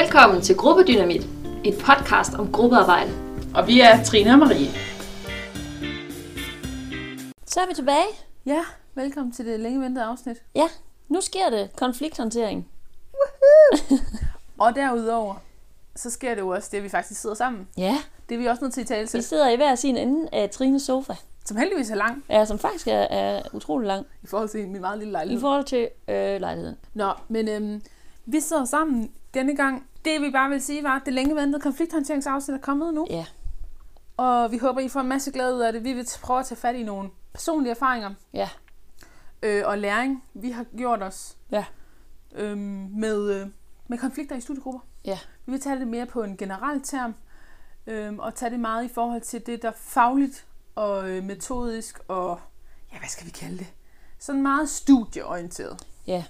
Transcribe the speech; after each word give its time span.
Velkommen 0.00 0.42
til 0.42 0.56
Gruppedynamit, 0.56 1.22
et 1.64 1.74
podcast 1.86 2.34
om 2.34 2.52
gruppearbejde. 2.52 3.10
Og 3.54 3.66
vi 3.66 3.80
er 3.80 4.04
Trine 4.04 4.32
og 4.32 4.38
Marie. 4.38 4.66
Så 7.46 7.60
er 7.60 7.68
vi 7.68 7.74
tilbage. 7.74 8.06
Ja, 8.46 8.60
velkommen 8.94 9.32
til 9.32 9.46
det 9.46 9.60
længe 9.60 9.80
ventede 9.80 10.04
afsnit. 10.04 10.36
Ja, 10.54 10.68
nu 11.08 11.20
sker 11.20 11.50
det. 11.50 11.70
Konflikthåndtering. 11.76 12.68
Og 14.58 14.74
derudover, 14.74 15.34
så 15.96 16.10
sker 16.10 16.34
det 16.34 16.40
jo 16.40 16.48
også 16.48 16.68
det, 16.72 16.78
at 16.78 16.84
vi 16.84 16.88
faktisk 16.88 17.20
sidder 17.20 17.36
sammen. 17.36 17.68
Ja, 17.78 17.96
Det 18.28 18.34
er 18.34 18.38
vi 18.38 18.46
også 18.46 18.64
nødt 18.64 18.74
til 18.74 18.80
at 18.80 18.86
tale 18.86 19.02
vi 19.02 19.06
til, 19.08 19.22
sidder 19.22 19.50
i 19.50 19.56
hver 19.56 19.74
sin 19.74 19.96
ende 19.96 20.28
af 20.32 20.50
Trines 20.50 20.82
sofa. 20.82 21.12
som 21.44 21.56
heldigvis 21.56 21.90
er 21.90 21.94
lang 21.94 22.24
Ja, 22.30 22.44
som 22.44 22.58
faktisk 22.58 22.88
er, 22.88 22.92
er 23.10 23.42
utrolig 23.52 23.86
lang 23.86 24.06
i 24.22 24.26
forhold 24.26 24.48
til 24.48 24.68
min 24.68 24.80
meget 24.80 24.98
lille 24.98 25.10
i 25.10 25.12
lejlighed. 25.12 25.40
forhold 25.40 25.64
til 25.64 25.88
øh, 26.08 26.40
lejligheden. 26.40 26.76
Nå, 26.94 27.12
men 27.28 27.48
øhm, 27.48 27.82
vi 28.26 28.40
sidder 28.40 28.64
sammen 28.64 29.12
denne 29.34 29.56
gang. 29.56 29.86
Det 30.04 30.20
vi 30.20 30.30
bare 30.30 30.50
vil 30.50 30.60
sige 30.62 30.82
var, 30.82 30.96
at 30.96 31.02
det 31.04 31.12
længe 31.14 31.36
ventede 31.36 31.62
konflikthåndteringsafsnit 31.62 32.54
er 32.54 32.60
kommet 32.60 32.94
nu. 32.94 33.06
Ja, 33.10 33.26
Og 34.16 34.52
vi 34.52 34.58
håber, 34.58 34.80
I 34.80 34.88
får 34.88 35.00
en 35.00 35.08
masse 35.08 35.32
glæde 35.32 35.54
ud 35.54 35.60
af 35.60 35.72
det. 35.72 35.84
Vi 35.84 35.92
vil 35.92 36.08
prøve 36.22 36.40
at 36.40 36.46
tage 36.46 36.58
fat 36.58 36.74
i 36.74 36.82
nogle 36.82 37.10
personlige 37.32 37.70
erfaringer 37.70 38.14
ja, 38.32 38.48
øh, 39.42 39.62
og 39.66 39.78
læring, 39.78 40.24
vi 40.34 40.50
har 40.50 40.64
gjort 40.76 41.02
os 41.02 41.36
ja, 41.50 41.64
øhm, 42.34 42.58
med, 42.96 43.40
øh, 43.40 43.46
med 43.88 43.98
konflikter 43.98 44.36
i 44.36 44.40
studiegrupper. 44.40 44.80
ja, 45.04 45.18
Vi 45.46 45.52
vil 45.52 45.60
tage 45.60 45.78
det 45.78 45.88
mere 45.88 46.06
på 46.06 46.22
en 46.22 46.36
generel 46.36 46.82
term, 46.82 47.14
øhm, 47.86 48.18
og 48.18 48.34
tage 48.34 48.50
det 48.50 48.60
meget 48.60 48.84
i 48.84 48.88
forhold 48.88 49.20
til 49.20 49.46
det, 49.46 49.62
der 49.62 49.72
fagligt 49.76 50.46
og 50.74 51.10
øh, 51.10 51.24
metodisk 51.24 51.98
og, 52.08 52.40
ja, 52.92 52.98
hvad 52.98 53.08
skal 53.08 53.26
vi 53.26 53.30
kalde 53.30 53.58
det? 53.58 53.66
Sådan 54.18 54.42
meget 54.42 54.68
studieorienteret. 54.68 55.86
ja. 56.06 56.24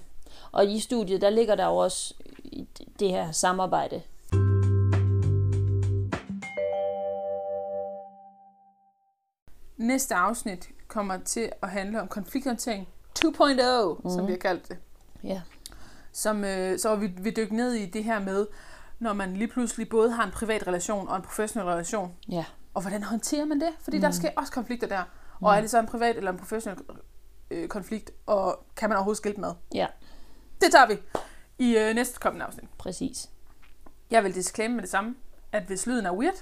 Og 0.55 0.67
i 0.67 0.81
studiet, 0.81 1.21
der 1.21 1.31
ligger 1.31 1.55
der 1.55 1.67
jo 1.67 1.77
også 1.77 2.15
det 2.99 3.11
her 3.11 3.33
samarbejde. 3.33 4.03
Næste 9.77 10.15
afsnit 10.15 10.69
kommer 10.89 11.19
til 11.19 11.53
at 11.63 11.71
handle 11.71 12.01
om 12.01 12.09
konflikthåndtering 12.09 12.89
2.0, 13.19 14.03
mm. 14.05 14.11
som 14.11 14.27
vi 14.27 14.33
har 14.33 14.39
kaldt 14.39 14.69
det. 14.69 14.77
Ja, 15.25 15.43
Som, 16.13 16.45
øh, 16.45 16.79
så 16.79 16.97
vi 16.97 17.07
vil 17.07 17.37
dykke 17.37 17.57
ned 17.57 17.73
i 17.73 17.87
det 17.87 18.05
her 18.05 18.21
med, 18.21 18.47
når 18.99 19.13
man 19.13 19.37
lige 19.37 19.49
pludselig 19.49 19.89
både 19.89 20.11
har 20.11 20.25
en 20.25 20.31
privat 20.31 20.67
relation 20.67 21.09
og 21.09 21.17
en 21.17 21.23
professionel 21.23 21.69
relation. 21.69 22.15
ja, 22.29 22.45
Og 22.75 22.83
hvordan 22.83 23.03
håndterer 23.03 23.45
man 23.45 23.61
det? 23.61 23.71
Fordi 23.81 23.97
mm. 23.97 24.01
der 24.01 24.11
sker 24.11 24.31
også 24.37 24.53
konflikter 24.53 24.87
der. 24.87 25.03
Og 25.41 25.57
er 25.57 25.61
det 25.61 25.71
så 25.71 25.81
en 25.81 25.87
privat 25.87 26.17
eller 26.17 26.31
en 26.31 26.39
professionel 26.39 26.81
øh, 27.51 27.69
konflikt, 27.69 28.11
og 28.27 28.65
kan 28.77 28.89
man 28.89 28.97
overhovedet 28.97 29.17
skille 29.17 29.47
ad? 29.47 29.55
ja, 29.75 29.87
Det 30.65 30.73
tager 30.73 30.87
vi 30.87 30.95
i 31.59 31.77
øh, 31.79 31.95
næste 31.95 32.21
kommende 32.21 32.47
afsnit. 32.47 32.65
præcis. 32.79 33.31
Jeg 34.11 34.25
vil 34.25 34.35
disclaimer 34.35 34.75
med 34.75 34.83
det 34.83 34.91
samme, 34.91 35.15
at 35.53 35.63
hvis 35.63 35.87
lyden 35.87 36.07
er 36.07 36.13
weird, 36.13 36.35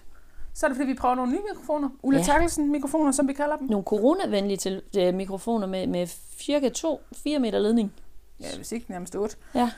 så 0.54 0.66
er 0.66 0.68
det 0.68 0.76
fordi, 0.76 0.86
vi 0.88 0.94
prøver 0.94 1.14
nogle 1.14 1.32
nye 1.32 1.40
mikrofoner. 1.52 1.88
Ulla 2.02 2.18
Ja. 2.18 2.24
ja. 2.26 2.32
Terkelsen 2.32 2.72
mikrofoner, 2.72 3.12
som 3.12 3.28
vi 3.28 3.32
kalder 3.32 3.56
dem. 3.56 3.66
Nogle 3.70 3.84
coronavenlige 3.84 4.56
til, 4.56 4.82
øh, 4.98 5.14
mikrofoner 5.14 5.66
med, 5.66 5.86
med 5.86 6.06
cirka 6.38 6.70
2-4 6.78 7.38
meter 7.38 7.58
ledning. 7.58 7.92
Ja, 8.40 8.46
hvis 8.56 8.72
ikke 8.72 8.90
nærmest 8.90 9.16
8. 9.16 9.36
Ja, 9.54 9.70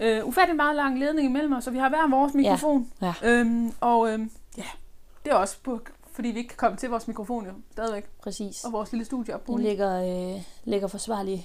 Øh, 0.00 0.26
ufattelig 0.26 0.56
meget 0.56 0.76
lang 0.76 0.98
ledning 0.98 1.28
imellem 1.28 1.52
os, 1.52 1.64
så 1.64 1.70
vi 1.70 1.78
har 1.78 1.88
hver 1.88 2.10
vores 2.10 2.34
mikrofon. 2.34 2.90
ja, 3.02 3.14
Øhm, 3.22 3.72
og 3.80 4.10
øhm, 4.12 4.30
ja, 4.58 4.64
det 5.24 5.30
er 5.32 5.36
også 5.36 5.56
på, 5.62 5.80
fordi 6.12 6.28
vi 6.28 6.38
ikke 6.38 6.48
kan 6.48 6.56
komme 6.56 6.76
til 6.78 6.90
vores 6.90 7.08
mikrofon 7.08 7.46
jo, 7.46 7.52
stadigvæk. 7.72 8.04
præcis. 8.22 8.64
Og 8.64 8.72
vores 8.72 8.92
lille 8.92 9.04
studie 9.04 9.24
Den 9.26 9.34
opbrugning. 9.34 9.68
ligger, 9.68 10.02
øh, 10.36 10.42
ligger 10.64 10.88
forsvarligt 10.88 11.42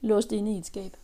låst 0.00 0.32
inde 0.32 0.52
i 0.54 0.58
et 0.58 0.66
skab. 0.66 0.96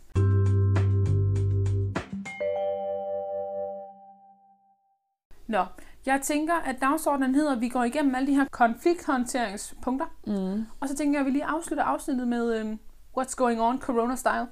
Nå, 5.53 5.65
jeg 6.05 6.19
tænker, 6.23 6.53
at 6.55 6.75
dagsordenen 6.81 7.35
hedder, 7.35 7.51
at 7.51 7.61
vi 7.61 7.69
går 7.69 7.83
igennem 7.83 8.15
alle 8.15 8.27
de 8.27 8.35
her 8.35 8.45
konflikthåndteringspunkter. 8.51 10.05
Mm. 10.27 10.65
Og 10.79 10.89
så 10.89 10.95
tænker 10.95 11.13
jeg, 11.13 11.19
at 11.19 11.25
vi 11.25 11.31
lige 11.31 11.45
afslutter 11.45 11.83
afsnittet 11.83 12.27
med 12.27 12.55
øhm, 12.59 12.79
What's 13.19 13.35
going 13.35 13.61
on, 13.61 13.79
corona 13.79 14.15
style. 14.15 14.47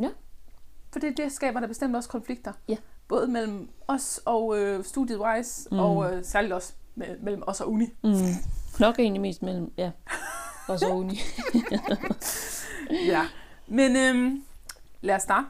Ja. 0.00 0.08
For 0.92 0.98
det, 1.00 1.16
det 1.16 1.32
skaber 1.32 1.60
der 1.60 1.66
bestemt 1.66 1.96
også 1.96 2.08
konflikter. 2.08 2.52
Ja. 2.68 2.76
Både 3.08 3.26
mellem 3.26 3.68
os 3.88 4.20
og 4.24 4.58
øh, 4.58 4.84
studiet 4.84 5.18
Wise, 5.20 5.68
Mm. 5.72 5.78
og 5.78 6.12
øh, 6.14 6.24
særligt 6.24 6.52
også 6.52 6.72
me- 7.00 7.24
mellem 7.24 7.42
os 7.46 7.60
og 7.60 7.72
Uni. 7.72 7.86
Mm. 8.04 8.12
Nok 8.80 8.98
egentlig 8.98 9.20
mest 9.20 9.42
mellem, 9.42 9.72
ja, 9.76 9.90
og 10.68 10.78
så 10.78 10.88
uni. 10.88 11.18
Ja. 13.06 13.26
Men 13.66 13.96
øhm, 13.96 14.42
lad 15.00 15.14
os 15.14 15.22
starte. 15.22 15.46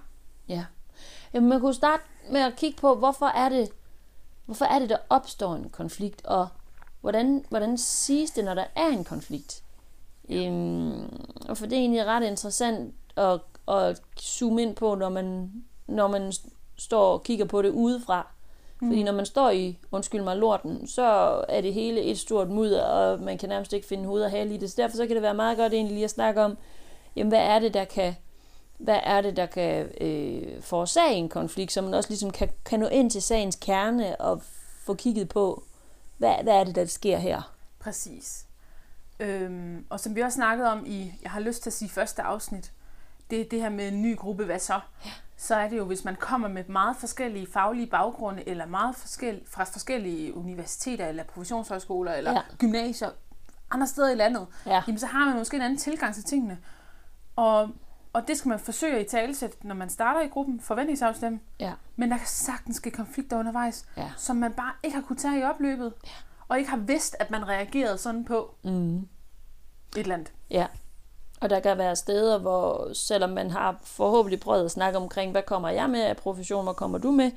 ja. 0.49 0.65
Jamen, 1.35 1.49
man 1.49 1.61
kunne 1.61 1.75
starte 1.75 2.03
med 2.31 2.41
at 2.41 2.57
kigge 2.57 2.79
på, 2.81 2.95
hvorfor 2.95 3.27
er 3.27 3.49
det, 3.49 3.69
hvorfor 4.49 4.65
er 4.65 4.79
det, 4.79 4.89
der 4.89 4.97
opstår 5.11 5.55
en 5.55 5.69
konflikt, 5.71 6.27
og 6.27 6.49
hvordan, 7.01 7.45
hvordan 7.49 7.79
siges 7.79 8.31
det, 8.31 8.45
når 8.45 8.55
der 8.55 8.65
er 8.77 8.89
en 8.89 9.05
konflikt? 9.05 9.63
Øhm, 10.29 11.27
og 11.49 11.57
for 11.57 11.67
det 11.67 11.77
er 11.77 11.81
egentlig 11.81 12.07
ret 12.07 12.27
interessant 12.27 12.95
at, 13.17 13.41
at 13.69 14.03
zoome 14.21 14.63
ind 14.63 14.77
på, 14.77 14.95
når 14.95 15.09
man, 15.09 15.53
når 15.87 16.09
man 16.09 16.33
står 16.77 17.13
og 17.13 17.23
kigger 17.23 17.45
på 17.45 17.63
det 17.63 17.71
udefra. 17.71 18.27
Mm. 18.81 18.89
Fordi 18.89 19.03
når 19.03 19.13
man 19.13 19.27
står 19.27 19.51
i, 19.51 19.79
undskyld 19.93 20.23
mig, 20.23 20.37
lorten, 20.37 20.87
så 20.87 21.05
er 21.49 21.61
det 21.61 21.75
hele 21.75 22.01
et 22.01 22.19
stort 22.19 22.49
mudder, 22.49 22.85
og 22.85 23.21
man 23.21 23.39
kan 23.39 23.49
nærmest 23.49 23.73
ikke 23.73 23.87
finde 23.87 24.05
hoved 24.05 24.23
og 24.23 24.31
hale 24.31 24.55
i 24.55 24.57
det. 24.57 24.71
Så 24.71 24.83
derfor 24.83 24.97
så 24.97 25.07
kan 25.07 25.15
det 25.15 25.23
være 25.23 25.35
meget 25.35 25.59
godt 25.59 25.73
egentlig 25.73 25.95
lige 25.95 26.05
at 26.05 26.11
snakke 26.11 26.43
om, 26.43 26.59
jamen 27.17 27.29
hvad 27.29 27.43
er 27.43 27.59
det, 27.59 27.75
der 27.75 27.85
kan, 27.85 28.15
hvad 28.79 29.01
er 29.03 29.21
det, 29.21 29.37
der 29.37 29.47
kan 29.47 29.89
øh, 30.01 30.63
forårsage 30.63 31.15
en 31.15 31.29
konflikt, 31.29 31.73
så 31.73 31.83
man 31.83 31.95
også 31.95 32.09
ligesom 32.11 32.31
kan, 32.31 32.49
kan 32.65 32.81
nå 32.81 32.87
ind 32.87 33.11
til 33.11 33.23
sagens 33.23 33.57
kerne 33.61 34.21
og 34.21 34.43
få 34.87 34.95
kigget 34.95 35.29
på, 35.29 35.63
hvad, 36.19 36.35
hvad 36.43 36.55
er 36.55 36.65
det, 36.65 36.75
der 36.75 36.85
sker 36.87 37.17
her? 37.19 37.55
Præcis. 37.79 38.45
Øhm, 39.21 39.87
og 39.91 40.01
som 40.01 40.15
vi 40.17 40.21
også 40.21 40.37
snakkede 40.37 40.71
om 40.73 40.85
i, 40.87 41.13
jeg 41.23 41.31
har 41.31 41.41
lyst 41.41 41.63
til 41.63 41.71
at 41.71 41.75
sige 41.75 41.89
første 41.89 42.23
afsnit, 42.23 42.73
det 43.31 43.41
er 43.41 43.45
det 43.49 43.61
her 43.61 43.69
med 43.69 43.89
en 43.89 44.03
ny 44.03 44.17
gruppe, 44.17 44.45
hvad 44.45 44.59
så? 44.59 44.81
Så 45.37 45.55
er 45.55 45.69
det 45.69 45.77
jo, 45.79 45.85
hvis 45.85 46.05
man 46.05 46.17
kommer 46.17 46.49
med 46.49 46.65
meget 46.65 46.97
forskellige 46.97 47.47
faglige 47.53 47.87
baggrunde, 47.87 48.49
eller 48.49 48.67
meget 48.67 48.97
forskel, 48.97 49.41
fra 49.47 49.65
forskellige 49.65 50.35
universiteter, 50.37 51.07
eller 51.09 51.25
professionshøjskoler, 51.25 52.13
eller 52.13 52.31
Ja. 52.31 52.37
ja. 52.37 52.57
gymnasier, 52.59 53.11
andre 53.71 53.87
steder 53.87 54.11
i 54.11 54.15
landet, 54.15 54.47
Ja. 54.67 54.83
jamen 54.87 54.99
så 54.99 55.07
har 55.07 55.25
man 55.27 55.37
måske 55.37 55.57
en 55.57 55.63
anden 55.63 55.79
tilgang 55.79 56.15
til 56.15 56.25
tingene. 56.25 56.59
Og, 57.37 57.69
og 58.13 58.29
det 58.29 58.37
skal 58.39 58.49
man 58.49 58.59
forsøge 58.59 58.97
at 58.97 59.07
i 59.07 59.09
talesætte, 59.09 59.67
når 59.67 59.75
man 59.75 59.91
starter 59.91 60.21
i 60.21 60.27
gruppen, 60.29 60.61
forventningsafstemme. 60.61 61.41
Ja. 61.61 61.73
Men 61.97 62.11
der 62.11 62.17
kan 62.19 62.27
sagtens 62.27 62.77
ske 62.77 62.91
konflikter 62.91 63.39
undervejs, 63.39 63.87
Ja. 63.97 64.11
som 64.17 64.37
man 64.37 64.53
bare 64.53 64.73
ikke 64.83 64.95
har 64.97 65.03
kunnet 65.03 65.21
tage 65.23 65.41
i 65.41 65.43
opløbet, 65.43 65.93
ja. 66.07 66.11
og 66.49 66.59
ikke 66.59 66.71
har 66.71 66.77
vidst, 66.77 67.17
at 67.21 67.31
man 67.31 67.49
reagerede 67.49 67.99
sådan 67.99 68.25
på 68.25 68.55
Mm. 68.63 68.97
et 68.99 69.07
eller 69.97 70.15
andet. 70.15 70.33
Ja. 70.51 70.67
Og 71.41 71.51
der 71.51 71.61
kan 71.61 71.79
være 71.79 71.97
steder, 71.97 72.39
hvor 72.39 72.93
selvom 72.95 73.31
man 73.31 73.51
har 73.51 73.77
forhåbentlig 73.83 74.41
prøvet 74.41 74.65
at 74.65 74.71
snakke 74.71 74.99
omkring, 74.99 75.31
hvad 75.33 75.43
kommer 75.43 75.69
jeg 75.69 75.91
med 75.91 76.01
af 76.03 76.17
profession, 76.17 76.65
hvad 76.65 76.75
kommer 76.75 76.99
du 76.99 77.11
med 77.11 77.31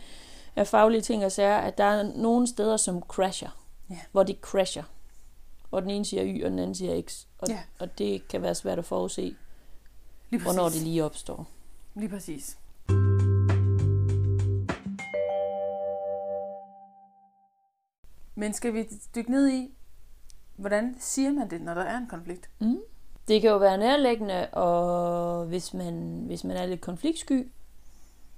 af 0.56 0.68
faglige 0.68 1.02
ting 1.02 1.26
og 1.26 1.32
sager, 1.32 1.58
at 1.58 1.78
der 1.78 1.84
er 1.84 2.04
nogle 2.16 2.48
steder, 2.48 2.78
som 2.78 3.02
crasher. 3.02 3.50
Ja. 3.90 4.00
Hvor 4.12 4.24
de 4.24 4.36
crasher. 4.42 4.84
Hvor 5.70 5.80
den 5.80 5.90
ene 5.90 6.06
siger 6.06 6.24
Y, 6.26 6.44
og 6.44 6.52
den 6.52 6.60
anden 6.60 6.76
siger 6.76 7.02
X. 7.02 7.26
Og, 7.40 7.48
Ja. 7.50 7.60
og 7.80 7.98
det 7.98 8.28
kan 8.28 8.42
være 8.42 8.56
svært 8.56 8.80
at 8.80 8.86
forudse, 8.86 9.36
Lige 10.32 10.40
præcis. 10.40 10.56
hvornår 10.56 10.70
det 10.70 10.82
lige 10.82 11.04
opstår. 11.04 11.48
Lige 11.96 12.10
præcis. 12.10 12.58
Men 18.36 18.54
skal 18.54 18.74
vi 18.74 18.88
dykke 19.16 19.32
ned 19.32 19.50
i, 19.50 19.70
hvordan 20.56 20.96
siger 21.00 21.32
man 21.32 21.50
det, 21.50 21.62
når 21.62 21.74
der 21.74 21.82
er 21.82 21.98
en 21.98 22.08
konflikt? 22.08 22.50
Mm. 22.60 22.80
Det 23.28 23.42
kan 23.42 23.50
jo 23.50 23.58
være 23.58 23.78
nærliggende, 23.78 24.48
og 24.48 25.46
hvis 25.46 25.74
man, 25.74 26.24
hvis 26.26 26.44
man 26.44 26.58
er 26.58 26.66
lidt 26.66 26.82
konfliktsky, 26.82 27.48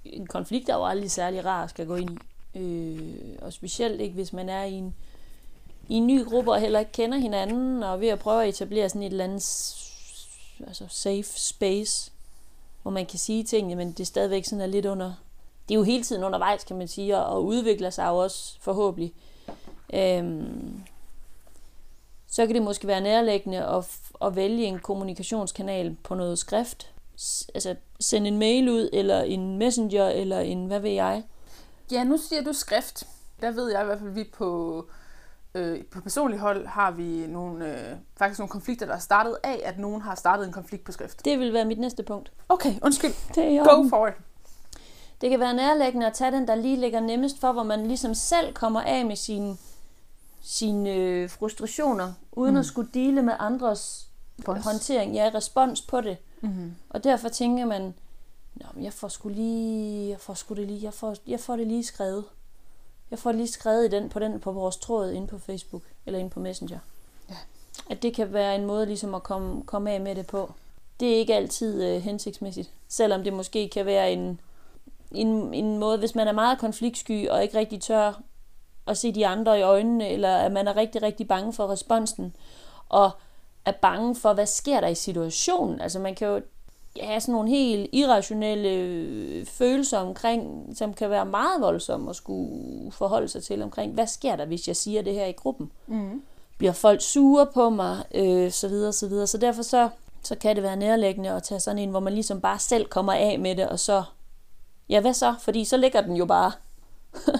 en 0.04 0.26
konflikt 0.26 0.68
er 0.68 0.74
jo 0.74 0.84
aldrig 0.84 1.10
særlig 1.10 1.44
rar 1.44 1.64
at 1.64 1.70
skal 1.70 1.86
gå 1.86 1.96
ind 1.96 2.10
i. 2.10 2.58
Øh, 2.58 3.38
og 3.42 3.52
specielt 3.52 4.00
ikke, 4.00 4.14
hvis 4.14 4.32
man 4.32 4.48
er 4.48 4.64
i 4.64 4.72
en, 4.72 4.94
i 5.88 5.94
en 5.94 6.06
ny 6.06 6.24
gruppe 6.24 6.52
og 6.52 6.60
heller 6.60 6.78
ikke 6.78 6.92
kender 6.92 7.18
hinanden, 7.18 7.82
og 7.82 8.00
ved 8.00 8.08
at 8.08 8.18
prøve 8.18 8.42
at 8.42 8.48
etablere 8.48 8.88
sådan 8.88 9.02
et 9.02 9.10
eller 9.10 9.24
andet 9.24 9.42
altså 10.66 10.84
safe 10.88 11.38
space, 11.40 12.12
hvor 12.82 12.90
man 12.90 13.06
kan 13.06 13.18
sige 13.18 13.44
tingene, 13.44 13.74
men 13.74 13.92
det 13.92 14.00
er 14.00 14.04
stadigvæk 14.04 14.44
sådan 14.44 14.60
er 14.60 14.66
lidt 14.66 14.86
under... 14.86 15.14
Det 15.68 15.74
er 15.74 15.78
jo 15.78 15.82
hele 15.82 16.02
tiden 16.04 16.24
undervejs, 16.24 16.64
kan 16.64 16.78
man 16.78 16.88
sige, 16.88 17.16
og, 17.16 17.26
og 17.26 17.44
udvikler 17.44 17.90
sig 17.90 18.06
jo 18.08 18.16
også 18.16 18.56
forhåbentlig. 18.60 19.14
Øhm, 19.94 20.82
så 22.28 22.46
kan 22.46 22.54
det 22.54 22.62
måske 22.62 22.86
være 22.86 23.00
nærlæggende 23.00 23.64
at, 23.64 23.84
at 24.22 24.36
vælge 24.36 24.64
en 24.64 24.78
kommunikationskanal 24.78 25.96
på 26.02 26.14
noget 26.14 26.38
skrift. 26.38 26.90
S- 27.20 27.46
altså 27.54 27.76
sende 28.00 28.28
en 28.28 28.38
mail 28.38 28.68
ud, 28.68 28.88
eller 28.92 29.22
en 29.22 29.58
messenger, 29.58 30.08
eller 30.08 30.40
en 30.40 30.66
hvad 30.66 30.80
ved 30.80 30.90
jeg. 30.90 31.22
Ja, 31.92 32.04
nu 32.04 32.16
siger 32.28 32.42
du 32.42 32.52
skrift. 32.52 33.04
Der 33.40 33.50
ved 33.50 33.72
jeg 33.72 33.82
i 33.82 33.84
hvert 33.84 33.98
fald, 33.98 34.10
at 34.10 34.16
vi 34.16 34.24
på, 34.24 34.84
øh, 35.54 35.84
på 35.84 36.00
personlig 36.00 36.38
hold 36.40 36.66
har 36.66 36.90
vi 36.90 37.26
nogle, 37.26 37.90
øh, 37.90 37.96
faktisk 38.16 38.38
nogle 38.38 38.48
konflikter, 38.50 38.86
der 38.86 38.94
er 38.94 38.98
startet 38.98 39.36
af, 39.42 39.60
at 39.64 39.78
nogen 39.78 40.02
har 40.02 40.14
startet 40.14 40.46
en 40.46 40.52
konflikt 40.52 40.84
på 40.84 40.92
skrift. 40.92 41.24
Det 41.24 41.38
vil 41.38 41.52
være 41.52 41.64
mit 41.64 41.78
næste 41.78 42.02
punkt. 42.02 42.32
Okay, 42.48 42.74
undskyld. 42.82 43.34
Det 43.34 43.44
er 43.44 43.64
Go 43.64 43.88
for 43.88 44.06
it. 44.06 44.14
det 45.20 45.30
kan 45.30 45.40
være 45.40 45.54
nærlæggende 45.54 46.06
at 46.06 46.12
tage 46.12 46.32
den, 46.32 46.48
der 46.48 46.54
lige 46.54 46.76
ligger 46.76 47.00
nemmest 47.00 47.40
for, 47.40 47.52
hvor 47.52 47.62
man 47.62 47.86
ligesom 47.86 48.14
selv 48.14 48.54
kommer 48.54 48.80
af 48.80 49.06
med 49.06 49.16
sine, 49.16 49.56
sine 50.42 50.90
øh, 50.90 51.30
frustrationer, 51.30 52.12
uden 52.32 52.54
mm. 52.54 52.60
at 52.60 52.66
skulle 52.66 52.90
dele 52.94 53.22
med 53.22 53.34
andres 53.38 54.08
Respons. 54.38 54.64
håndtering, 54.64 55.14
ja, 55.14 55.30
respons 55.34 55.80
på 55.82 56.00
det. 56.00 56.16
Mm-hmm. 56.40 56.74
Og 56.90 57.04
derfor 57.04 57.28
tænker 57.28 57.64
man, 57.66 57.94
Nå, 58.54 58.66
men 58.74 58.84
jeg 58.84 58.92
får 58.92 59.08
sgu 59.08 59.28
lige, 59.28 60.10
jeg 60.10 60.20
får 60.20 60.34
sgu 60.34 60.54
det 60.54 60.66
lige, 60.66 60.84
jeg 60.84 60.94
får, 60.94 61.16
jeg 61.26 61.40
får 61.40 61.56
det 61.56 61.66
lige 61.66 61.84
skrevet. 61.84 62.24
Jeg 63.14 63.18
får 63.18 63.32
lige 63.32 63.48
skrevet 63.48 63.84
i 63.84 63.88
den, 63.88 64.08
på 64.08 64.18
den 64.18 64.40
på 64.40 64.52
vores 64.52 64.76
tråd 64.76 65.10
inde 65.10 65.26
på 65.26 65.38
Facebook, 65.38 65.82
eller 66.06 66.18
inde 66.18 66.30
på 66.30 66.40
Messenger. 66.40 66.78
Ja. 67.30 67.34
At 67.90 68.02
det 68.02 68.14
kan 68.14 68.32
være 68.32 68.54
en 68.54 68.66
måde 68.66 68.86
ligesom 68.86 69.14
at 69.14 69.22
komme, 69.22 69.62
komme 69.62 69.90
af 69.90 70.00
med 70.00 70.14
det 70.14 70.26
på. 70.26 70.52
Det 71.00 71.12
er 71.12 71.16
ikke 71.16 71.34
altid 71.34 71.82
øh, 71.82 72.02
hensigtsmæssigt. 72.02 72.70
Selvom 72.88 73.24
det 73.24 73.32
måske 73.32 73.68
kan 73.68 73.86
være 73.86 74.12
en, 74.12 74.40
en, 75.10 75.54
en 75.54 75.78
måde, 75.78 75.98
hvis 75.98 76.14
man 76.14 76.28
er 76.28 76.32
meget 76.32 76.58
konfliktsky 76.58 77.28
og 77.28 77.42
ikke 77.42 77.58
rigtig 77.58 77.80
tør 77.80 78.22
at 78.86 78.98
se 78.98 79.12
de 79.12 79.26
andre 79.26 79.58
i 79.58 79.62
øjnene, 79.62 80.08
eller 80.08 80.36
at 80.36 80.52
man 80.52 80.68
er 80.68 80.76
rigtig, 80.76 81.02
rigtig 81.02 81.28
bange 81.28 81.52
for 81.52 81.70
responsen, 81.70 82.36
og 82.88 83.10
er 83.64 83.72
bange 83.72 84.16
for, 84.16 84.32
hvad 84.32 84.46
sker 84.46 84.80
der 84.80 84.88
i 84.88 84.94
situationen. 84.94 85.80
Altså 85.80 85.98
man 85.98 86.14
kan 86.14 86.28
jo 86.28 86.40
have 87.00 87.20
sådan 87.20 87.32
nogle 87.32 87.50
helt 87.50 87.90
irrationelle 87.92 88.68
øh, 88.68 89.46
følelser 89.46 89.98
omkring, 89.98 90.66
som 90.74 90.94
kan 90.94 91.10
være 91.10 91.26
meget 91.26 91.60
voldsomme 91.60 92.10
at 92.10 92.16
skulle 92.16 92.92
forholde 92.92 93.28
sig 93.28 93.42
til 93.42 93.62
omkring, 93.62 93.92
hvad 93.92 94.06
sker 94.06 94.36
der, 94.36 94.46
hvis 94.46 94.68
jeg 94.68 94.76
siger 94.76 95.02
det 95.02 95.14
her 95.14 95.26
i 95.26 95.32
gruppen? 95.32 95.72
Mm. 95.86 96.22
Bliver 96.58 96.72
folk 96.72 97.00
sure 97.00 97.46
på 97.46 97.70
mig, 97.70 98.04
øh, 98.14 98.50
så 98.50 98.68
videre, 98.68 98.92
så 98.92 99.08
videre. 99.08 99.26
Så 99.26 99.38
derfor 99.38 99.62
så, 99.62 99.88
så 100.22 100.34
kan 100.34 100.56
det 100.56 100.62
være 100.62 100.76
nærlæggende 100.76 101.30
at 101.30 101.42
tage 101.42 101.60
sådan 101.60 101.78
en, 101.78 101.90
hvor 101.90 102.00
man 102.00 102.12
ligesom 102.12 102.40
bare 102.40 102.58
selv 102.58 102.86
kommer 102.86 103.12
af 103.12 103.38
med 103.38 103.56
det, 103.56 103.68
og 103.68 103.78
så, 103.78 104.02
ja 104.88 105.00
hvad 105.00 105.14
så? 105.14 105.34
Fordi 105.40 105.64
så 105.64 105.76
ligger 105.76 106.00
den 106.00 106.16
jo 106.16 106.24
bare. 106.24 106.52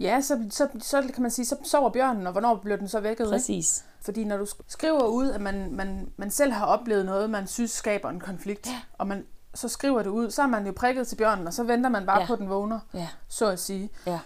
Ja, 0.00 0.20
så, 0.20 0.44
så, 0.50 0.68
så 0.80 1.02
kan 1.14 1.22
man 1.22 1.30
sige, 1.30 1.46
så 1.46 1.56
sover 1.64 1.90
bjørnen, 1.90 2.26
og 2.26 2.32
hvornår 2.32 2.56
bliver 2.56 2.76
den 2.76 2.88
så 2.88 3.00
vækket? 3.00 3.24
ikke? 3.24 3.32
Præcis. 3.32 3.84
Fordi 4.02 4.24
når 4.24 4.36
du 4.36 4.44
sk- 4.44 4.64
skriver 4.68 5.04
ud, 5.04 5.30
at 5.30 5.40
man, 5.40 5.68
man, 5.72 6.08
man 6.16 6.30
selv 6.30 6.52
har 6.52 6.66
oplevet 6.66 7.06
noget, 7.06 7.30
man 7.30 7.46
synes 7.46 7.70
skaber 7.70 8.10
en 8.10 8.20
konflikt, 8.20 8.66
Ja. 8.66 8.80
og 8.98 9.06
man 9.06 9.24
så 9.54 9.68
skriver 9.68 10.02
det 10.02 10.10
ud, 10.10 10.30
så 10.30 10.42
er 10.42 10.46
man 10.46 10.66
jo 10.66 10.72
prikket 10.76 11.06
til 11.08 11.16
bjørnen, 11.16 11.46
og 11.46 11.54
så 11.54 11.62
venter 11.64 11.90
man 11.90 12.06
bare 12.06 12.20
Ja. 12.20 12.26
på, 12.26 12.32
at 12.32 12.38
den 12.38 12.48
vågner, 12.50 12.78
Ja. 12.94 13.08
så 13.28 13.46
at 13.50 13.58
sige. 13.60 13.90
Ja. 14.06 14.18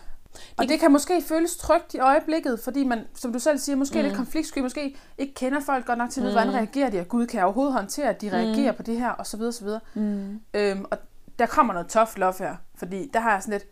Og 0.56 0.68
det 0.68 0.80
kan 0.80 0.92
måske 0.92 1.22
føles 1.22 1.56
trygt 1.56 1.94
i 1.94 1.98
øjeblikket, 1.98 2.60
fordi 2.60 2.84
man, 2.84 3.04
som 3.14 3.32
du 3.32 3.38
selv 3.38 3.58
siger, 3.58 3.76
måske 3.76 3.98
mm. 3.98 4.04
lidt 4.04 4.16
konfliktsky, 4.16 4.58
måske 4.58 4.96
ikke 5.18 5.34
kender 5.34 5.60
folk 5.60 5.86
godt 5.86 5.98
nok 5.98 6.10
til, 6.10 6.22
mm. 6.22 6.30
hvordan 6.30 6.54
reagerer 6.54 6.90
de, 6.90 7.00
og 7.00 7.08
Gud 7.08 7.26
kan 7.26 7.36
jeg 7.38 7.44
overhovedet 7.44 7.74
håndtere, 7.74 8.08
at 8.08 8.20
de 8.20 8.32
reagerer 8.32 8.72
på 8.72 8.82
det 8.82 8.98
her, 8.98 9.10
og 9.10 9.26
så 9.26 9.36
videre, 9.36 9.52
så 9.52 9.64
videre. 9.64 9.80
Mm. 9.94 10.40
Øhm, 10.54 10.84
og 10.90 10.98
der 11.38 11.46
kommer 11.46 11.72
noget 11.72 11.88
tough 11.88 12.10
love 12.16 12.34
her, 12.38 12.56
fordi 12.74 13.10
der 13.14 13.20
har 13.20 13.32
jeg 13.32 13.42
sådan 13.42 13.52
lidt, 13.52 13.64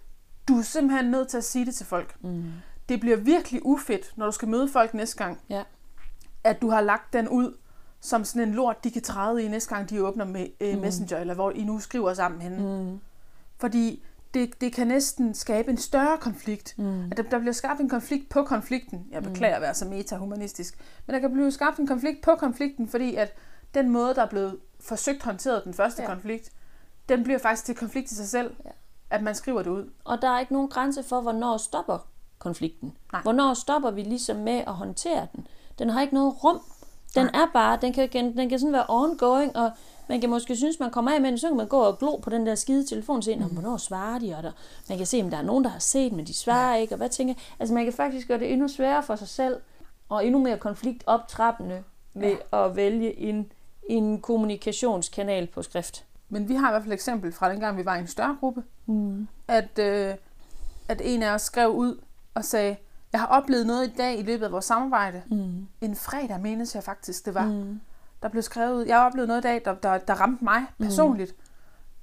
du 0.49 0.59
er 0.59 0.63
simpelthen 0.63 1.11
nødt 1.11 1.29
til 1.29 1.37
at 1.37 1.45
sige 1.45 1.67
det 1.67 1.75
til 1.75 1.87
folk. 1.87 2.15
Mm. 2.21 2.45
Det 2.89 3.01
bliver 3.01 3.17
virkelig 3.17 3.67
ufedt, 3.67 4.13
når 4.17 4.27
du 4.27 4.33
skal 4.33 4.49
møde 4.49 4.69
folk 4.69 4.95
næste 4.95 5.17
gang, 5.17 5.41
Ja. 5.49 5.63
at 6.45 6.63
du 6.63 6.71
har 6.71 6.81
lagt 6.81 7.13
den 7.13 7.29
ud 7.29 7.57
som 8.01 8.25
sådan 8.25 8.49
en 8.49 8.55
lort, 8.55 8.85
de 8.85 8.91
kan 8.91 9.03
træde 9.03 9.45
i 9.45 9.49
næste 9.49 9.75
gang, 9.75 9.91
de 9.91 10.07
åbner 10.07 10.25
med 10.25 10.47
øh, 10.61 10.75
Mm. 10.75 10.81
Messenger, 10.81 11.19
eller 11.19 11.35
hvor 11.35 11.51
I 11.51 11.65
nu 11.65 11.81
skriver 11.81 12.15
sammen 12.15 12.41
henne. 12.41 12.83
Mm. 12.85 12.99
Fordi 13.59 14.05
det, 14.35 14.61
det 14.61 14.73
kan 14.73 14.87
næsten 14.87 15.35
skabe 15.35 15.71
en 15.71 15.77
større 15.79 16.19
konflikt. 16.19 16.75
Mm. 16.79 17.05
At 17.11 17.17
der, 17.17 17.23
der 17.23 17.39
bliver 17.39 17.53
skabt 17.53 17.81
en 17.81 17.89
konflikt 17.89 18.29
på 18.29 18.43
konflikten. 18.43 19.07
Jeg 19.11 19.23
beklager 19.23 19.55
at 19.57 19.63
være 19.63 19.75
så 19.75 19.85
metahumanistisk. 19.85 20.79
Men 21.07 21.15
der 21.15 21.21
kan 21.21 21.33
blive 21.33 21.53
skabt 21.53 21.79
en 21.79 21.87
konflikt 21.87 22.23
på 22.23 22.35
konflikten, 22.39 22.89
fordi 22.89 23.15
at 23.15 23.35
den 23.75 23.91
måde, 23.91 24.15
der 24.15 24.23
er 24.23 24.29
blevet 24.29 24.59
forsøgt 24.81 25.23
håndteret 25.23 25.65
den 25.65 25.75
første 25.75 26.03
ja. 26.03 26.09
konflikt, 26.09 26.51
den 27.09 27.25
bliver 27.25 27.39
faktisk 27.39 27.65
til 27.65 27.75
konflikt 27.75 28.11
i 28.11 28.15
sig 28.15 28.29
selv. 28.29 28.55
Ja. 28.65 28.71
At 29.11 29.23
man 29.23 29.35
skriver 29.35 29.63
det 29.63 29.71
ud. 29.71 29.91
Og 30.05 30.23
der 30.23 30.29
er 30.29 30.41
ikke 30.41 30.53
nogen 30.53 30.69
grænse 30.69 31.03
for, 31.03 31.21
hvornår 31.21 31.57
stopper 31.57 31.99
konflikten. 32.39 32.97
Nej. 33.13 33.23
Hvornår 33.23 33.55
stopper 33.55 33.91
vi 33.91 34.03
ligesom 34.03 34.37
med 34.37 34.63
at 34.67 34.75
håndtere 34.75 35.27
den? 35.37 35.47
Den 35.79 35.91
har 35.91 36.01
ikke 36.01 36.15
noget 36.15 36.45
rum. 36.45 36.61
Den 37.15 37.27
er 37.27 37.51
bare, 37.53 37.79
den 37.81 37.93
kan, 37.93 38.37
den 38.37 38.49
kan 38.49 38.59
sådan 38.59 38.73
være 38.73 38.85
ongoing, 38.89 39.57
og 39.57 39.71
man 40.09 40.21
kan 40.21 40.31
måske 40.31 40.57
synes, 40.57 40.81
man 40.81 40.91
kommer 40.91 41.11
af 41.11 41.21
med 41.21 41.31
den, 41.31 41.39
så 41.39 41.49
kan 41.49 41.57
man 41.57 41.69
gå 41.69 41.81
og 41.81 41.99
glo 41.99 42.17
på 42.17 42.31
den 42.31 42.47
der 42.47 42.55
skide 42.55 42.87
telefon 42.87 43.17
og 43.17 43.25
se, 43.25 43.37
mm. 43.37 43.43
hvornår 43.43 43.77
svarer 43.77 44.19
de, 44.19 44.35
og 44.37 44.43
der, 44.43 44.53
man 44.89 44.99
kan 44.99 45.07
se, 45.07 45.23
om 45.23 45.31
der 45.31 45.37
er 45.37 45.43
nogen, 45.43 45.65
der 45.65 45.71
har 45.71 45.79
set, 45.79 46.13
men 46.13 46.27
de 46.27 46.35
svarer 46.35 46.75
ja. 46.75 46.81
ikke, 46.81 46.95
og 46.95 46.97
hvad 46.97 47.09
tænker 47.09 47.35
Altså 47.59 47.75
man 47.75 47.85
kan 47.85 47.93
faktisk 47.93 48.29
gøre 48.29 48.39
det 48.39 48.53
endnu 48.53 48.69
sværere 48.69 49.03
for 49.03 49.17
sig 49.17 49.29
selv, 49.29 49.57
og 50.09 50.27
endnu 50.27 50.41
mere 50.41 50.59
konfliktoptrappende 50.59 51.83
ved 52.15 52.37
ja. 52.53 52.67
at 52.67 52.77
vælge 52.77 53.19
en, 53.19 53.53
en 53.89 54.21
kommunikationskanal 54.21 55.47
på 55.47 55.63
skrift. 55.63 56.05
Men 56.29 56.49
vi 56.49 56.55
har 56.55 56.69
i 56.69 56.73
hvert 56.73 56.83
fald 56.83 56.93
et 56.93 56.95
eksempel 56.95 57.33
fra 57.33 57.51
dengang, 57.51 57.77
vi 57.77 57.85
var 57.85 57.97
i 57.97 58.01
en 58.01 58.07
større 58.07 58.37
gruppe, 58.41 58.63
Mm. 58.87 59.29
at, 59.49 59.79
øh, 59.79 60.15
at 60.89 61.01
en 61.05 61.23
af 61.23 61.35
os 61.35 61.43
skrev 61.43 61.69
ud 61.71 62.01
og 62.35 62.45
sagde, 62.45 62.77
jeg 63.13 63.21
har 63.21 63.27
oplevet 63.27 63.67
noget 63.67 63.89
i 63.89 63.93
dag 63.99 64.19
i 64.19 64.23
løbet 64.23 64.45
af 64.45 64.53
vores 64.53 64.65
samarbejde. 64.65 65.23
Mm. 65.31 65.67
En 65.81 65.97
fredag 65.97 66.41
menes 66.41 66.75
jeg 66.75 66.83
faktisk, 66.83 67.27
det 67.27 67.35
var. 67.35 67.47
Mm. 67.47 67.81
Der 68.23 68.29
blev 68.29 68.43
skrevet 68.43 68.75
ud, 68.75 68.85
jeg 68.87 68.97
har 68.99 69.07
oplevet 69.07 69.29
noget 69.29 69.41
i 69.41 69.43
dag, 69.43 69.63
der, 69.65 69.75
der, 69.75 69.99
der 69.99 70.15
ramte 70.15 70.45
mig 70.45 70.67
personligt, 70.79 71.35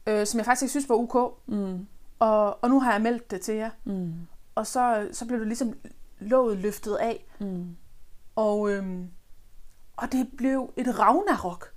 mm. 0.08 0.14
øh, 0.14 0.26
som 0.28 0.38
jeg 0.38 0.46
faktisk 0.46 0.64
ikke 0.64 0.70
synes 0.72 0.90
var 0.90 0.96
ok. 0.96 1.40
Mm. 1.48 1.88
Og, 2.20 2.64
og 2.64 2.70
nu 2.70 2.80
har 2.80 2.92
jeg 2.92 3.02
meldt 3.02 3.32
det 3.32 3.42
til 3.42 3.56
jer. 3.56 3.70
Mm. 3.84 4.14
Og 4.56 4.68
så, 4.68 5.08
så 5.12 5.26
blev 5.26 5.40
det 5.40 5.48
ligesom 5.48 5.74
låget 6.20 6.58
løftet 6.58 6.96
af. 6.96 7.26
Mm. 7.40 7.76
Og, 8.36 8.72
øhm, 8.72 9.08
og 9.98 10.12
det 10.12 10.28
blev 10.38 10.74
et 10.78 11.00
ragnarok. 11.00 11.73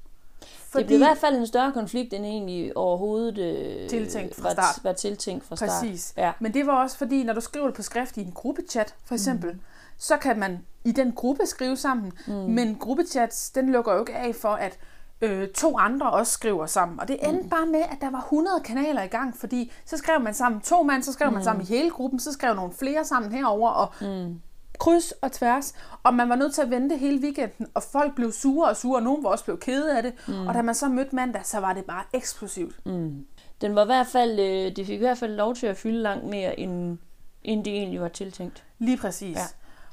Fordi... 0.77 0.83
Det 0.83 0.87
blev 0.87 0.99
i 0.99 1.05
hvert 1.05 1.19
fald 1.19 1.37
en 1.37 1.47
større 1.47 1.73
konflikt, 1.73 2.13
end 2.15 2.25
egentlig 2.25 2.77
overhovedet 2.77 3.39
øh, 3.39 3.89
Tiltænkt 3.89 4.35
fra 4.35 4.43
var, 4.43 4.53
start. 4.53 4.85
var 4.85 4.93
tiltænkt 4.93 5.45
fra 5.45 5.57
start. 5.57 5.69
Præcis. 5.69 6.15
Ja. 6.17 6.33
Men 6.41 6.55
det 6.55 6.67
var 6.67 6.83
også 6.83 6.99
fordi, 6.99 7.23
når 7.23 7.33
du 7.33 7.41
skriver 7.41 7.67
det 7.67 7.75
på 7.75 7.83
skrift 7.83 8.17
i 8.17 8.21
en 8.21 8.33
gruppechat, 8.33 8.95
for 9.05 9.15
eksempel, 9.15 9.53
mm. 9.53 9.61
så 9.99 10.17
kan 10.17 10.39
man 10.39 10.59
i 10.85 10.93
den 10.93 11.13
gruppe 11.13 11.47
skrive 11.47 11.77
sammen. 11.77 12.13
Mm. 12.27 12.35
Men 12.35 12.77
gruppechats, 12.81 13.51
den 13.51 13.73
lukker 13.73 13.93
jo 13.93 14.01
ikke 14.01 14.15
af 14.15 14.35
for, 14.35 14.53
at 14.53 14.79
øh, 15.21 15.49
to 15.49 15.79
andre 15.79 16.11
også 16.11 16.33
skriver 16.33 16.67
sammen. 16.67 17.01
Og 17.01 17.09
det 17.09 17.29
endte 17.29 17.43
mm. 17.43 17.49
bare 17.49 17.67
med, 17.67 17.81
at 17.81 17.99
der 18.01 18.11
var 18.11 18.21
100 18.21 18.61
kanaler 18.65 19.03
i 19.03 19.07
gang, 19.07 19.37
fordi 19.37 19.73
så 19.85 19.97
skrev 19.97 20.21
man 20.21 20.35
sammen 20.35 20.61
to 20.61 20.83
mand, 20.83 21.03
så 21.03 21.13
skrev 21.13 21.29
mm. 21.29 21.35
man 21.35 21.45
sammen 21.45 21.63
i 21.63 21.69
hele 21.69 21.91
gruppen, 21.91 22.21
så 22.21 22.33
skrev 22.33 22.55
nogle 22.55 22.73
flere 22.73 23.05
sammen 23.05 23.33
herover 23.33 23.71
og 23.71 23.93
Mm. 24.01 24.41
Kryds 24.79 25.13
og 25.13 25.33
tværs. 25.33 25.75
Og 26.03 26.15
man 26.15 26.29
var 26.29 26.37
nødt 26.37 26.55
til 26.55 26.63
at 26.63 26.71
vente 26.71 26.97
hele 26.97 27.21
weekenden, 27.23 27.67
og 27.75 27.83
folk 27.83 28.15
blev 28.15 28.33
sure 28.33 28.69
og 28.69 28.77
sure, 28.77 28.99
og 28.99 29.03
nogen 29.03 29.25
var 29.25 29.31
også 29.31 29.45
blevet 29.45 29.61
kede 29.61 29.97
af 29.97 30.03
det. 30.03 30.13
Mm. 30.29 30.47
Og 30.47 30.55
da 30.55 30.63
man 30.63 30.75
så 30.75 30.89
mødte 30.89 31.15
mandag, 31.17 31.47
så 31.47 31.59
var 31.61 31.73
det 31.73 31.85
bare 31.85 32.05
eksplosivt. 32.13 32.87
Mm. 32.87 33.27
Den 33.61 33.75
var 33.75 33.83
i 33.83 33.87
hvert 33.87 34.07
fald, 34.07 34.39
øh, 34.41 34.77
det 34.77 34.87
fik 34.87 34.95
i 34.95 34.99
hvert 35.05 35.19
fald 35.19 35.35
lov 35.37 35.55
til 35.55 35.67
at 35.67 35.77
fylde 35.77 35.99
langt 36.03 36.25
mere, 36.25 36.61
end, 36.61 36.99
end 37.43 37.65
det 37.65 37.73
egentlig 37.73 38.01
var 38.01 38.09
tiltænkt. 38.09 38.65
Lige 38.79 38.97
præcis. 38.97 39.37
Ja. 39.37 39.43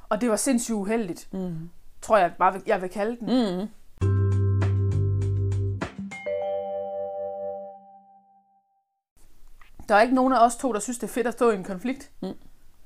Og 0.09 0.21
det 0.21 0.29
var 0.29 0.35
sindssygt 0.35 0.75
uheldigt, 0.75 1.27
Mm. 1.33 1.69
tror 2.01 2.17
jeg 2.17 2.31
bare, 2.39 2.61
jeg 2.67 2.81
vil 2.81 2.89
kalde 2.89 3.17
den. 3.19 3.27
Mm. 3.27 3.67
Der 9.89 9.95
er 9.95 10.01
ikke 10.01 10.15
nogen 10.15 10.33
af 10.33 10.45
os 10.45 10.55
to, 10.55 10.73
der 10.73 10.79
synes, 10.79 10.97
det 10.97 11.07
er 11.07 11.11
fedt 11.13 11.27
at 11.27 11.33
stå 11.33 11.51
i 11.51 11.55
en 11.55 11.63
konflikt. 11.63 12.11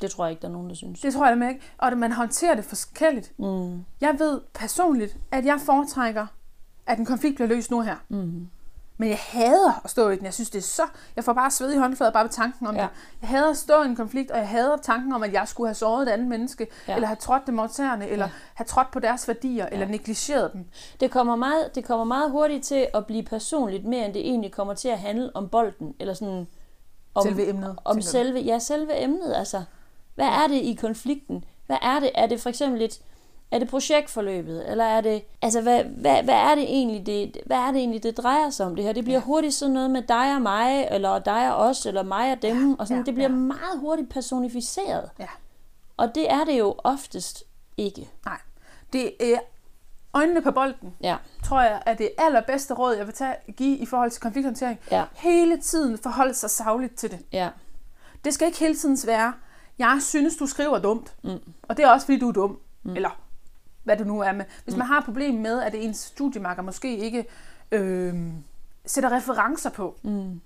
Det 0.02 0.12
tror 0.12 0.26
jeg 0.26 0.32
ikke, 0.32 0.42
der 0.42 0.48
er 0.48 0.52
nogen, 0.52 0.70
der 0.70 0.76
synes. 0.76 1.00
Det 1.02 1.14
tror 1.14 1.28
jeg 1.28 1.38
da 1.38 1.48
ikke. 1.48 1.62
Og 1.78 1.88
at 1.88 1.98
man 1.98 2.12
håndterer 2.12 2.56
det 2.56 2.66
forskelligt. 2.66 3.34
Mm. 3.40 3.86
Jeg 4.02 4.16
ved 4.20 4.42
personligt, 4.54 5.18
at 5.32 5.46
jeg 5.46 5.60
foretrækker, 5.66 6.28
at 6.88 7.00
en 7.00 7.06
konflikt 7.06 7.36
bliver 7.36 7.48
løst 7.50 7.72
nu 7.72 7.82
her. 7.82 7.96
Mm. 8.10 8.48
Men 9.00 9.10
jeg 9.10 9.18
hader 9.22 9.82
at 9.84 9.90
stå 9.90 10.10
i 10.10 10.16
den. 10.16 10.26
Jeg 10.26 10.34
synes, 10.34 10.50
det 10.50 10.60
er 10.60 10.64
så... 10.64 10.82
Jeg 11.16 11.24
får 11.24 11.34
bare 11.34 11.52
sved 11.52 11.74
i 11.74 11.78
håndflader 11.78 12.12
bare 12.12 12.24
ved 12.24 12.30
tanken 12.32 12.68
om 12.68 12.76
Ja. 12.76 12.82
det. 12.82 12.90
Jeg 13.22 13.30
hader 13.30 13.50
at 13.50 13.58
stå 13.58 13.84
i 13.84 13.86
en 13.86 13.96
konflikt, 13.96 14.32
og 14.32 14.38
jeg 14.38 14.48
hader 14.48 14.78
tanken 14.78 15.14
om, 15.14 15.24
at 15.24 15.34
jeg 15.34 15.48
skulle 15.48 15.68
have 15.68 15.76
såret 15.76 16.08
et 16.08 16.12
andet 16.12 16.28
menneske, 16.28 16.68
Ja. 16.88 16.96
eller 16.96 17.08
have 17.08 17.16
trådt 17.16 17.48
dem 17.48 17.60
over 17.60 17.68
tæerne, 17.68 18.08
eller 18.08 18.26
Ja. 18.26 18.32
have 18.54 18.66
trådt 18.66 18.92
på 18.92 19.00
deres 19.00 19.28
værdier, 19.28 19.64
ja. 19.66 19.74
eller 19.74 19.88
negligeret 19.88 20.54
dem. 20.54 20.66
Det, 21.00 21.12
kommer 21.12 21.36
meget, 21.36 21.76
det 21.76 21.86
kommer 21.86 22.06
meget 22.06 22.32
hurtigt 22.32 22.64
til 22.66 22.88
at 22.94 23.06
blive 23.06 23.24
personligt, 23.24 23.86
mere 23.86 24.06
end 24.06 24.14
det 24.14 24.28
egentlig 24.28 24.52
kommer 24.52 24.74
til 24.74 24.88
at 24.90 25.00
handle 25.00 25.36
om 25.36 25.50
bolden, 25.50 25.94
eller 26.00 26.14
sådan... 26.14 26.48
Om, 27.16 27.24
Selve 27.24 27.50
emnet, 27.50 27.76
Om 27.86 28.02
selve, 28.02 28.40
ja, 28.40 28.60
selve 28.60 29.04
emnet, 29.04 29.34
altså. 29.36 29.64
Hvad 30.18 30.28
er 30.28 30.48
det 30.48 30.56
i 30.56 30.74
konflikten? 30.82 31.44
Hvad 31.66 31.78
er 31.82 32.00
det? 32.00 32.12
Er 32.16 32.28
det 32.28 32.42
for 32.42 32.50
eksempel 32.50 32.82
et, 32.82 33.00
er 33.52 33.60
det 33.60 33.70
projektforløbet, 33.70 34.72
eller 34.72 34.84
er 34.84 35.02
det, 35.02 35.24
altså 35.42 35.62
hvad, 35.62 35.84
hvad, 35.84 36.24
hvad 36.24 36.36
er 36.36 36.56
det 36.56 36.64
egentlig, 36.64 37.06
det, 37.06 37.38
hvad 37.46 37.58
er 37.58 37.72
det 37.72 37.80
egentlig, 37.80 38.04
det 38.04 38.18
drejer 38.18 38.50
sig 38.50 38.66
om 38.66 38.76
det 38.76 38.86
her? 38.86 38.94
Det 38.94 39.04
bliver 39.04 39.20
ja. 39.20 39.24
hurtigt 39.26 39.54
sådan 39.54 39.74
noget 39.74 39.92
med 39.92 40.02
dig 40.02 40.36
og 40.36 40.42
mig, 40.42 40.88
eller 40.92 41.20
dig 41.20 41.54
og 41.56 41.66
os, 41.66 41.86
eller 41.86 42.04
mig 42.04 42.32
og 42.32 42.42
dem, 42.42 42.70
ja, 42.70 42.76
og 42.80 42.88
sådan, 42.88 43.02
ja, 43.02 43.06
det 43.06 43.14
bliver 43.14 43.30
ja. 43.30 43.36
meget 43.36 43.80
hurtigt 43.80 44.10
personificeret. 44.10 45.10
Ja. 45.20 45.28
Og 45.98 46.16
det 46.16 46.32
er 46.32 46.44
det 46.44 46.60
jo 46.60 46.76
oftest 46.84 47.44
ikke. 47.78 48.10
Nej. 48.26 48.38
Det 48.94 49.34
er 49.34 49.40
øjnene 50.14 50.42
på 50.42 50.52
bolden, 50.52 50.94
Ja, 51.02 51.16
tror 51.46 51.62
jeg, 51.62 51.82
er 51.86 51.94
det 51.94 52.10
allerbedste 52.18 52.74
råd, 52.74 52.96
jeg 52.96 53.06
vil 53.06 53.14
tage, 53.16 53.36
give 53.58 53.78
i 53.78 53.86
forhold 53.86 54.12
til 54.12 54.22
konflikthåndtering. 54.22 54.80
ja, 54.92 55.04
Hele 55.16 55.62
tiden 55.62 55.98
forholde 55.98 56.34
sig 56.34 56.50
savligt 56.50 56.96
til 56.96 57.12
det. 57.12 57.20
ja. 57.34 57.50
Det 58.26 58.34
skal 58.34 58.48
ikke 58.48 58.60
hele 58.60 58.76
tiden 58.76 58.98
være, 59.06 59.34
jeg 59.80 59.98
synes, 60.02 60.36
du 60.38 60.46
skriver 60.46 60.80
dumt. 60.80 61.16
Mm. 61.24 61.38
Og 61.64 61.78
det 61.78 61.86
er 61.86 61.90
også, 61.90 62.06
fordi 62.06 62.20
du 62.20 62.28
er 62.30 62.34
dum. 62.34 62.60
Mm. 62.84 62.96
Eller 62.96 63.10
hvad 63.84 63.98
du 63.98 64.04
nu 64.04 64.20
er 64.20 64.32
med. 64.32 64.46
Hvis 64.64 64.76
man 64.76 64.88
har 64.88 64.98
et 64.98 65.06
problem 65.06 65.36
med, 65.36 65.62
at 65.62 65.76
ens 65.76 65.98
studiemarker 65.98 66.62
måske 66.62 66.98
ikke 66.98 67.26
øh, 67.72 68.14
sætter 68.86 69.12
referencer 69.16 69.70
på, 69.70 69.96
Mm. 70.04 70.42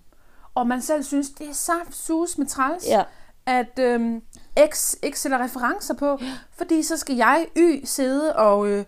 og 0.56 0.68
man 0.68 0.82
selv 0.82 1.04
synes, 1.04 1.30
det 1.30 1.50
er 1.50 1.54
saft 1.54 1.96
sus 1.96 2.38
med 2.38 2.48
træls, 2.48 2.88
Ja. 2.88 3.04
at 3.46 3.80
øhm, 3.80 4.22
X 4.70 4.96
ikke 5.04 5.20
sætter 5.20 5.44
referencer 5.44 5.94
på, 5.94 6.20
fordi 6.58 6.84
så 6.84 6.98
skal 6.98 7.16
jeg, 7.16 7.48
Y, 7.58 7.82
sidde 7.86 8.36
og, 8.36 8.68
øh, 8.68 8.86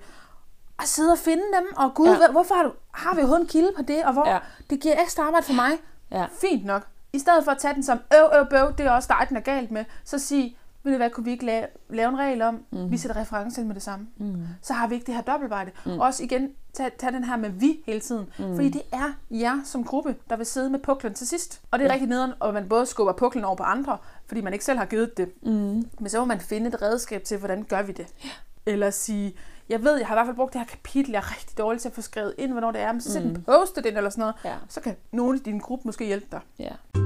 og 0.78 0.84
sidde 0.88 1.12
og 1.12 1.18
finde 1.18 1.44
dem, 1.58 1.68
og 1.76 1.94
gud, 1.96 2.08
Ja. 2.08 2.14
ja. 2.22 2.32
hvorfor 2.32 2.56
har, 2.56 2.64
du, 2.64 2.72
har 2.92 3.14
vi 3.16 3.20
overhovedet 3.20 3.42
en 3.44 3.48
kilde 3.50 3.72
på 3.76 3.82
det, 3.82 4.04
og 4.04 4.14
hvor 4.14 4.28
Ja. 4.28 4.34
ja. 4.34 4.40
det 4.70 4.80
giver 4.80 5.02
ekstra 5.02 5.24
arbejde 5.24 5.46
for 5.46 5.54
mig. 5.54 5.72
Ja. 6.12 6.26
Fint 6.42 6.66
nok. 6.66 6.88
I 7.16 7.20
stedet 7.20 7.44
for 7.44 7.52
at 7.52 7.58
tage 7.58 7.74
den 7.74 7.84
som, 7.84 8.00
øv, 8.14 8.40
øv, 8.40 8.50
bøv, 8.50 8.74
det 8.78 8.86
er 8.86 8.92
også 8.92 9.14
dig, 9.20 9.30
den 9.30 9.38
er 9.38 9.42
galt 9.42 9.72
med, 9.72 9.86
så 10.04 10.20
sig, 10.20 10.58
ved 10.84 10.92
du 10.92 10.98
hvad, 10.98 11.10
kunne 11.10 11.24
vi 11.24 11.32
ikke 11.32 11.46
lave, 11.46 11.68
lave 11.90 12.10
en 12.10 12.20
regel 12.20 12.42
om, 12.42 12.66
mm. 12.72 12.92
vi 12.92 12.98
sætter 12.98 13.22
referencer 13.22 13.62
ind 13.62 13.68
med 13.68 13.76
det 13.76 13.84
samme. 13.84 14.08
Mm. 14.18 14.46
Så 14.62 14.74
har 14.74 14.88
vi 14.88 14.96
ikke 14.96 15.06
det 15.06 15.16
her 15.16 15.22
dobbeltarbejde. 15.22 15.72
Mm. 15.86 16.00
Også 16.00 16.24
igen, 16.24 16.52
tag, 16.74 16.92
tag 17.00 17.14
den 17.14 17.24
her 17.24 17.38
med 17.38 17.50
vi 17.50 17.80
hele 17.86 18.00
tiden. 18.00 18.26
Mm. 18.40 18.56
Fordi 18.56 18.70
det 18.70 18.82
er 18.92 19.14
jer 19.32 19.62
som 19.66 19.84
gruppe, 19.84 20.16
der 20.30 20.36
vil 20.36 20.46
sidde 20.46 20.70
med 20.70 20.80
puklen 20.80 21.14
til 21.14 21.28
sidst. 21.28 21.62
Og 21.72 21.80
det 21.80 21.86
er 21.86 21.90
ja. 21.90 21.94
rigtig 21.94 22.10
nederen, 22.10 22.34
og 22.40 22.54
man 22.54 22.70
både 22.70 22.86
skubber 22.86 23.14
puklen 23.14 23.44
over 23.44 23.56
på 23.56 23.64
andre, 23.64 23.98
fordi 24.28 24.42
man 24.42 24.54
ikke 24.54 24.66
selv 24.66 24.78
har 24.78 24.86
givet 24.86 25.18
det. 25.18 25.32
Mm. 25.44 25.90
Men 26.00 26.10
så 26.10 26.20
må 26.20 26.26
man 26.26 26.40
finde 26.40 26.68
et 26.68 26.82
redskab 26.82 27.24
til, 27.24 27.38
hvordan 27.38 27.64
gør 27.64 27.82
vi 27.82 27.92
det. 27.92 28.08
Ja. 28.24 28.30
Eller 28.66 28.90
sige, 28.90 29.36
jeg 29.70 29.84
ved, 29.84 29.98
jeg 29.98 30.08
har 30.08 30.16
i 30.16 30.18
hvert 30.18 30.26
fald 30.26 30.36
brugt 30.36 30.54
det 30.54 30.62
her 30.62 30.68
kapitel, 30.68 31.12
jeg 31.12 31.18
er 31.18 31.32
rigtig 31.36 31.58
dårlig 31.58 31.82
til 31.82 31.90
at 31.90 31.96
få 31.96 32.02
skrevet 32.02 32.34
ind, 32.38 32.52
hvornår 32.52 32.72
det 32.72 32.82
er, 32.82 32.92
men 32.92 33.02
så 33.02 33.12
sæt 33.12 33.24
en 33.24 33.44
post 33.44 33.78
ind 33.78 33.86
eller 33.86 34.10
sådan 34.10 34.22
noget. 34.22 34.36
Ja. 34.46 34.56
Så 34.70 34.82
kan 34.82 34.96
nogen 35.12 35.36
i 35.36 35.40
din 35.40 35.60
gruppe 35.60 35.88
måske 35.88 36.06
hjælpe 36.06 36.28
dig. 36.32 36.40
Ja. 36.60 37.02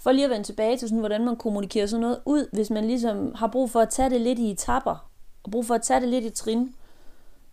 For 0.00 0.12
lige 0.12 0.24
at 0.24 0.30
vende 0.30 0.44
tilbage 0.46 0.76
til 0.76 0.88
sådan, 0.88 0.98
hvordan 0.98 1.24
man 1.24 1.36
kommunikerer 1.36 1.86
sådan 1.86 2.00
noget 2.00 2.20
ud, 2.24 2.46
hvis 2.52 2.70
man 2.70 2.84
ligesom 2.86 3.34
har 3.34 3.46
brug 3.46 3.70
for 3.70 3.80
at 3.80 3.88
tage 3.88 4.10
det 4.10 4.20
lidt 4.20 4.38
i 4.38 4.50
etapper, 4.50 5.08
og 5.42 5.50
brug 5.50 5.66
for 5.66 5.74
at 5.74 5.82
tage 5.82 6.00
det 6.00 6.08
lidt 6.08 6.24
i 6.24 6.30
trin. 6.30 6.74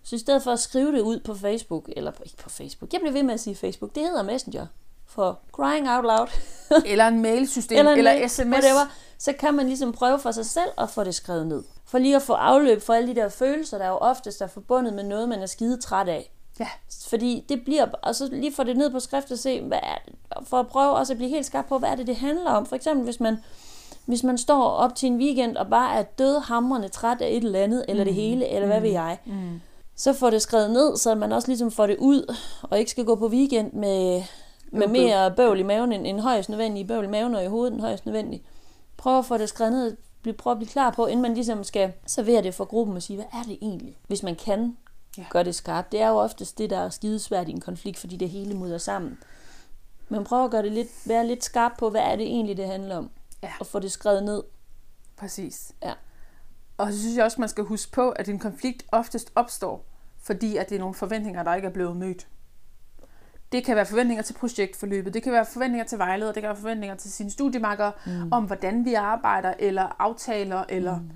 Så 0.03 0.15
i 0.15 0.19
stedet 0.19 0.43
for 0.43 0.51
at 0.51 0.59
skrive 0.59 0.91
det 0.91 1.01
ud 1.01 1.19
på 1.19 1.33
Facebook, 1.33 1.89
eller 1.97 2.11
på- 2.11 2.23
ikke 2.25 2.37
på 2.37 2.49
Facebook, 2.49 2.93
jeg 2.93 3.01
bliver 3.01 3.13
ved 3.13 3.23
med 3.23 3.33
at 3.33 3.39
sige 3.39 3.55
Facebook, 3.55 3.95
det 3.95 4.03
hedder 4.03 4.23
Messenger, 4.23 4.65
for 5.05 5.39
crying 5.51 5.89
out 5.89 6.03
loud, 6.03 6.27
Eller 6.91 7.07
en 7.07 7.21
mailsystem, 7.21 7.77
eller, 7.77 7.91
en 7.91 7.97
eller 7.97 8.13
mail, 8.13 8.29
sms. 8.29 8.45
whatever, 8.45 8.95
så 9.17 9.33
kan 9.33 9.53
man 9.53 9.65
ligesom 9.67 9.91
prøve 9.91 10.19
for 10.19 10.31
sig 10.31 10.45
selv 10.45 10.69
at 10.77 10.89
få 10.89 11.03
det 11.03 11.15
skrevet 11.15 11.47
ned. 11.47 11.63
For 11.85 11.97
lige 11.97 12.15
at 12.15 12.21
få 12.21 12.33
afløb 12.33 12.81
for 12.81 12.93
alle 12.93 13.09
de 13.09 13.15
der 13.15 13.29
følelser, 13.29 13.77
der 13.77 13.87
jo 13.87 13.95
oftest 13.97 14.41
er 14.41 14.47
forbundet 14.47 14.93
med 14.93 15.03
noget, 15.03 15.29
man 15.29 15.39
er 15.41 15.45
skide 15.45 15.81
træt 15.81 16.07
af. 16.07 16.31
Ja. 16.59 16.67
Fordi 17.09 17.43
det 17.49 17.61
bliver, 17.65 17.85
og 18.01 18.15
så 18.15 18.29
lige 18.31 18.53
få 18.53 18.63
det 18.63 18.77
ned 18.77 18.89
på 18.91 18.99
skrift 18.99 19.31
og 19.31 19.37
se, 19.39 19.61
hvad 19.61 19.79
er 19.83 19.97
det, 20.05 20.13
for 20.47 20.57
at 20.57 20.67
prøve 20.67 20.91
også 20.91 21.13
at 21.13 21.17
blive 21.17 21.29
helt 21.29 21.45
skarp 21.45 21.65
på, 21.65 21.77
hvad 21.79 21.89
er 21.89 21.95
det, 21.95 22.07
det 22.07 22.15
handler 22.15 22.51
om. 22.51 22.65
For 22.65 22.75
eksempel, 22.75 23.03
hvis 23.03 23.19
man, 23.19 23.37
hvis 24.05 24.23
man 24.23 24.37
står 24.37 24.63
op 24.69 24.95
til 24.95 25.07
en 25.07 25.17
weekend 25.17 25.57
og 25.57 25.67
bare 25.67 25.95
er 25.99 26.03
dødhamrende 26.03 26.87
træt 26.87 27.21
af 27.21 27.27
et 27.29 27.43
eller 27.43 27.59
andet, 27.59 27.85
eller 27.87 28.03
det 28.03 28.13
hele, 28.13 28.47
eller 28.47 28.67
hvad 28.67 28.81
ved 28.81 28.89
jeg, 28.91 29.17
Mm. 29.25 29.61
så 29.95 30.13
får 30.13 30.29
det 30.29 30.41
skrevet 30.41 30.71
ned, 30.71 30.97
så 30.97 31.15
man 31.15 31.31
også 31.31 31.47
ligesom 31.47 31.71
får 31.71 31.87
det 31.87 31.97
ud, 31.99 32.35
og 32.61 32.79
ikke 32.79 32.91
skal 32.91 33.05
gå 33.05 33.15
på 33.15 33.27
weekend 33.27 33.73
med, 33.73 34.23
med 34.71 34.87
mere 34.87 35.31
bøvl 35.31 35.59
i 35.59 35.63
maven, 35.63 35.91
end, 35.91 36.07
end 36.07 36.19
højst 36.19 36.49
nødvendigt 36.49 36.87
bøvl 36.87 37.03
i 37.05 37.07
maven 37.07 37.35
og 37.35 37.43
i 37.43 37.47
hovedet 37.47 37.73
end 37.73 37.81
højst 37.81 38.05
nødvendigt. 38.05 38.43
Prøv 38.97 39.17
at 39.19 39.25
få 39.25 39.37
det 39.37 39.49
skrevet 39.49 39.73
ned, 39.73 39.97
bliv- 40.21 40.33
prøv 40.37 40.51
at 40.51 40.57
blive 40.57 40.69
klar 40.69 40.89
på, 40.91 41.05
inden 41.05 41.21
man 41.21 41.33
ligesom 41.33 41.63
skal 41.63 41.93
servere 42.05 42.43
det 42.43 42.53
for 42.53 42.65
gruppen 42.65 42.95
og 42.95 43.01
sige, 43.03 43.17
hvad 43.17 43.25
er 43.33 43.43
det 43.47 43.57
egentlig? 43.61 43.97
Hvis 44.07 44.23
man 44.23 44.35
kan 44.35 44.77
Ja. 45.17 45.23
gøre 45.29 45.43
det 45.43 45.55
skarpt. 45.55 45.91
Det 45.91 46.01
er 46.01 46.07
jo 46.07 46.15
oftest 46.15 46.57
det, 46.57 46.69
der 46.69 46.77
er 46.77 46.89
skidesvært 46.89 47.47
i 47.47 47.51
en 47.51 47.61
konflikt, 47.61 47.97
fordi 47.97 48.17
det 48.17 48.29
hele 48.29 48.53
mudder 48.53 48.77
sammen. 48.77 49.17
Men 50.09 50.23
prøv 50.23 50.45
at 50.45 50.51
gøre 50.51 50.63
det 50.63 50.71
lidt, 50.71 50.89
være 51.05 51.27
lidt 51.27 51.43
skarp 51.43 51.71
på, 51.79 51.89
hvad 51.89 52.01
er 52.01 52.15
det 52.15 52.25
egentlig, 52.25 52.57
det 52.57 52.67
handler 52.67 52.97
om. 52.97 53.09
Ja. 53.43 53.51
Og 53.59 53.67
få 53.67 53.79
det 53.79 53.91
skrevet 53.91 54.23
ned. 54.23 54.43
Præcis. 55.17 55.71
Ja. 55.83 55.93
Og 56.77 56.93
så 56.93 56.99
synes 56.99 57.17
jeg 57.17 57.25
også, 57.25 57.41
man 57.41 57.49
skal 57.49 57.63
huske 57.63 57.91
på, 57.91 58.09
at 58.09 58.29
en 58.29 58.39
konflikt 58.39 58.85
oftest 58.91 59.31
opstår, 59.35 59.85
fordi 60.23 60.57
at 60.57 60.69
det 60.69 60.75
er 60.75 60.79
nogle 60.79 60.95
forventninger, 60.95 61.43
der 61.43 61.55
ikke 61.55 61.67
er 61.67 61.71
blevet 61.71 61.97
mødt. 61.97 62.27
Det 63.51 63.65
kan 63.65 63.75
være 63.75 63.85
forventninger 63.85 64.23
til 64.23 64.33
projektforløbet, 64.33 65.13
det 65.13 65.23
kan 65.23 65.33
være 65.33 65.45
forventninger 65.45 65.85
til 65.85 65.97
vejleder, 65.97 66.31
det 66.31 66.41
kan 66.41 66.47
være 66.47 66.57
forventninger 66.57 66.95
til 66.95 67.11
sine 67.11 67.31
studiemakker, 67.31 67.91
mm. 68.05 68.33
om 68.33 68.45
hvordan 68.45 68.85
vi 68.85 68.93
arbejder, 68.93 69.53
eller 69.59 69.95
aftaler, 69.99 70.63
eller 70.69 70.99
mm. 70.99 71.09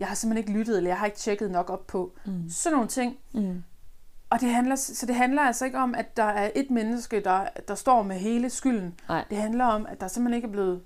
Jeg 0.00 0.08
har 0.08 0.14
simpelthen 0.14 0.48
ikke 0.48 0.58
lyttet, 0.58 0.76
eller 0.76 0.90
jeg 0.90 0.98
har 0.98 1.06
ikke 1.06 1.18
tjekket 1.18 1.50
nok 1.50 1.70
op 1.70 1.86
på. 1.86 2.12
Mm. 2.26 2.48
Sådan 2.48 2.74
nogle 2.74 2.88
ting. 2.88 3.18
Mm. 3.32 3.62
Og 4.30 4.40
det 4.40 4.50
handler, 4.50 4.76
så 4.76 5.06
det 5.06 5.14
handler 5.14 5.42
altså 5.42 5.64
ikke 5.64 5.78
om, 5.78 5.94
at 5.94 6.16
der 6.16 6.24
er 6.24 6.50
et 6.54 6.70
menneske, 6.70 7.20
der, 7.20 7.46
der 7.68 7.74
står 7.74 8.02
med 8.02 8.16
hele 8.16 8.50
skylden. 8.50 9.00
Nej. 9.08 9.24
Det 9.30 9.38
handler 9.38 9.64
om, 9.64 9.86
at 9.86 10.00
der 10.00 10.08
simpelthen 10.08 10.36
ikke 10.36 10.46
er 10.46 10.52
blevet, 10.52 10.82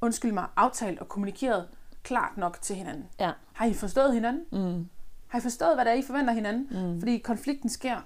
undskyld 0.00 0.32
mig, 0.32 0.46
aftalt 0.56 1.00
og 1.00 1.08
kommunikeret 1.08 1.68
klart 2.02 2.36
nok 2.36 2.58
til 2.62 2.76
hinanden. 2.76 3.04
Ja. 3.20 3.30
Har 3.52 3.66
I 3.66 3.74
forstået 3.74 4.14
hinanden? 4.14 4.44
Mm. 4.52 4.88
Har 5.28 5.38
I 5.38 5.42
forstået, 5.42 5.76
hvad 5.76 5.84
det 5.84 5.90
er, 5.90 5.96
I 5.96 6.02
forventer 6.02 6.32
hinanden? 6.32 6.68
Mm. 6.70 7.00
Fordi 7.00 7.18
konflikten 7.18 7.68
sker 7.70 7.96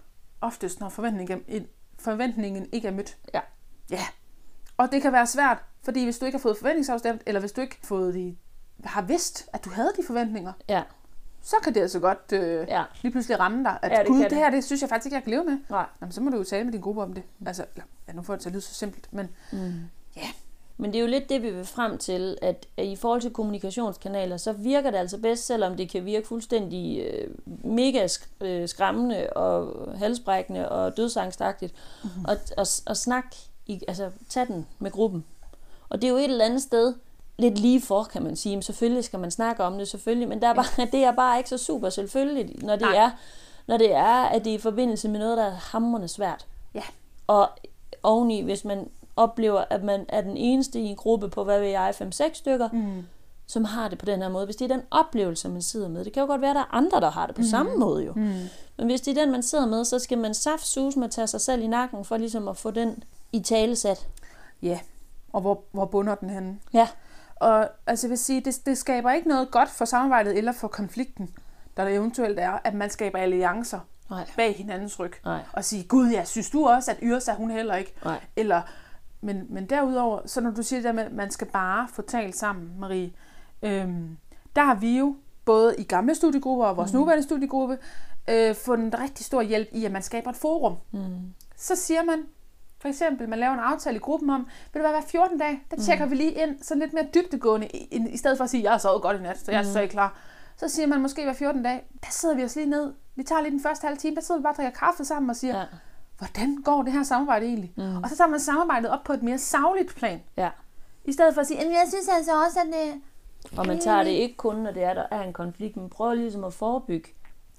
oftest, 0.41 0.81
når 0.81 0.89
forventningen, 0.89 1.67
forventningen 1.99 2.67
ikke 2.73 2.89
er 2.89 2.93
mødt. 2.93 3.17
Ja. 3.35 3.41
Ja. 3.91 4.03
Og 4.77 4.93
det 4.93 5.03
kan 5.03 5.13
være 5.13 5.27
svært, 5.27 5.65
fordi 5.83 6.05
hvis 6.05 6.19
du 6.19 6.25
ikke 6.27 6.39
har 6.39 6.43
fået 6.43 6.57
forventningsafstemt, 6.59 7.23
eller 7.27 7.41
hvis 7.41 7.53
du 7.53 7.61
ikke 7.61 7.77
har, 7.81 7.87
fået 7.87 8.15
de, 8.15 8.37
har 8.85 9.03
vidst, 9.03 9.49
at 9.53 9.65
du 9.65 9.71
havde 9.71 9.93
de 9.97 10.03
forventninger, 10.07 10.53
Ja. 10.69 10.83
så 11.43 11.57
kan 11.65 11.75
det 11.75 11.81
altså 11.81 11.99
godt 12.01 12.33
øh, 12.33 12.69
Ja. 12.69 12.83
lige 13.03 13.13
pludselig 13.13 13.41
ramme 13.41 13.65
dig, 13.65 13.79
at 13.83 13.93
Ja, 13.93 13.99
det 13.99 14.07
gud, 14.07 14.23
det 14.25 14.33
her, 14.33 14.51
det 14.51 14.65
synes 14.65 14.81
jeg 14.83 14.89
faktisk 14.89 15.07
ikke, 15.07 15.15
jeg 15.17 15.23
kan 15.23 15.31
leve 15.31 15.45
med. 15.45 15.59
Nej. 15.71 15.87
Jamen, 16.01 16.13
så 16.13 16.21
må 16.21 16.31
du 16.31 16.37
jo 16.37 16.45
tale 16.45 16.65
med 16.65 16.73
din 16.73 16.81
gruppe 16.81 17.03
om 17.03 17.13
det. 17.13 17.23
Altså, 17.47 17.65
ja, 18.09 18.13
nu 18.13 18.23
får 18.23 18.35
det 18.35 18.41
til 18.43 18.49
at 18.49 18.53
lyde 18.53 18.63
så 18.63 18.75
simpelt, 18.75 19.09
men 19.13 19.29
Men 20.81 20.93
det 20.93 20.99
er 20.99 21.03
jo 21.03 21.07
lidt 21.09 21.29
det, 21.29 21.43
vi 21.43 21.51
vil 21.51 21.65
frem 21.65 21.99
til, 21.99 22.39
at 22.43 22.67
i 22.79 22.97
forhold 22.97 23.21
til 23.21 23.31
kommunikationskanaler, 23.31 24.37
så 24.37 24.53
virker 24.53 24.91
det 24.91 24.99
altså 24.99 25.19
bedst, 25.19 25.47
selvom 25.47 25.77
det 25.77 25.91
kan 25.91 26.05
virke 26.05 26.27
fuldstændig 26.29 27.01
øh, 27.05 27.31
mega 27.65 28.07
sk- 28.07 28.29
øh, 28.45 28.69
skræmmende 28.69 29.31
og 29.31 29.75
halsbrækkende 29.99 30.69
og 30.69 30.97
dødsangstagtigt, 30.97 31.75
mm-hmm. 32.05 32.25
og, 32.25 32.37
og, 32.57 32.67
og 32.87 32.97
snak, 32.97 33.25
i, 33.67 33.83
altså 33.89 34.11
tag 34.29 34.47
den 34.47 34.67
med 34.79 34.91
gruppen. 34.91 35.25
Og 35.89 36.03
det 36.03 36.09
er 36.09 36.13
jo 36.13 36.17
et 36.19 36.25
eller 36.25 36.45
andet 36.45 36.63
sted, 36.63 36.95
lidt 37.39 37.59
lige 37.59 37.81
for, 37.81 38.03
kan 38.05 38.23
man 38.23 38.37
sige. 38.37 38.57
Men 38.57 38.63
selvfølgelig 38.63 39.05
skal 39.05 39.19
man 39.19 39.31
snakke 39.31 39.65
om 39.65 39.79
det, 39.79 39.89
selvfølgelig, 39.89 40.29
men 40.29 40.43
der 40.43 40.49
er 40.49 40.55
bare, 40.55 40.87
det 40.93 41.05
er 41.05 41.13
bare 41.13 41.39
ikke 41.39 41.51
så 41.51 41.59
super 41.59 41.89
selvfølgeligt, 41.91 42.63
når 42.63 42.77
det, 42.77 42.83
Nej. 42.83 42.97
er, 42.97 43.11
når 43.67 43.77
det 43.77 43.95
er, 43.95 44.23
at 44.25 44.45
det 44.45 44.51
er 44.51 44.55
i 44.55 44.61
forbindelse 44.61 45.09
med 45.09 45.19
noget, 45.21 45.37
der 45.37 45.45
er 45.45 45.55
hamrende 45.55 46.09
svært. 46.09 46.47
ja, 46.75 46.83
Og 47.27 47.49
oveni, 48.03 48.41
hvis 48.41 48.65
man 48.65 48.91
oplever, 49.17 49.65
at 49.71 49.83
man 49.83 50.07
er 50.09 50.21
den 50.21 50.37
eneste 50.37 50.81
i 50.81 50.85
en 50.85 50.97
gruppe 50.97 51.29
på, 51.29 51.45
hvad 51.45 51.61
ved 51.61 51.69
jeg, 51.69 51.95
5-6 52.01 52.35
stykker, 52.35 52.69
mm. 52.73 53.07
som 53.47 53.65
har 53.65 53.89
det 53.89 53.99
på 53.99 54.05
den 54.05 54.23
her 54.23 54.29
måde. 54.29 54.45
Hvis 54.45 54.57
det 54.57 54.71
er 54.71 54.77
den 54.77 54.85
oplevelse, 54.91 55.49
man 55.49 55.63
sidder 55.63 55.89
med. 55.89 56.05
Det 56.05 56.13
kan 56.13 56.21
jo 56.21 56.27
godt 56.27 56.41
være, 56.41 56.51
at 56.51 56.57
der 56.57 56.63
er 56.63 56.75
andre, 56.75 57.01
der 57.01 57.11
har 57.11 57.27
det 57.27 57.35
på 57.35 57.41
mm. 57.41 57.47
samme 57.49 57.77
måde 57.77 58.05
jo. 58.05 58.13
Mm. 58.13 58.33
Men 58.77 58.87
hvis 58.87 59.01
det 59.01 59.19
er 59.19 59.23
den, 59.23 59.33
man 59.33 59.43
sidder 59.43 59.67
med, 59.67 59.85
så 59.85 59.99
skal 59.99 60.19
man 60.19 60.35
saft 60.35 60.67
sus 60.67 60.97
med 60.97 61.05
at 61.05 61.11
tage 61.11 61.27
sig 61.27 61.41
selv 61.41 61.63
i 61.63 61.67
nakken, 61.67 62.05
for 62.05 62.17
ligesom 62.17 62.49
at 62.49 62.57
få 62.57 62.71
den 62.71 63.03
i 63.33 63.41
tale 63.41 63.77
sat. 63.77 64.07
ja. 64.63 64.79
Og 65.33 65.41
hvor, 65.41 65.61
hvor 65.73 65.85
bunder 65.85 66.15
den 66.15 66.31
henne? 66.31 66.59
Ja, 66.73 66.89
Og 67.41 67.69
altså, 67.87 68.07
jeg 68.07 68.11
vil 68.11 68.19
sige, 68.19 68.41
det, 68.41 68.67
det 68.67 68.79
skaber 68.79 69.13
ikke 69.13 69.29
noget 69.29 69.51
godt 69.51 69.69
for 69.69 69.85
samarbejdet 69.85 70.39
eller 70.39 70.53
for 70.53 70.69
konflikten, 70.69 71.31
der 71.77 71.89
eventuelt 71.89 72.39
er, 72.39 72.59
at 72.65 72.75
man 72.75 72.91
skaber 72.91 73.19
alliancer 73.19 73.81
nej, 74.11 74.31
bag 74.37 74.57
hinandens 74.57 75.01
ryg. 75.01 75.13
nej, 75.25 75.41
Og 75.53 75.65
sige, 75.65 75.85
gud 75.85 76.11
ja, 76.11 76.25
synes 76.25 76.51
du 76.51 76.67
også, 76.67 76.91
at 76.91 76.97
Yrsa, 77.03 77.33
hun 77.33 77.51
heller 77.51 77.75
ikke? 77.75 77.95
nej. 78.05 78.21
Eller, 78.37 78.63
men, 79.21 79.47
men 79.49 79.67
derudover, 79.67 80.21
så 80.27 80.41
når 80.41 80.51
du 80.51 80.63
siger 80.63 80.79
det 80.79 80.85
der 80.85 80.93
med, 80.93 81.05
at 81.05 81.13
man 81.13 81.31
skal 81.31 81.47
bare 81.47 81.89
få 81.93 82.03
talt 82.03 82.37
sammen, 82.37 82.73
Marie, 82.79 83.13
øhm, 83.63 84.17
der 84.57 84.65
har 84.65 84.75
vi 84.75 84.99
jo 84.99 85.17
både 85.45 85.75
i 85.79 85.83
gamle 85.83 86.15
studiegrupper 86.15 86.65
og 86.65 86.77
vores 86.77 86.93
mm. 86.93 86.99
nuværende 86.99 87.25
studiegruppe 87.25 87.79
øh, 88.31 88.55
fundet 88.55 89.01
rigtig 89.01 89.27
stor 89.27 89.43
hjælp 89.43 89.69
i, 89.73 89.85
at 89.85 89.93
man 89.93 90.03
skaber 90.03 90.31
et 90.31 90.37
forum. 90.37 90.77
Mm. 90.93 91.35
Så 91.57 91.77
siger 91.77 92.05
man, 92.05 92.25
for 92.81 92.89
eksempel, 92.89 93.29
man 93.29 93.39
laver 93.39 93.53
en 93.55 93.61
aftale 93.61 93.97
i 93.97 94.01
gruppen 94.01 94.31
om, 94.31 94.41
vil 94.73 94.83
det 94.83 94.83
være 94.83 94.93
hver 95.01 95.09
14 95.09 95.39
dage, 95.39 95.63
der 95.71 95.77
tjekker 95.83 96.05
mm. 96.05 96.11
vi 96.11 96.17
lige 96.17 96.31
ind, 96.33 96.63
så 96.63 96.75
lidt 96.75 96.93
mere 96.93 97.07
dybtegående, 97.15 97.67
i, 97.67 97.79
i, 97.91 98.09
i 98.11 98.17
stedet 98.17 98.37
for 98.37 98.45
at 98.45 98.51
sige, 98.51 98.63
jeg 98.63 98.71
har 98.71 98.79
sovet 98.79 99.03
godt 99.03 99.17
i 99.21 99.23
nat, 99.23 99.39
så 99.39 99.53
jeg 99.53 99.59
er 99.61 99.65
så 99.65 99.81
ikke 99.81 99.93
klar. 99.93 100.17
Så 100.57 100.69
siger 100.69 100.87
man 100.87 101.01
måske 101.03 101.25
hver 101.25 101.33
14 101.33 101.63
dage, 101.63 101.81
der 102.03 102.09
sidder 102.11 102.35
vi 102.35 102.45
os 102.45 102.57
lige 102.57 102.67
ned, 102.71 102.93
vi 103.15 103.23
tager 103.23 103.41
lige 103.41 103.51
den 103.51 103.61
første 103.63 103.85
halve 103.87 103.97
time, 103.99 104.15
der 104.17 104.23
sidder 104.23 104.41
vi 104.41 104.43
bare 104.43 104.53
og 104.53 104.57
drikker 104.57 104.79
kaffe 104.79 105.05
sammen 105.05 105.31
og 105.31 105.37
siger, 105.37 105.59
Ja, 105.59 105.65
hvordan 106.19 106.57
går 106.65 106.83
det 106.83 106.93
her 106.93 107.03
samarbejde 107.03 107.47
egentlig? 107.47 107.73
Mm. 107.77 107.97
Og 108.03 108.09
så 108.11 108.17
tager 108.17 108.29
man 108.29 108.41
samarbejdet 108.41 108.91
op 108.91 109.05
på 109.05 109.13
et 109.13 109.23
mere 109.23 109.39
savligt 109.39 109.95
plan. 109.97 110.23
ja. 110.37 110.51
I 111.05 111.13
stedet 111.13 111.35
for 111.35 111.41
at 111.41 111.47
sige, 111.47 111.59
"Jamen, 111.61 111.73
jeg 111.73 111.85
synes 111.89 112.09
altså 112.09 112.33
også, 112.47 112.59
at 112.61 112.67
det... 112.67 113.01
Og 113.59 113.67
man 113.67 113.81
tager 113.81 114.03
det 114.03 114.11
ikke 114.11 114.37
kun, 114.37 114.57
når 114.57 114.71
det 114.71 114.83
er, 114.83 114.95
der 114.95 115.05
er 115.11 115.23
en 115.23 115.33
konflikt, 115.33 115.77
men 115.77 115.91
prøver 115.91 116.15
ligesom 116.15 116.45
at 116.45 116.53
forebygge 116.55 117.09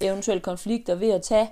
eventuelle 0.00 0.40
konflikter 0.40 0.94
ved 0.94 1.10
at 1.10 1.22
tage 1.22 1.50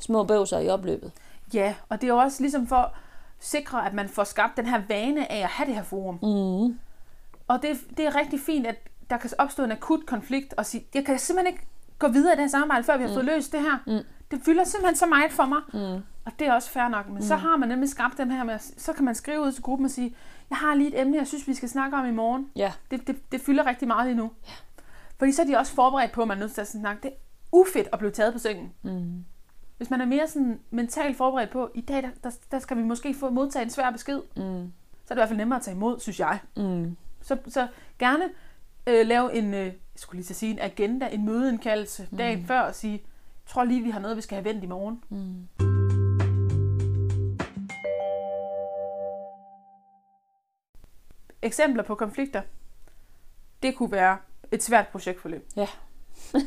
små 0.00 0.24
bøvser 0.24 0.58
i 0.58 0.68
opløbet. 0.68 1.12
Ja, 1.54 1.74
og 1.88 2.00
det 2.00 2.08
er 2.08 2.12
jo 2.14 2.18
også 2.18 2.42
ligesom 2.42 2.66
for 2.66 2.76
at 2.76 2.90
sikre, 3.38 3.86
at 3.86 3.94
man 3.94 4.08
får 4.08 4.24
skabt 4.24 4.56
den 4.56 4.66
her 4.66 4.82
vane 4.88 5.32
af 5.32 5.38
at 5.42 5.48
have 5.48 5.66
det 5.66 5.74
her 5.74 5.82
forum. 5.82 6.14
Mm. 6.22 6.78
Og 7.48 7.62
det, 7.62 7.80
det 7.96 8.06
er 8.06 8.16
rigtig 8.16 8.40
fint, 8.40 8.66
at 8.66 8.76
der 9.10 9.16
kan 9.16 9.30
opstå 9.38 9.64
en 9.64 9.72
akut 9.72 10.06
konflikt, 10.06 10.54
og 10.54 10.66
sige, 10.66 10.86
jeg 10.94 11.04
kan 11.04 11.18
simpelthen 11.18 11.54
ikke 11.54 11.66
gå 11.98 12.08
videre 12.08 12.32
i 12.32 12.36
det 12.36 12.42
her 12.42 12.48
samarbejde, 12.48 12.84
før 12.84 12.96
vi 12.96 13.02
har 13.02 13.08
mm. 13.10 13.14
fået 13.14 13.24
løst 13.24 13.52
det 13.52 13.60
her. 13.60 13.78
Mm. 13.86 14.04
Det 14.30 14.40
fylder 14.44 14.64
simpelthen 14.64 14.96
så 14.96 15.06
meget 15.06 15.32
for 15.32 15.44
mig. 15.46 15.60
Mm. 15.72 16.02
Og 16.24 16.32
det 16.38 16.46
er 16.46 16.52
også 16.52 16.70
fair 16.70 16.88
nok. 16.88 17.06
Men 17.06 17.14
mm. 17.14 17.22
så 17.22 17.36
har 17.36 17.56
man 17.56 17.68
nemlig 17.68 17.88
skabt 17.88 18.18
den 18.18 18.30
her 18.30 18.44
med, 18.44 18.58
så 18.58 18.92
kan 18.92 19.04
man 19.04 19.14
skrive 19.14 19.40
ud 19.40 19.52
til 19.52 19.62
gruppen 19.62 19.84
og 19.84 19.90
sige, 19.90 20.16
jeg 20.50 20.58
har 20.58 20.74
lige 20.74 20.88
et 20.94 21.00
emne, 21.00 21.16
jeg 21.16 21.26
synes, 21.26 21.48
vi 21.48 21.54
skal 21.54 21.68
snakke 21.68 21.96
om 21.96 22.06
i 22.06 22.10
morgen. 22.10 22.48
Ja, 22.56 22.72
Det, 22.90 23.06
det, 23.06 23.32
det 23.32 23.40
fylder 23.40 23.66
rigtig 23.66 23.88
meget 23.88 24.06
lige 24.06 24.16
nu. 24.16 24.30
Fordi 25.18 25.32
så 25.32 25.42
er 25.42 25.46
de 25.46 25.56
også 25.56 25.74
forberedt 25.74 26.12
på, 26.12 26.22
at 26.22 26.28
man 26.28 26.36
er 26.36 26.40
nødt 26.40 26.52
til 26.52 26.60
at 26.60 26.68
snakke. 26.68 27.02
Det 27.02 27.08
er 27.10 27.16
ufedt 27.52 27.88
at 27.92 27.98
blive 27.98 28.10
taget 28.10 28.32
på 28.32 28.38
sengen. 28.38 28.72
mm. 28.82 29.24
Hvis 29.82 29.90
man 29.90 30.00
er 30.00 30.04
mere 30.06 30.28
sådan 30.28 30.60
mentalt 30.70 31.16
forberedt 31.16 31.50
på, 31.50 31.70
i 31.74 31.80
dag, 31.80 32.02
der, 32.02 32.10
der, 32.24 32.30
der 32.50 32.58
skal 32.58 32.76
vi 32.76 32.82
måske 32.82 33.14
få 33.14 33.30
modtage 33.30 33.62
en 33.64 33.70
svær 33.70 33.90
besked, 33.90 34.20
Mm. 34.36 34.72
så 35.04 35.08
er 35.08 35.08
det 35.08 35.10
i 35.10 35.14
hvert 35.14 35.28
fald 35.28 35.38
nemmere 35.38 35.56
at 35.58 35.62
tage 35.64 35.74
imod, 35.74 36.00
synes 36.00 36.20
jeg. 36.20 36.38
Mm. 36.56 36.96
Så, 37.22 37.36
så 37.48 37.68
gerne 37.98 38.24
øh, 38.86 39.06
lave 39.06 39.34
en, 39.34 39.54
øh, 39.54 39.64
jeg 39.66 39.74
skulle 39.96 40.18
lige 40.18 40.26
så 40.26 40.34
sige, 40.34 40.52
en 40.52 40.58
agenda, 40.58 41.08
en 41.08 41.24
mødeindkaldelse 41.24 42.08
mm. 42.10 42.16
dagen 42.18 42.46
før 42.46 42.60
og 42.60 42.74
sige, 42.74 43.02
tror 43.46 43.64
lige, 43.64 43.82
vi 43.82 43.90
har 43.90 44.00
noget, 44.00 44.16
vi 44.16 44.22
skal 44.22 44.36
have 44.36 44.44
vendt 44.44 44.64
i 44.64 44.66
morgen. 44.66 45.04
Mm. 45.08 45.48
Eksempler 51.42 51.82
på 51.82 51.94
konflikter, 51.94 52.42
det 53.62 53.76
kunne 53.76 53.92
være 53.92 54.18
et 54.52 54.62
svært 54.62 54.88
projektforløb. 54.88 55.48
Ja. 55.56 55.66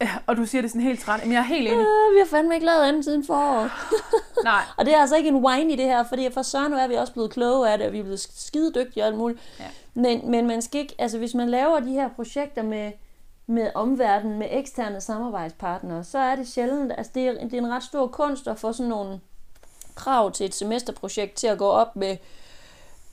Og 0.26 0.36
du 0.36 0.46
siger 0.46 0.62
det 0.62 0.70
sådan 0.70 0.86
helt 0.86 1.00
træt. 1.00 1.24
Men 1.24 1.32
jeg 1.32 1.38
er 1.38 1.44
helt 1.44 1.68
enig. 1.68 1.78
Øh, 1.78 2.14
vi 2.14 2.18
har 2.18 2.26
fandme 2.30 2.54
ikke 2.54 2.66
lavet 2.66 2.82
andet 2.82 3.04
siden 3.04 3.24
foråret. 3.24 3.70
Nej, 4.44 4.62
Og 4.76 4.86
det 4.86 4.94
er 4.94 4.98
altså 4.98 5.16
ikke 5.16 5.28
en 5.28 5.44
wine 5.44 5.72
i 5.72 5.76
det 5.76 5.84
her, 5.84 6.04
fordi 6.04 6.32
for 6.32 6.42
søren 6.42 6.72
er 6.72 6.88
vi 6.88 6.94
også 6.94 7.12
blevet 7.12 7.30
kloge 7.30 7.70
af 7.70 7.78
det, 7.78 7.86
og 7.86 7.92
vi 7.92 7.98
er 7.98 8.02
blevet 8.02 8.20
skide 8.20 8.72
dygtige 8.74 9.02
og 9.02 9.06
alt 9.06 9.16
muligt. 9.16 9.40
Ja. 9.60 9.64
Men, 9.94 10.30
men 10.30 10.46
man 10.46 10.62
skal 10.62 10.80
ikke, 10.80 10.94
altså 10.98 11.18
hvis 11.18 11.34
man 11.34 11.48
laver 11.48 11.80
de 11.80 11.92
her 11.92 12.08
projekter 12.08 12.62
med, 12.62 12.92
med 13.46 13.70
omverdenen, 13.74 14.38
med 14.38 14.46
eksterne 14.50 15.00
samarbejdspartnere, 15.00 16.04
så 16.04 16.18
er 16.18 16.36
det 16.36 16.48
sjældent, 16.48 16.92
altså 16.98 17.12
det 17.14 17.26
er, 17.26 17.32
det 17.32 17.54
er 17.54 17.58
en 17.58 17.72
ret 17.72 17.82
stor 17.82 18.06
kunst 18.06 18.48
at 18.48 18.58
få 18.58 18.72
sådan 18.72 18.90
nogle 18.90 19.20
krav 19.94 20.32
til 20.32 20.46
et 20.46 20.54
semesterprojekt 20.54 21.34
til 21.34 21.46
at 21.46 21.58
gå 21.58 21.66
op 21.66 21.96
med 21.96 22.16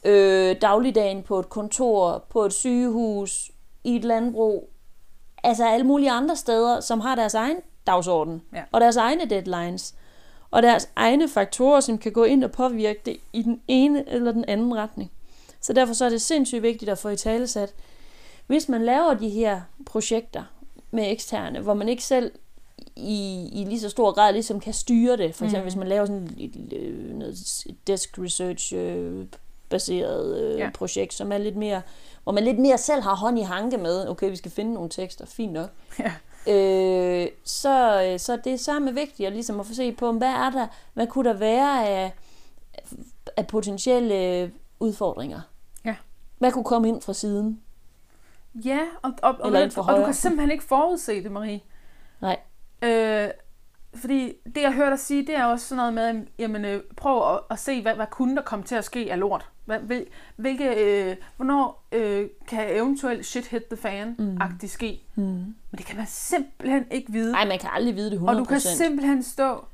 øh, 0.03 0.55
dagligdagen 0.61 1.23
på 1.23 1.39
et 1.39 1.49
kontor, 1.49 2.25
på 2.29 2.45
et 2.45 2.53
sygehus, 2.53 3.51
i 3.83 3.95
et 3.95 4.03
landbrug, 4.03 4.69
altså 5.47 5.65
alle 5.67 5.85
mulige 5.85 6.11
andre 6.11 6.35
steder, 6.35 6.79
som 6.79 6.99
har 6.99 7.15
deres 7.15 7.33
egen 7.33 7.57
dagsorden, 7.87 8.41
Ja. 8.53 8.63
og 8.71 8.81
deres 8.81 8.95
egne 8.95 9.25
deadlines, 9.25 9.93
og 10.51 10.63
deres 10.63 10.89
egne 10.95 11.27
faktorer, 11.29 11.79
som 11.79 11.97
kan 11.97 12.11
gå 12.11 12.23
ind 12.23 12.43
og 12.43 12.51
påvirke 12.51 13.01
det 13.05 13.17
i 13.33 13.41
den 13.41 13.61
ene 13.67 14.09
eller 14.09 14.31
den 14.31 14.45
anden 14.47 14.75
retning. 14.75 15.11
Så 15.61 15.73
derfor 15.73 15.93
så 15.93 16.05
er 16.05 16.09
det 16.09 16.21
sindssygt 16.21 16.63
vigtigt 16.63 16.91
at 16.91 16.97
få 16.97 17.09
i 17.09 17.15
talesat, 17.15 17.73
hvis 18.47 18.69
man 18.69 18.85
laver 18.85 19.13
de 19.13 19.29
her 19.29 19.61
projekter 19.85 20.43
med 20.91 21.11
eksterne, 21.11 21.59
hvor 21.59 21.73
man 21.73 21.89
ikke 21.89 22.03
selv 22.03 22.31
i, 22.95 23.49
i 23.53 23.65
lige 23.65 23.79
så 23.79 23.89
stor 23.89 24.11
grad 24.11 24.33
ligesom 24.33 24.59
kan 24.59 24.73
styre 24.73 25.17
det. 25.17 25.35
For 25.35 25.45
eksempel 25.45 25.61
mm. 25.61 25.65
hvis 25.65 25.75
man 25.75 25.87
laver 25.87 26.05
sådan 26.05 26.29
et, 26.37 26.73
øh, 26.73 27.13
noget 27.15 27.37
desk 27.87 28.19
research 28.19 28.75
øh, 28.75 29.25
baseret 29.69 30.41
øh, 30.41 30.59
Ja. 30.59 30.69
projekt, 30.73 31.13
som 31.13 31.31
er 31.31 31.37
lidt 31.37 31.55
mere, 31.55 31.81
hvor 32.23 32.31
man 32.31 32.43
lidt 32.43 32.59
mere 32.59 32.77
selv 32.77 33.01
har 33.01 33.15
hånd 33.15 33.39
i 33.39 33.41
hanke 33.41 33.77
med, 33.77 34.07
okay, 34.09 34.29
vi 34.29 34.35
skal 34.35 34.51
finde 34.51 34.73
nogle 34.73 34.89
tekster, 34.89 35.25
fint 35.25 35.53
nok. 35.53 35.69
Ja. 35.99 36.11
Øh, 36.49 37.27
så, 37.43 38.03
øh, 38.03 38.19
så 38.19 38.37
det 38.43 38.53
er 38.53 38.57
samme 38.57 38.93
vigtigt 38.93 39.27
at, 39.27 39.33
ligesom 39.33 39.59
at 39.59 39.65
få 39.65 39.73
se 39.73 39.91
på, 39.91 40.11
hvad 40.11 40.27
er 40.27 40.49
der, 40.49 40.67
hvad 40.93 41.07
kunne 41.07 41.29
der 41.29 41.35
være 41.35 41.87
af, 41.87 42.13
af 43.37 43.47
potentielle 43.47 44.51
udfordringer? 44.79 45.41
Ja. 45.85 45.95
Hvad 46.37 46.51
kunne 46.51 46.63
komme 46.63 46.87
ind 46.87 47.01
fra 47.01 47.13
siden? 47.13 47.61
Ja, 48.65 48.79
og, 49.01 49.11
og, 49.21 49.35
og, 49.39 49.47
Eller 49.47 49.73
og, 49.77 49.85
og 49.85 49.97
du 49.99 50.05
kan 50.05 50.13
simpelthen 50.13 50.51
ikke 50.51 50.63
forudse 50.63 51.23
det, 51.23 51.31
Marie. 51.31 51.61
Nej. 52.21 52.37
Øh, 52.81 53.29
fordi 53.95 54.33
det, 54.55 54.61
jeg 54.61 54.73
hørte 54.73 54.91
dig 54.91 54.99
sige, 54.99 55.27
det 55.27 55.35
er 55.35 55.45
også 55.45 55.67
sådan 55.67 55.93
noget 55.93 56.15
med, 56.15 56.25
jamen, 56.39 56.65
øh, 56.65 56.81
prøv 56.97 57.33
at, 57.33 57.39
at 57.49 57.59
se, 57.59 57.81
hvad, 57.81 57.95
hvad 57.95 58.05
kunne 58.11 58.35
der 58.35 58.41
komme 58.41 58.65
til 58.65 58.75
at 58.75 58.85
ske 58.85 59.07
af 59.11 59.19
lort. 59.19 59.49
Hvad, 59.67 59.79
hvil, 59.79 60.05
hvilke, 60.35 60.65
øh, 61.09 61.15
hvornår 61.35 61.87
øh, 61.91 62.27
kan 62.47 62.75
eventuelt 62.75 63.25
shit 63.25 63.47
hit 63.47 63.63
the 63.65 63.77
fan-agtigt 63.77 64.67
ske. 64.71 65.01
Mm. 65.15 65.23
Men 65.23 65.55
det 65.77 65.85
kan 65.85 65.97
man 65.97 66.05
simpelthen 66.07 66.85
ikke 66.91 67.11
vide. 67.11 67.31
Nej, 67.31 67.47
man 67.47 67.59
kan 67.59 67.69
aldrig 67.73 67.95
vide 67.95 68.11
det 68.11 68.17
100%. 68.19 68.23
Og 68.23 68.35
du 68.35 68.43
kan 68.43 68.59
simpelthen 68.59 69.23
stå... 69.23 69.65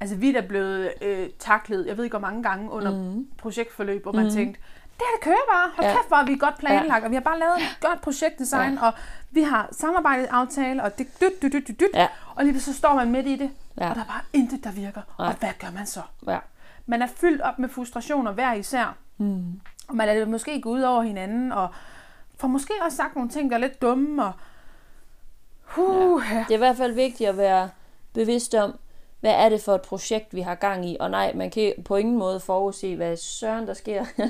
Altså, 0.00 0.16
vi 0.16 0.34
er 0.34 0.40
blevet 0.48 0.92
øh, 1.02 1.28
taklet, 1.38 1.86
jeg 1.86 1.96
ved 1.96 2.04
ikke 2.04 2.18
hvor 2.18 2.26
mange 2.26 2.42
gange 2.42 2.70
under 2.70 2.92
mm. 3.02 3.26
projektforløb, 3.38 4.02
hvor 4.02 4.12
man 4.12 4.24
mm. 4.24 4.30
tænkte, 4.30 4.60
det 4.98 5.02
her 5.10 5.16
det 5.16 5.24
kører 5.24 5.52
bare. 5.52 5.70
Hold 5.76 5.86
Ja. 5.86 5.92
kæft, 5.94 6.08
hvor 6.08 6.16
er 6.16 6.24
vi 6.26 6.36
godt 6.36 6.58
planlagt, 6.58 7.04
og 7.04 7.10
vi 7.10 7.14
har 7.16 7.20
bare 7.22 7.38
lavet 7.38 7.56
et 7.56 7.78
godt 7.80 8.00
projektdesign, 8.00 8.74
ja. 8.74 8.86
og 8.86 8.92
vi 9.30 9.42
har 9.42 9.68
samarbejdsaftale, 9.72 10.82
og 10.82 10.98
det 10.98 11.06
dyt, 11.20 11.42
dyt, 11.42 11.52
dyt, 11.52 11.68
dyt, 11.68 11.80
dyt. 11.80 11.86
Ja. 11.94 12.08
Og 12.34 12.44
lige 12.44 12.60
så 12.60 12.74
står 12.74 12.94
man 12.94 13.10
midt 13.10 13.26
i 13.26 13.36
det, 13.36 13.50
Ja. 13.78 13.88
og 13.88 13.94
der 13.94 14.00
er 14.00 14.06
bare 14.06 14.22
intet, 14.32 14.64
der 14.64 14.70
virker. 14.72 15.00
Nej. 15.18 15.28
Og 15.28 15.34
hvad 15.34 15.50
gør 15.60 15.70
man 15.74 15.86
så? 15.86 16.00
Ja. 16.26 16.38
Man 16.86 17.02
er 17.02 17.06
fyldt 17.06 17.40
op 17.42 17.58
med 17.58 17.68
frustrationer 17.68 18.32
hver 18.32 18.52
især, 18.52 18.96
Mm. 19.18 19.60
og 19.88 19.96
man 19.96 20.06
lader 20.06 20.18
det 20.18 20.28
måske 20.28 20.60
gå 20.60 20.70
ud 20.70 20.82
over 20.82 21.02
hinanden, 21.02 21.52
og 21.52 21.68
får 22.36 22.48
måske 22.48 22.72
også 22.84 22.96
sagt 22.96 23.14
nogle 23.14 23.30
ting, 23.30 23.50
der 23.50 23.56
er 23.56 23.60
lidt 23.60 23.82
dumme, 23.82 24.24
og... 24.24 24.32
Uh, 25.76 26.22
ja. 26.32 26.38
Det 26.38 26.50
er 26.50 26.54
i 26.54 26.56
hvert 26.56 26.76
fald 26.76 26.92
vigtigt 26.92 27.28
at 27.28 27.36
være 27.36 27.70
bevidst 28.12 28.54
om, 28.54 28.78
hvad 29.20 29.32
er 29.32 29.48
det 29.48 29.60
for 29.60 29.74
et 29.74 29.82
projekt, 29.82 30.34
vi 30.34 30.40
har 30.40 30.54
gang 30.54 30.88
i. 30.88 30.96
Og 31.00 31.10
nej, 31.10 31.32
man 31.34 31.50
kan 31.50 31.72
på 31.84 31.96
ingen 31.96 32.18
måde 32.18 32.40
forudse, 32.40 32.96
hvad 32.96 33.16
søren 33.16 33.66
der 33.66 33.74
sker. 33.74 34.04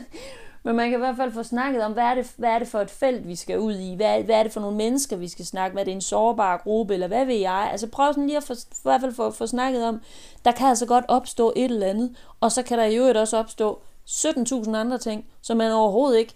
Men 0.62 0.76
man 0.76 0.90
kan 0.90 0.98
i 0.98 1.04
hvert 1.04 1.16
fald 1.16 1.32
få 1.32 1.42
snakket 1.42 1.84
om, 1.84 1.92
hvad 1.92 2.04
er 2.04 2.14
det, 2.14 2.32
hvad 2.36 2.50
er 2.50 2.58
det 2.58 2.68
for 2.68 2.80
et 2.80 2.90
felt, 2.90 3.28
vi 3.28 3.36
skal 3.36 3.58
ud 3.58 3.74
i? 3.74 3.94
Hvad 3.94 4.22
hvad 4.22 4.36
er 4.36 4.42
det 4.42 4.52
for 4.52 4.60
nogle 4.60 4.76
mennesker, 4.76 5.16
vi 5.16 5.28
skal 5.28 5.46
snakke 5.46 5.74
med? 5.74 5.82
Er 5.82 5.84
det 5.84 5.92
en 5.92 6.00
sårbar 6.00 6.56
gruppe, 6.56 6.94
eller 6.94 7.06
hvad 7.06 7.24
ved 7.24 7.34
jeg? 7.34 7.68
Altså 7.72 7.86
prøv 7.86 8.12
sådan 8.12 8.26
lige 8.26 8.36
at 8.36 8.42
få, 8.42 8.52
i 8.52 8.82
hvert 8.82 9.00
fald 9.00 9.14
få, 9.14 9.30
få 9.30 9.46
snakket 9.46 9.84
om, 9.84 10.00
der 10.44 10.52
kan 10.52 10.68
altså 10.68 10.86
godt 10.86 11.04
opstå 11.08 11.52
et 11.56 11.64
eller 11.64 11.86
andet, 11.86 12.16
og 12.40 12.52
så 12.52 12.62
kan 12.62 12.78
der 12.78 12.84
i 12.84 12.96
øvrigt 12.96 13.18
også 13.18 13.36
opstå 13.36 13.80
17.000 14.06 14.76
andre 14.76 14.98
ting, 14.98 15.26
som 15.42 15.56
man 15.56 15.72
overhovedet 15.72 16.18
ikke 16.18 16.34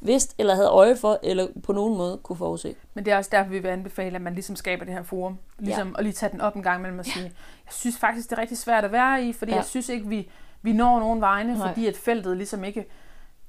vidste, 0.00 0.34
eller 0.38 0.54
havde 0.54 0.68
øje 0.68 0.96
for, 0.96 1.18
eller 1.22 1.46
på 1.62 1.72
nogen 1.72 1.96
måde 1.96 2.18
kunne 2.22 2.36
forudse. 2.36 2.74
Men 2.94 3.04
det 3.04 3.12
er 3.12 3.16
også 3.16 3.30
derfor, 3.32 3.50
vi 3.50 3.58
vil 3.58 3.68
anbefale, 3.68 4.16
at 4.16 4.22
man 4.22 4.34
ligesom 4.34 4.56
skaber 4.56 4.84
det 4.84 4.94
her 4.94 5.02
forum. 5.02 5.38
Ligesom 5.58 5.88
ja. 5.88 5.94
at 5.98 6.04
lige 6.04 6.12
tage 6.12 6.32
den 6.32 6.40
op 6.40 6.56
en 6.56 6.62
gang 6.62 6.82
mellem 6.82 6.98
og 6.98 7.04
sige, 7.04 7.24
jeg 7.66 7.72
synes 7.72 7.98
faktisk, 7.98 8.30
det 8.30 8.36
er 8.36 8.40
rigtig 8.40 8.58
svært 8.58 8.84
at 8.84 8.92
være 8.92 9.24
i, 9.24 9.32
fordi 9.32 9.50
ja. 9.50 9.56
Ja. 9.56 9.60
jeg 9.60 9.66
synes 9.66 9.88
ikke, 9.88 10.08
vi, 10.08 10.30
vi 10.62 10.72
når 10.72 10.98
nogen 11.00 11.20
vegne, 11.20 11.54
Nej. 11.58 11.68
fordi 11.68 11.86
at 11.86 11.96
feltet 11.96 12.36
ligesom 12.36 12.64
ikke 12.64 12.86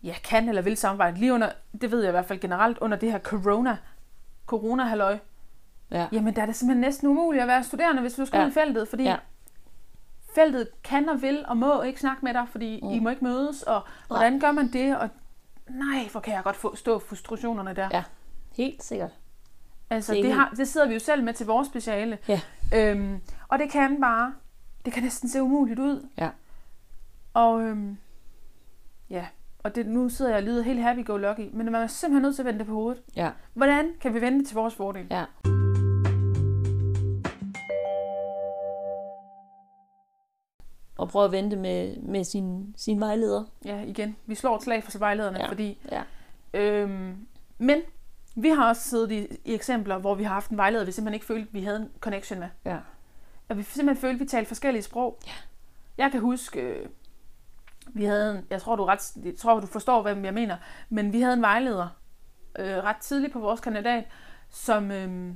ja, 0.03 0.13
kan 0.23 0.49
eller 0.49 0.61
vil 0.61 0.77
samarbejde. 0.77 1.19
Lige 1.19 1.33
under, 1.33 1.49
det 1.81 1.91
ved 1.91 1.99
jeg 2.01 2.09
i 2.09 2.11
hvert 2.11 2.25
fald 2.25 2.39
generelt, 2.39 2.77
under 2.77 2.97
det 2.97 3.11
her 3.11 3.19
corona, 3.19 3.77
corona 4.45 4.83
halløj 4.83 5.17
Ja. 5.91 6.07
jamen 6.11 6.35
der 6.35 6.41
er 6.41 6.45
det 6.45 6.55
simpelthen 6.55 6.81
næsten 6.81 7.07
umuligt 7.07 7.41
at 7.41 7.47
være 7.47 7.63
studerende, 7.63 8.01
hvis 8.01 8.13
du 8.13 8.25
skal 8.25 8.39
Ja. 8.39 8.47
i 8.47 8.51
feltet, 8.51 8.87
fordi 8.87 9.03
Ja. 9.03 9.15
Feltet 10.35 10.67
kan 10.83 11.09
og 11.09 11.21
vil 11.21 11.45
og 11.47 11.57
må 11.57 11.81
ikke 11.81 11.99
snakke 11.99 12.25
med 12.25 12.33
dig, 12.33 12.47
fordi 12.51 12.79
mm. 12.83 12.89
I 12.89 12.99
må 12.99 13.09
ikke 13.09 13.23
mødes, 13.23 13.63
og 13.63 13.81
hvordan 14.07 14.39
gør 14.39 14.51
man 14.51 14.73
det, 14.73 14.97
og 14.97 15.09
nej, 15.69 16.07
hvor 16.11 16.21
kan 16.21 16.33
jeg 16.33 16.43
godt 16.43 16.55
forstå 16.55 16.99
frustrationerne 16.99 17.73
der. 17.73 17.89
Ja. 17.93 18.03
Helt 18.57 18.83
sikkert. 18.83 19.11
Altså, 19.89 20.13
Det 20.13 20.33
har, 20.33 20.53
det 20.57 20.67
sidder 20.67 20.87
vi 20.87 20.93
jo 20.93 20.99
selv 20.99 21.23
med 21.23 21.33
til 21.33 21.45
vores 21.45 21.67
speciale. 21.67 22.17
Ja. 22.27 22.41
Øhm, 22.75 23.19
og 23.47 23.59
det 23.59 23.71
kan 23.71 24.01
bare, 24.01 24.33
det 24.85 24.93
kan 24.93 25.03
næsten 25.03 25.29
se 25.29 25.41
umuligt 25.41 25.79
ud. 25.79 26.07
Ja. 26.17 26.29
Og 27.33 27.61
øhm, 27.61 27.97
ja, 29.09 29.25
og 29.63 29.75
det, 29.75 29.87
nu 29.87 30.09
sidder 30.09 30.31
jeg 30.31 30.37
og 30.37 30.43
lyder 30.43 30.63
helt 30.63 30.81
happy-go-lucky, 30.81 31.49
men 31.53 31.71
man 31.71 31.75
er 31.75 31.87
simpelthen 31.87 32.21
nødt 32.21 32.35
til 32.35 32.41
at 32.41 32.45
vende 32.45 32.59
det 32.59 32.67
på 32.67 32.73
hovedet. 32.73 33.01
Ja. 33.15 33.29
Hvordan 33.53 33.91
kan 34.01 34.13
vi 34.13 34.21
vende 34.21 34.39
det 34.39 34.47
til 34.47 34.55
vores 34.55 34.75
fordel? 34.75 35.07
Ja. 35.11 35.25
Og 40.97 41.09
prøve 41.09 41.25
at 41.25 41.31
vente 41.31 41.55
med, 41.55 41.97
med 41.97 42.23
sin, 42.23 42.73
sin 42.77 42.99
vejleder. 42.99 43.43
Ja, 43.65 43.81
igen, 43.81 44.15
vi 44.25 44.35
slår 44.35 44.55
et 44.55 44.63
slag 44.63 44.83
for 44.83 44.99
vejlederne, 44.99 45.39
Ja. 45.39 45.49
fordi 45.49 45.77
Ja. 45.91 46.03
Øhm, 46.53 47.27
men 47.57 47.81
vi 48.35 48.49
har 48.49 48.67
også 48.69 48.81
siddet 48.89 49.11
i, 49.11 49.27
i 49.45 49.53
eksempler, 49.53 49.97
hvor 49.97 50.15
vi 50.15 50.23
har 50.23 50.33
haft 50.33 50.51
en 50.51 50.57
vejleder, 50.57 50.85
vi 50.85 50.91
simpelthen 50.91 51.13
ikke 51.13 51.25
følte, 51.25 51.51
vi 51.53 51.63
havde 51.63 51.77
en 51.77 51.89
connection 51.99 52.39
med. 52.39 52.47
Ja. 52.65 52.77
At 53.49 53.57
vi 53.57 53.63
simpelthen 53.63 54.01
følte, 54.01 54.19
vi 54.19 54.25
talte 54.25 54.47
forskellige 54.47 54.83
sprog. 54.83 55.19
Ja. 55.27 55.31
Jeg 55.97 56.11
kan 56.11 56.19
huske, 56.19 56.61
øh, 56.61 56.85
vi 57.87 58.05
havde 58.05 58.37
en, 58.37 58.45
jeg 58.49 58.61
tror, 58.61 58.75
du 58.75 58.85
ret, 58.85 59.11
jeg 59.25 59.35
tror, 59.37 59.59
du 59.59 59.67
forstår, 59.67 60.01
hvad 60.01 60.15
jeg 60.15 60.33
mener, 60.33 60.57
men 60.89 61.13
vi 61.13 61.21
havde 61.21 61.33
en 61.33 61.41
vejleder 61.41 61.87
øh, 62.59 62.77
ret 62.77 62.97
tidligt 62.97 63.33
på 63.33 63.39
vores 63.39 63.59
kandidat, 63.59 64.03
som, 64.49 64.91
øh, 64.91 65.33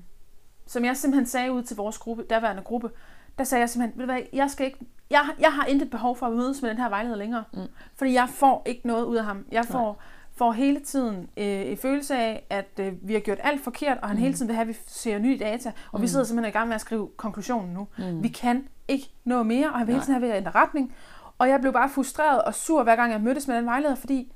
som 0.68 0.86
jeg 0.86 0.98
simpelthen 0.98 1.26
sagde 1.26 1.52
ud 1.52 1.64
til 1.64 1.78
vores 1.78 1.98
gruppe, 1.98 2.26
derværende 2.30 2.64
gruppe, 2.64 2.90
der 3.38 3.44
sagde 3.44 3.60
jeg 3.60 3.70
simpelthen, 3.70 4.00
ved 4.00 4.08
du 4.08 4.12
hvad, 4.12 4.22
jeg 4.34 4.52
skal 4.52 4.66
ikke, 4.66 4.80
jeg, 5.10 5.26
jeg 5.40 5.54
har 5.54 5.66
intet 5.66 5.90
behov 5.90 6.16
for 6.16 6.26
at 6.26 6.34
mødes 6.34 6.62
med 6.62 6.70
den 6.70 6.78
her 6.78 6.90
vejleder 6.90 7.16
længere, 7.16 7.44
mm. 7.54 7.60
fordi 7.96 8.14
jeg 8.14 8.30
får 8.30 8.64
ikke 8.66 8.88
noget 8.88 9.06
ud 9.06 9.16
af 9.16 9.26
ham. 9.26 9.46
Jeg 9.52 9.66
får, 9.66 10.02
får 10.36 10.52
hele 10.52 10.80
tiden 10.80 11.30
øh, 11.38 11.72
en 11.72 11.78
følelse 11.78 12.16
af, 12.16 12.46
at 12.50 12.80
øh, 12.80 12.94
vi 13.02 13.14
har 13.14 13.20
gjort 13.20 13.38
alt 13.44 13.64
forkert, 13.64 13.98
og 14.02 14.08
han 14.08 14.18
mm. 14.18 14.24
hele 14.24 14.34
tiden 14.34 14.48
vil 14.48 14.56
have, 14.56 14.62
at 14.62 14.68
vi 14.68 14.78
ser 14.88 15.20
nye 15.20 15.38
data, 15.40 15.72
og 15.92 16.00
mm. 16.00 16.04
vi 16.04 16.08
sidder 16.08 16.26
simpelthen 16.26 16.50
i 16.50 16.58
gang 16.58 16.68
med 16.68 16.76
at 16.76 16.82
skrive 16.82 17.10
konklusionen 17.18 17.74
nu. 17.74 17.88
Mm. 17.98 18.24
Vi 18.24 18.28
kan 18.28 18.68
ikke 18.88 19.10
nå 19.26 19.44
mere, 19.44 19.70
og 19.70 19.78
han 19.78 19.88
vil 19.88 19.94
hele 19.94 20.06
tiden 20.06 20.14
have 20.14 20.22
ved 20.22 20.30
at 20.30 20.38
ændre 20.38 20.52
retning. 20.52 20.96
Og 21.38 21.50
jeg 21.50 21.62
blev 21.62 21.74
bare 21.74 21.90
frustreret 21.90 22.42
og 22.42 22.54
sur, 22.54 22.84
hver 22.84 22.96
gang 22.96 23.12
jeg 23.12 23.22
mødtes 23.22 23.48
med 23.48 23.56
den 23.56 23.66
vejleder, 23.66 23.96
fordi 23.96 24.32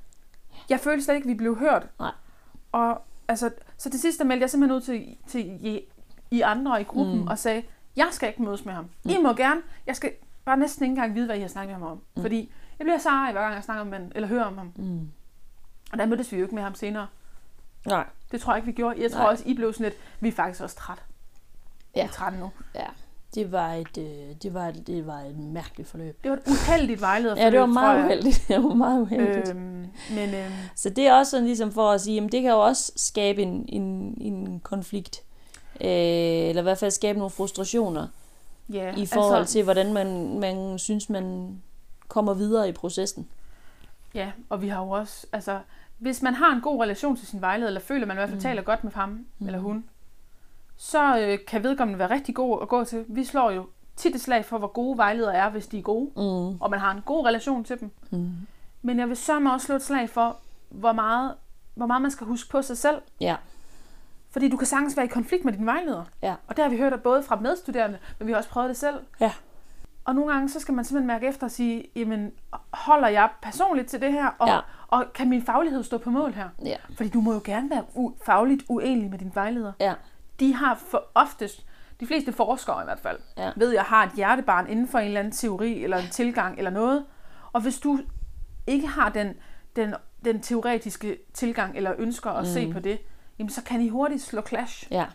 jeg 0.68 0.80
følte 0.80 1.04
slet 1.04 1.14
ikke, 1.14 1.24
at 1.24 1.28
vi 1.28 1.34
blev 1.34 1.58
hørt. 1.58 1.88
Nej. 2.00 2.10
Og 2.72 3.02
altså, 3.28 3.50
så 3.76 3.90
til 3.90 4.00
sidst 4.00 4.24
meldte 4.24 4.42
jeg 4.42 4.50
simpelthen 4.50 4.76
ud 4.76 4.80
til, 4.80 5.16
til 5.26 5.40
I, 5.40 5.80
I 6.30 6.40
andre 6.40 6.80
i 6.80 6.84
gruppen 6.84 7.20
mm. 7.20 7.26
og 7.26 7.38
sagde, 7.38 7.62
jeg 7.96 8.08
skal 8.10 8.28
ikke 8.28 8.42
mødes 8.42 8.64
med 8.64 8.72
ham. 8.74 8.84
Mm. 9.04 9.10
I 9.10 9.16
må 9.22 9.32
gerne. 9.32 9.60
Jeg 9.86 9.96
skal 9.96 10.12
bare 10.44 10.56
næsten 10.56 10.84
ikke 10.84 10.90
engang 10.92 11.14
vide, 11.14 11.26
hvad 11.26 11.36
I 11.36 11.40
har 11.40 11.48
snakket 11.48 11.78
med 11.78 11.86
ham 11.86 11.92
om. 11.92 12.02
Mm. 12.16 12.22
Fordi 12.22 12.52
jeg 12.78 12.84
bliver 12.84 12.98
så 12.98 13.10
hver 13.32 13.40
gang 13.40 13.54
jeg 13.54 13.64
snakker 13.64 13.80
om 13.80 13.92
ham, 13.92 14.02
eller 14.14 14.28
hører 14.28 14.44
om 14.44 14.58
ham. 14.58 14.72
Mm. 14.76 15.08
Og 15.92 15.98
der 15.98 16.06
mødtes 16.06 16.32
vi 16.32 16.36
jo 16.36 16.42
ikke 16.42 16.54
med 16.54 16.62
ham 16.62 16.74
senere. 16.74 17.06
Nej. 17.86 18.06
Det 18.32 18.40
tror 18.40 18.52
jeg 18.52 18.58
ikke, 18.58 18.66
vi 18.66 18.72
gjorde. 18.72 19.02
Jeg 19.02 19.10
tror 19.12 19.20
Nej. 19.20 19.30
også, 19.30 19.44
I 19.46 19.54
blev 19.54 19.72
sådan 19.72 19.84
lidt, 19.84 19.94
vi 20.20 20.28
er 20.28 20.32
faktisk 20.32 20.62
også 20.62 20.76
træt. 20.76 21.02
Ja. 21.96 22.02
Vi 22.02 22.08
er 22.08 22.12
trætte 22.12 22.38
nu. 22.38 22.50
Ja. 22.74 22.86
det 23.34 23.52
var 23.52 23.72
et, 23.72 23.98
øh, 23.98 24.36
det 24.42 24.54
var, 24.54 24.68
et- 24.68 24.86
det 24.86 25.06
var 25.06 25.18
et 25.20 25.38
mærkeligt 25.38 25.88
forløb. 25.88 26.22
Det 26.24 26.30
var 26.30 26.36
et 26.36 26.42
uheldigt 26.46 27.00
vejlederforløb, 27.00 27.44
Ja, 27.44 27.50
det 27.54 27.60
var 27.60 27.66
meget 27.66 28.04
uheldigt. 28.04 28.44
Det 28.48 28.62
var 28.62 28.74
meget 28.74 29.00
uheldigt. 29.00 29.48
Øh. 29.50 29.56
Øhm, 29.56 29.86
men 30.14 30.34
øhm, 30.34 30.52
Så 30.76 30.90
det 30.90 31.06
er 31.06 31.14
også 31.14 31.30
sådan 31.30 31.46
ligesom 31.46 31.72
for 31.72 31.90
at 31.90 32.00
sige, 32.00 32.14
jamen 32.14 32.32
det 32.32 32.42
kan 32.42 32.50
jo 32.50 32.60
også 32.60 32.92
skabe 32.96 33.42
en, 33.42 33.64
en, 33.68 34.14
en 34.20 34.60
konflikt. 34.60 35.16
Øh, 35.82 36.48
eller 36.48 36.62
i 36.62 36.62
hvert 36.62 36.78
fald 36.78 36.90
skabe 36.90 37.18
nogle 37.18 37.30
frustrationer 37.30 38.06
ja, 38.72 38.94
i 38.96 39.06
forhold 39.06 39.36
altså, 39.38 39.52
til, 39.52 39.64
hvordan 39.64 39.92
man, 39.92 40.38
man 40.38 40.78
synes, 40.78 41.10
man 41.10 41.56
kommer 42.08 42.34
videre 42.34 42.68
i 42.68 42.72
processen. 42.72 43.28
Ja, 44.14 44.32
og 44.48 44.62
vi 44.62 44.68
har 44.68 44.82
jo 44.84 44.90
også, 44.90 45.26
altså, 45.32 45.58
hvis 45.98 46.22
man 46.22 46.34
har 46.34 46.54
en 46.54 46.60
god 46.60 46.82
relation 46.82 47.16
til 47.16 47.26
sin 47.26 47.40
vejleder, 47.40 47.66
eller 47.68 47.80
føler, 47.80 48.06
man 48.06 48.16
i 48.16 48.18
hvert 48.18 48.28
fald 48.28 48.38
Mm. 48.38 48.42
taler 48.42 48.62
godt 48.62 48.84
med 48.84 48.92
ham 48.92 49.26
Mm. 49.38 49.46
eller 49.46 49.58
hun, 49.60 49.84
så 50.76 51.18
øh, 51.18 51.38
kan 51.46 51.62
vedkommende 51.62 51.98
være 51.98 52.10
rigtig 52.10 52.34
god 52.34 52.58
at 52.62 52.68
gå 52.68 52.84
til. 52.84 53.04
Vi 53.08 53.24
slår 53.24 53.50
jo 53.50 53.66
tit 53.96 54.14
et 54.14 54.20
slag 54.20 54.44
for, 54.44 54.58
hvor 54.58 54.66
gode 54.68 54.98
vejledere 54.98 55.34
er, 55.34 55.50
hvis 55.50 55.66
de 55.66 55.78
er 55.78 55.82
gode, 55.82 56.10
Mm. 56.16 56.60
og 56.60 56.70
man 56.70 56.80
har 56.80 56.90
en 56.92 57.02
god 57.06 57.26
relation 57.26 57.64
til 57.64 57.80
dem. 57.80 57.90
Mm. 58.10 58.30
Men 58.82 58.98
jeg 58.98 59.08
vil 59.08 59.16
sørge 59.16 59.52
også 59.52 59.66
slå 59.66 59.76
et 59.76 59.82
slag 59.82 60.10
for, 60.10 60.36
hvor 60.68 60.92
meget, 60.92 61.34
hvor 61.74 61.86
meget 61.86 62.02
man 62.02 62.10
skal 62.10 62.26
huske 62.26 62.50
på 62.50 62.62
sig 62.62 62.78
selv. 62.78 62.96
Ja. 63.20 63.36
Fordi 64.32 64.48
du 64.48 64.56
kan 64.56 64.66
sagtens 64.66 64.96
være 64.96 65.06
i 65.06 65.08
konflikt 65.08 65.44
med 65.44 65.52
din 65.52 65.66
vejleder. 65.66 66.04
Ja. 66.22 66.34
Og 66.46 66.56
det 66.56 66.64
har 66.64 66.70
vi 66.70 66.76
hørt 66.76 67.02
både 67.02 67.22
fra 67.22 67.36
medstuderende, 67.36 67.98
men 68.18 68.26
vi 68.26 68.32
har 68.32 68.38
også 68.38 68.50
prøvet 68.50 68.68
det 68.68 68.76
selv. 68.76 68.96
Ja. 69.20 69.32
Og 70.04 70.14
nogle 70.14 70.32
gange, 70.32 70.48
så 70.48 70.60
skal 70.60 70.74
man 70.74 70.84
simpelthen 70.84 71.06
mærke 71.06 71.26
efter 71.26 71.44
og 71.46 71.50
sige, 71.50 71.84
jamen, 71.96 72.32
holder 72.72 73.08
jeg 73.08 73.28
personligt 73.42 73.88
til 73.88 74.00
det 74.00 74.12
her, 74.12 74.26
og, 74.38 74.48
Ja. 74.48 74.58
og 74.88 75.04
kan 75.14 75.28
min 75.28 75.42
faglighed 75.42 75.82
stå 75.84 75.98
på 75.98 76.10
mål 76.10 76.32
her? 76.32 76.48
Ja. 76.64 76.76
Fordi 76.96 77.08
du 77.08 77.20
må 77.20 77.32
jo 77.32 77.40
gerne 77.44 77.70
være 77.70 77.82
u- 77.96 78.24
fagligt 78.24 78.62
uenig 78.68 79.10
med 79.10 79.18
din 79.18 79.30
vejleder. 79.34 79.72
Ja. 79.80 79.94
De 80.40 80.54
har 80.54 80.74
for 80.74 81.04
oftest, 81.14 81.66
de 82.00 82.06
fleste 82.06 82.32
forskere 82.32 82.82
i 82.82 82.84
hvert 82.84 82.98
fald, 83.00 83.18
Ja. 83.36 83.50
ved 83.56 83.70
jeg 83.70 83.82
har 83.82 84.04
et 84.04 84.10
hjertebarn 84.16 84.66
inden 84.70 84.88
for 84.88 84.98
en 84.98 85.06
eller 85.06 85.20
anden 85.20 85.32
teori, 85.32 85.84
eller 85.84 85.96
en 85.96 86.08
tilgang, 86.10 86.58
eller 86.58 86.70
noget. 86.70 87.04
Og 87.52 87.60
hvis 87.60 87.78
du 87.78 87.98
ikke 88.66 88.86
har 88.86 89.08
den, 89.08 89.34
den, 89.76 89.94
den 90.24 90.40
teoretiske 90.40 91.18
tilgang, 91.34 91.76
eller 91.76 91.92
ønsker 91.98 92.30
at 92.30 92.44
mm. 92.44 92.50
se 92.50 92.72
på 92.72 92.80
det, 92.80 92.98
jamen 93.42 93.50
så 93.50 93.62
kan 93.62 93.80
I 93.80 93.88
hurtigt 93.88 94.22
slå 94.22 94.42
clash. 94.48 94.86
Ja. 94.90 95.06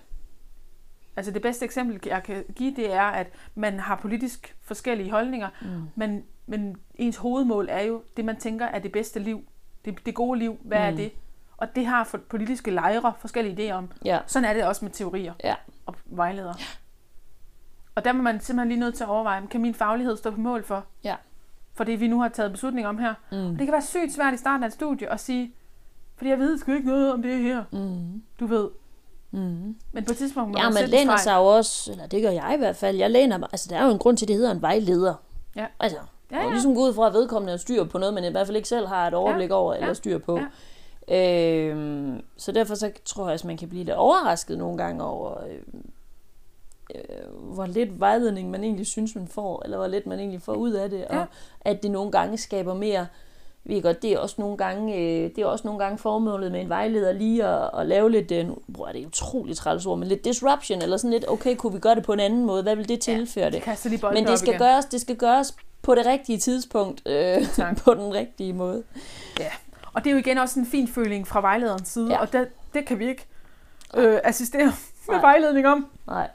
Altså 1.15 1.31
det 1.31 1.41
bedste 1.41 1.65
eksempel, 1.65 1.99
jeg 2.05 2.23
kan 2.23 2.43
give, 2.55 2.75
det 2.75 2.93
er, 2.93 3.01
at 3.03 3.27
man 3.55 3.79
har 3.79 3.95
politisk 3.95 4.55
forskellige 4.61 5.11
holdninger, 5.11 5.49
Mm. 5.61 5.67
men, 5.95 6.23
men 6.45 6.77
ens 6.95 7.17
hovedmål 7.17 7.67
er 7.69 7.81
jo 7.81 8.03
det, 8.17 8.25
man 8.25 8.37
tænker 8.37 8.65
er 8.65 8.79
det 8.79 8.91
bedste 8.91 9.19
liv. 9.19 9.43
Det, 9.85 10.05
det 10.05 10.15
gode 10.15 10.39
liv, 10.39 10.57
hvad 10.61 10.77
mm. 10.79 10.85
er 10.85 10.91
det? 10.91 11.11
Og 11.57 11.75
det 11.75 11.85
har 11.85 12.03
for 12.03 12.17
politiske 12.17 12.71
lejre 12.71 13.13
forskellige 13.19 13.69
idéer 13.71 13.73
om. 13.73 13.91
Ja. 14.05 14.19
Sådan 14.27 14.49
er 14.49 14.53
det 14.53 14.63
også 14.65 14.85
med 14.85 14.91
teorier 14.91 15.33
Ja. 15.43 15.55
og 15.85 15.95
vejledere. 16.05 16.55
Og 17.95 18.05
der 18.05 18.11
må 18.13 18.23
man 18.23 18.39
simpelthen 18.39 18.67
lige 18.69 18.79
nødt 18.79 18.95
til 18.95 19.03
at 19.03 19.09
overveje, 19.09 19.47
kan 19.47 19.61
min 19.61 19.73
faglighed 19.73 20.17
stå 20.17 20.31
på 20.31 20.39
mål 20.39 20.63
for, 20.63 20.85
Ja. 21.03 21.15
for 21.73 21.83
det 21.83 21.99
vi 21.99 22.07
nu 22.07 22.21
har 22.21 22.29
taget 22.29 22.51
beslutning 22.51 22.87
om 22.87 22.97
her. 22.97 23.13
Mm. 23.31 23.37
Og 23.37 23.51
det 23.59 23.67
kan 23.67 23.71
være 23.71 23.81
sygt 23.81 24.13
svært 24.13 24.33
i 24.33 24.37
starten 24.37 24.63
af 24.63 24.67
et 24.67 24.73
studie 24.73 25.11
at 25.11 25.19
sige, 25.19 25.53
fordi 26.17 26.29
jeg 26.29 26.39
ved 26.39 26.57
sgu 26.57 26.71
ikke 26.71 26.87
noget 26.87 27.13
om 27.13 27.21
det 27.21 27.37
her, 27.37 27.63
Mm. 27.71 28.21
du 28.39 28.45
ved. 28.45 28.69
Mm. 29.31 29.75
Men 29.91 30.05
på 30.05 30.11
et 30.11 30.17
tidspunkt 30.17 30.51
må 30.51 30.57
Ja, 30.57 30.63
man 30.63 30.73
man 30.73 30.89
læner 30.89 31.11
streg. 31.17 31.19
sig 31.19 31.35
jo 31.35 31.45
også, 31.45 31.91
eller 31.91 32.07
det 32.07 32.21
gør 32.21 32.29
jeg 32.31 32.51
i 32.55 32.57
hvert 32.57 32.75
fald, 32.75 32.97
jeg 32.97 33.11
læner 33.11 33.37
mig, 33.37 33.49
altså 33.51 33.67
der 33.69 33.77
er 33.77 33.85
jo 33.85 33.91
en 33.91 33.97
grund 33.99 34.17
til, 34.17 34.25
at 34.25 34.27
det 34.27 34.35
hedder 34.35 34.51
en 34.51 34.61
vejleder. 34.61 35.13
Ja. 35.55 35.65
Altså, 35.79 35.97
Ja, 36.31 36.35
ja, 36.35 36.41
ja. 36.41 36.47
ja. 36.47 36.51
ligesom 36.53 36.75
gå 36.75 36.81
ud 36.81 36.93
fra, 36.93 37.07
at 37.07 37.13
vedkommende 37.13 37.51
har 37.51 37.57
styr 37.57 37.83
på 37.83 37.97
noget, 37.97 38.13
men 38.13 38.23
i 38.23 38.29
hvert 38.29 38.47
fald 38.47 38.57
ikke 38.57 38.69
selv 38.69 38.87
har 38.87 39.07
et 39.07 39.13
overblik 39.13 39.51
over 39.51 39.73
eller 39.73 39.87
ja, 39.87 39.93
styr 39.93 40.17
på. 40.17 40.39
ja. 40.39 40.45
Øhm, 41.71 42.21
så 42.37 42.51
derfor 42.51 42.75
så 42.75 42.91
tror 43.05 43.25
jeg, 43.25 43.33
at 43.33 43.45
man 43.45 43.57
kan 43.57 43.69
blive 43.69 43.83
lidt 43.83 43.95
overrasket 43.95 44.57
nogle 44.57 44.77
gange 44.77 45.03
over, 45.03 45.43
øh, 45.43 45.59
øh, 46.95 47.53
hvor 47.53 47.65
lidt 47.65 47.99
vejledning 47.99 48.51
man 48.51 48.63
egentlig 48.63 48.87
synes, 48.87 49.15
man 49.15 49.27
får, 49.27 49.61
eller 49.63 49.77
hvor 49.77 49.87
lidt 49.87 50.07
man 50.07 50.19
egentlig 50.19 50.41
får 50.41 50.53
ud 50.53 50.71
af 50.71 50.89
det, 50.89 50.99
Ja. 50.99 51.19
og 51.19 51.25
at 51.61 51.83
det 51.83 51.91
nogle 51.91 52.11
gange 52.11 52.37
skaber 52.37 52.73
mere 52.73 53.01
vi 53.01 53.07
ved 53.75 53.81
godt, 53.81 54.01
det 54.01 54.11
er 54.11 54.17
også 54.19 54.35
nogle 54.37 54.57
gange, 54.57 54.95
øh, 54.95 55.29
det 55.35 55.37
er 55.37 55.45
også 55.45 55.67
nogle 55.67 55.83
gange 55.83 55.97
formålet 55.97 56.51
med 56.51 56.61
en 56.61 56.69
vejleder 56.69 57.11
lige 57.11 57.45
at, 57.45 57.69
at 57.79 57.85
lave 57.87 58.11
lidt, 58.11 58.31
øh, 58.31 58.37
jeg 58.37 58.93
det 58.93 59.05
utroligt 59.05 59.57
træls 59.57 59.85
ord, 59.85 59.97
men 59.97 60.07
lidt 60.07 60.25
disruption, 60.25 60.81
eller 60.81 60.97
sådan 60.97 61.11
lidt, 61.11 61.25
okay, 61.29 61.55
kunne 61.55 61.73
vi 61.73 61.79
gøre 61.79 61.95
det 61.95 62.03
på 62.05 62.13
en 62.13 62.19
anden 62.19 62.45
måde? 62.45 62.63
Hvad 62.63 62.75
vil 62.75 62.89
det 62.89 62.99
tilføre 62.99 63.51
det? 63.51 63.61
Kaster 63.61 63.89
lige 63.89 63.99
bolden 63.99 64.23
Men 64.23 64.31
det 64.31 64.39
skal, 64.39 64.49
igen. 64.49 64.59
gøres, 64.59 64.85
det 64.85 65.01
skal 65.01 65.15
gøres 65.15 65.55
på 65.81 65.95
det 65.95 66.05
rigtige 66.05 66.37
tidspunkt, 66.37 67.01
øh, 67.05 67.47
Tak. 67.55 67.77
på 67.83 67.93
den 67.93 68.13
rigtige 68.13 68.53
måde. 68.53 68.83
Og 69.93 70.03
det 70.03 70.09
er 70.09 70.13
jo 70.13 70.17
igen 70.19 70.37
også 70.37 70.59
en 70.59 70.65
fin 70.65 70.87
føling 70.87 71.27
fra 71.27 71.41
vejlederens 71.41 71.89
side, 71.89 72.07
Ja. 72.07 72.13
ja. 72.13 72.19
og 72.21 72.33
det, 72.33 72.47
det 72.73 72.85
kan 72.85 72.99
vi 72.99 73.07
ikke 73.07 73.25
øh, 73.97 74.19
assistere 74.23 74.65
med 75.07 75.15
Nej. 75.15 75.21
vejledning 75.21 75.67
om. 75.67 75.87
Nej, 76.07 76.29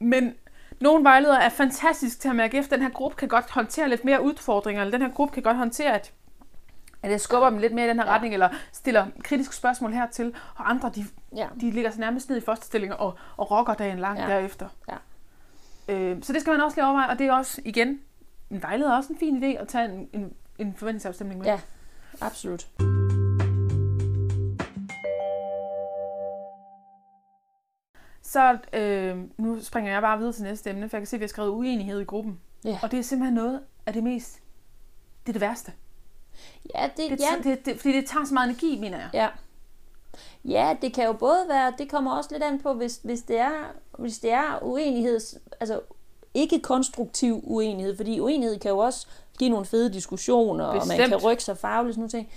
Men 0.00 0.34
nogle 0.80 1.04
vejledere 1.04 1.44
er 1.44 1.48
fantastisk 1.48 2.20
til 2.20 2.28
at 2.28 2.36
mærke 2.36 2.58
efter, 2.58 2.76
den 2.76 2.82
her 2.84 2.92
gruppe 2.92 3.16
kan 3.16 3.28
godt 3.28 3.50
håndtere 3.50 3.88
lidt 3.88 4.04
mere 4.04 4.22
udfordringer, 4.22 4.82
eller 4.82 4.98
den 4.98 5.06
her 5.06 5.14
gruppe 5.14 5.34
kan 5.34 5.42
godt 5.42 5.56
håndtere, 5.56 5.94
at, 5.94 6.12
at 7.02 7.10
jeg 7.10 7.20
skubber 7.20 7.50
dem 7.50 7.58
lidt 7.58 7.72
mere 7.74 7.86
i 7.86 7.88
den 7.88 7.98
her 7.98 8.06
Ja. 8.06 8.12
retning, 8.14 8.34
eller 8.34 8.48
stiller 8.72 9.06
kritiske 9.24 9.54
spørgsmål 9.54 9.92
hertil, 9.92 10.34
og 10.56 10.70
andre, 10.70 10.90
de, 10.94 11.04
ja. 11.36 11.48
de 11.60 11.70
ligger 11.70 11.90
sig 11.90 12.00
nærmest 12.00 12.28
ned 12.28 12.36
i 12.36 12.40
fosterstillinger 12.40 12.96
og, 12.96 13.14
og 13.36 13.50
rocker 13.50 13.74
dagen 13.74 13.98
lang 13.98 14.18
ja. 14.18 14.26
derefter. 14.26 14.68
Ja. 14.88 14.96
Øh, 15.94 16.22
så 16.22 16.32
det 16.32 16.40
skal 16.40 16.50
man 16.50 16.60
også 16.60 16.76
lige 16.76 16.84
overveje, 16.84 17.10
og 17.10 17.18
det 17.18 17.26
er 17.26 17.32
også, 17.32 17.62
igen, 17.64 18.00
en 18.50 18.62
vejleder 18.62 18.92
er 18.92 18.96
også 18.96 19.12
en 19.12 19.18
fin 19.18 19.42
idé 19.44 19.60
at 19.60 19.68
tage 19.68 19.84
en, 19.84 20.08
en, 20.12 20.32
en 20.58 20.74
forventningsafstemning 20.74 21.40
med. 21.40 21.46
Ja. 21.46 21.60
Absolut. 22.20 22.66
Så 28.22 28.58
øh, 28.72 29.16
nu 29.38 29.60
springer 29.62 29.92
jeg 29.92 30.02
bare 30.02 30.18
videre 30.18 30.32
til 30.32 30.42
næste 30.42 30.70
emne, 30.70 30.88
for 30.88 30.96
jeg 30.96 31.00
kan 31.00 31.06
se, 31.06 31.16
at 31.16 31.20
vi 31.20 31.24
har 31.24 31.28
skrevet 31.28 31.50
uenighed 31.50 32.00
i 32.00 32.04
gruppen. 32.04 32.40
Ja. 32.64 32.78
Og 32.82 32.90
det 32.90 32.98
er 32.98 33.02
simpelthen 33.02 33.34
noget 33.34 33.60
af 33.86 33.92
det 33.92 34.04
mest, 34.04 34.42
det 35.26 35.28
er 35.28 35.32
det 35.32 35.40
værste. 35.40 35.72
Ja, 36.74 36.88
det, 36.96 37.10
Det, 37.10 37.20
ja, 37.20 37.50
det, 37.50 37.66
det, 37.66 37.80
fordi 37.80 37.96
det 37.96 38.06
tager 38.06 38.24
så 38.26 38.34
meget 38.34 38.48
energi, 38.48 38.78
mener 38.80 38.98
jeg. 38.98 39.08
Ja. 39.14 39.28
Ja, 40.44 40.76
det 40.82 40.94
kan 40.94 41.04
jo 41.04 41.12
både 41.12 41.44
være, 41.48 41.72
det 41.78 41.90
kommer 41.90 42.16
også 42.16 42.30
lidt 42.32 42.42
an 42.42 42.60
på, 42.62 42.72
hvis, 42.74 43.00
hvis, 43.02 43.22
det, 43.22 43.38
er, 43.38 43.52
hvis 43.98 44.18
det 44.18 44.32
er 44.32 44.58
uenighed, 44.62 45.20
altså 45.60 45.80
ikke 46.34 46.60
konstruktiv 46.60 47.40
uenighed, 47.44 47.96
fordi 47.96 48.20
uenighed 48.20 48.58
kan 48.58 48.70
jo 48.70 48.78
også 48.78 49.06
give 49.38 49.50
nogle 49.50 49.66
fede 49.66 49.92
diskussioner, 49.92 50.64
og 50.64 50.74
man 50.74 50.80
Bestemt. 50.88 51.08
kan 51.08 51.16
rykke 51.16 51.42
sig 51.44 51.58
fagligt, 51.58 51.94
sådan 51.94 52.00
nogle 52.00 52.10
ting. 52.10 52.28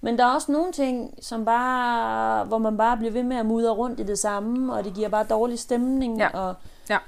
Men 0.00 0.18
der 0.18 0.24
er 0.24 0.34
også 0.34 0.52
nogle 0.52 0.72
ting, 0.72 1.14
som 1.20 1.44
bare, 1.44 2.44
hvor 2.44 2.58
man 2.58 2.76
bare 2.76 2.96
bliver 2.96 3.12
ved 3.12 3.22
med 3.22 3.36
at 3.36 3.46
mudre 3.46 3.70
rundt 3.72 4.00
i 4.00 4.02
det 4.02 4.18
samme, 4.18 4.74
og 4.74 4.84
det 4.84 4.94
giver 4.94 5.08
bare 5.08 5.24
dårlig 5.30 5.58
stemning. 5.58 6.18
Ja. 6.18 6.28
Og, 6.28 6.54
Ja. 6.90 6.98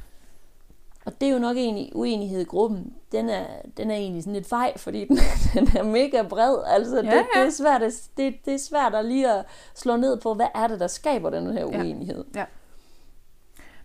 Og 1.07 1.21
det 1.21 1.29
er 1.29 1.33
jo 1.33 1.39
nok 1.39 1.57
egentlig 1.57 1.91
uenighed 1.95 2.41
i 2.41 2.45
gruppen. 2.45 2.95
Den 3.13 3.29
er, 3.29 3.47
den 3.77 3.91
er 3.91 3.95
egentlig 3.97 4.23
sådan 4.23 4.35
lidt 4.35 4.49
fejl, 4.49 4.79
fordi 4.79 5.05
den, 5.09 5.17
den 5.55 5.77
er 5.77 5.83
mega 5.83 6.23
bred. 6.23 6.57
Altså, 6.67 6.97
Ja, 6.97 7.03
det, 7.03 7.07
ja. 7.07 7.41
det, 7.41 7.47
er 7.47 7.51
svært 7.51 7.83
at, 7.83 7.93
det, 8.17 8.35
det 8.45 8.55
er 8.55 8.59
svært 8.59 8.95
at 8.95 9.05
lige 9.05 9.33
at 9.33 9.45
slå 9.75 9.97
ned 9.97 10.21
på, 10.21 10.35
hvad 10.35 10.47
er 10.55 10.67
det, 10.67 10.81
der 10.81 10.87
skaber 10.87 11.31
den 11.31 11.53
her 11.53 11.61
Ja. 11.61 11.79
uenighed. 11.79 12.25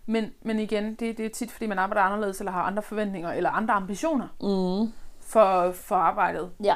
Men, 0.06 0.32
men 0.42 0.58
igen, 0.58 0.94
det, 0.94 1.18
det 1.18 1.26
er 1.26 1.30
tit, 1.30 1.50
fordi 1.50 1.66
man 1.66 1.78
arbejder 1.78 2.02
anderledes, 2.02 2.38
eller 2.38 2.52
har 2.52 2.62
andre 2.62 2.82
forventninger, 2.82 3.32
eller 3.32 3.50
andre 3.50 3.74
ambitioner 3.74 4.28
Mm. 4.40 4.92
for, 5.20 5.72
for 5.72 5.94
arbejdet. 5.96 6.50
Ja. 6.64 6.74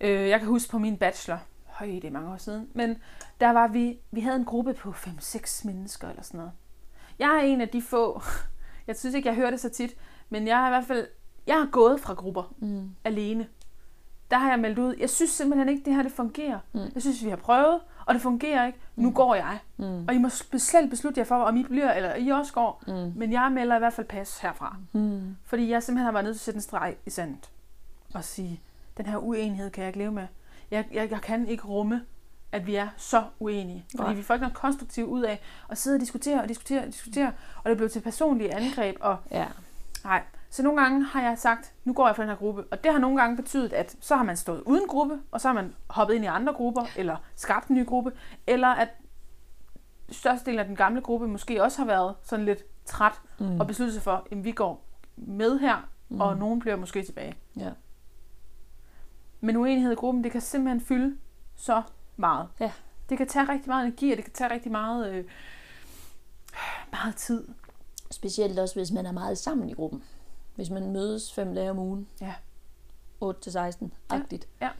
Øh, 0.00 0.28
jeg 0.28 0.38
kan 0.38 0.48
huske 0.48 0.70
på 0.70 0.78
min 0.78 0.96
bachelor, 0.96 1.38
høj, 1.66 1.86
det 1.86 2.04
er 2.04 2.10
mange 2.10 2.32
år 2.32 2.36
siden, 2.36 2.68
men 2.74 2.96
der 3.40 3.50
var 3.52 3.68
vi, 3.68 3.98
vi 4.10 4.20
havde 4.20 4.36
en 4.36 4.44
gruppe 4.44 4.74
på 4.74 4.90
5-6 4.90 5.66
mennesker 5.66 6.08
eller 6.08 6.22
sådan 6.22 6.38
noget. 6.38 6.52
Jeg 7.18 7.28
er 7.36 7.40
en 7.42 7.60
af 7.60 7.68
de 7.68 7.82
få, 7.82 8.22
jeg 8.86 8.96
synes 8.96 9.14
ikke, 9.14 9.28
jeg 9.28 9.36
hører 9.36 9.50
det 9.50 9.60
så 9.60 9.68
tit, 9.68 9.94
men 10.30 10.46
jeg 10.46 10.56
har 10.56 10.66
i 10.66 10.70
hvert 10.70 10.84
fald, 10.84 11.06
jeg 11.46 11.56
har 11.56 11.66
gået 11.72 12.00
fra 12.00 12.14
grupper 12.14 12.54
Mm. 12.58 12.90
alene. 13.04 13.46
Der 14.30 14.38
har 14.38 14.50
jeg 14.50 14.58
meldt 14.58 14.78
ud, 14.78 14.94
jeg 14.98 15.10
synes 15.10 15.30
simpelthen 15.30 15.68
ikke, 15.68 15.84
det 15.84 15.94
her 15.94 16.02
det 16.02 16.12
fungerer. 16.12 16.58
Mm. 16.72 16.80
Jeg 16.94 17.02
synes, 17.02 17.24
vi 17.24 17.28
har 17.28 17.36
prøvet, 17.36 17.80
og 18.06 18.14
det 18.14 18.22
fungerer 18.22 18.66
ikke. 18.66 18.78
Nu 18.96 19.10
går 19.10 19.34
jeg. 19.34 19.58
Mm. 19.76 20.04
Og 20.08 20.14
I 20.14 20.18
må 20.18 20.28
selv 20.58 20.90
beslutte 20.90 21.18
jer 21.20 21.24
for, 21.24 21.34
om 21.36 21.56
I 21.56 21.62
bliver, 21.62 21.92
eller 21.92 22.14
I 22.14 22.28
også 22.28 22.52
går. 22.52 22.82
Mm. 22.86 23.12
Men 23.18 23.32
jeg 23.32 23.52
melder 23.52 23.76
i 23.76 23.78
hvert 23.78 23.92
fald 23.92 24.06
pas 24.06 24.38
herfra. 24.38 24.76
Mm. 24.92 25.36
Fordi 25.44 25.70
jeg 25.70 25.82
simpelthen 25.82 26.04
har 26.04 26.12
været 26.12 26.24
nødt 26.24 26.34
til 26.36 26.40
at 26.40 26.44
sætte 26.44 26.58
en 26.58 26.62
streg 26.62 26.96
i 27.06 27.10
sandet. 27.10 27.50
Og 28.14 28.24
sige, 28.24 28.60
den 28.96 29.06
her 29.06 29.16
uenighed 29.16 29.70
kan 29.70 29.82
jeg 29.82 29.88
ikke 29.88 29.98
leve 29.98 30.12
med. 30.12 30.26
Jeg, 30.70 30.84
jeg, 30.92 31.10
jeg 31.10 31.20
kan 31.20 31.48
ikke 31.48 31.64
rumme, 31.64 32.02
at 32.52 32.66
vi 32.66 32.74
er 32.74 32.88
så 32.96 33.24
uenige. 33.40 33.84
Fordi 33.90 34.02
Nej. 34.02 34.14
vi 34.14 34.22
får 34.22 34.34
ikke 34.34 34.42
noget 34.42 34.56
konstruktivt 34.56 35.08
ud 35.08 35.22
af 35.22 35.40
at 35.68 35.78
sidde 35.78 35.96
og 35.96 36.00
diskutere 36.00 36.42
og 36.42 36.48
diskutere 36.48 36.80
og 36.80 36.86
diskutere. 36.86 37.32
Og 37.64 37.70
det 37.70 37.76
blev 37.76 37.88
til 37.90 38.00
personlige 38.00 38.54
angreb. 38.54 38.96
Og 39.00 39.16
Ja. 39.30 39.46
nej. 40.04 40.22
Så 40.50 40.62
nogle 40.62 40.80
gange 40.82 41.04
har 41.04 41.22
jeg 41.22 41.38
sagt, 41.38 41.72
nu 41.84 41.92
går 41.92 42.06
jeg 42.06 42.16
for 42.16 42.22
den 42.22 42.30
her 42.30 42.36
gruppe. 42.36 42.64
Og 42.70 42.84
det 42.84 42.92
har 42.92 42.98
nogle 42.98 43.20
gange 43.20 43.36
betydet, 43.36 43.72
at 43.72 43.96
så 44.00 44.16
har 44.16 44.22
man 44.24 44.36
stået 44.36 44.60
uden 44.66 44.88
gruppe, 44.88 45.20
og 45.30 45.40
så 45.40 45.48
har 45.48 45.52
man 45.54 45.74
hoppet 45.88 46.14
ind 46.14 46.24
i 46.24 46.26
andre 46.26 46.52
grupper, 46.52 46.82
eller 46.96 47.16
skabt 47.36 47.68
en 47.68 47.76
ny 47.76 47.86
gruppe. 47.86 48.12
Eller 48.46 48.68
at 48.68 48.88
størstedelen 50.10 50.58
af 50.58 50.64
den 50.66 50.76
gamle 50.76 51.00
gruppe 51.00 51.28
måske 51.28 51.62
også 51.62 51.78
har 51.78 51.86
været 51.86 52.14
sådan 52.22 52.44
lidt 52.44 52.62
træt 52.84 53.20
Mm. 53.38 53.60
og 53.60 53.66
besluttet 53.66 53.94
sig 53.94 54.02
for, 54.02 54.26
at 54.32 54.44
vi 54.44 54.52
går 54.52 54.84
med 55.16 55.58
her, 55.58 55.88
mm. 56.08 56.20
og 56.20 56.36
nogen 56.36 56.60
bliver 56.60 56.76
måske 56.76 57.02
tilbage. 57.02 57.34
Ja. 57.56 57.70
Men 59.40 59.56
uenighed 59.56 59.92
i 59.92 59.94
gruppen, 59.94 60.24
det 60.24 60.32
kan 60.32 60.40
simpelthen 60.40 60.80
fylde 60.80 61.16
så 61.56 61.82
meget. 62.16 62.48
Ja. 62.60 62.72
Det 63.08 63.18
kan 63.18 63.28
tage 63.28 63.48
rigtig 63.48 63.68
meget 63.68 63.86
energi, 63.86 64.10
og 64.10 64.16
det 64.16 64.24
kan 64.24 64.34
tage 64.34 64.50
rigtig 64.50 64.72
meget, 64.72 65.12
øh, 65.12 65.24
meget 66.92 67.16
tid. 67.16 67.48
Specielt 68.10 68.58
også, 68.58 68.74
hvis 68.74 68.92
man 68.92 69.06
er 69.06 69.12
meget 69.12 69.38
sammen 69.38 69.68
i 69.70 69.74
gruppen. 69.74 70.02
Hvis 70.54 70.70
man 70.70 70.90
mødes 70.92 71.34
fem 71.34 71.54
dage 71.54 71.70
om 71.70 71.78
ugen. 71.78 72.08
Ja. 72.20 72.34
8-16-agtigt. 73.24 74.48
Ja. 74.60 74.70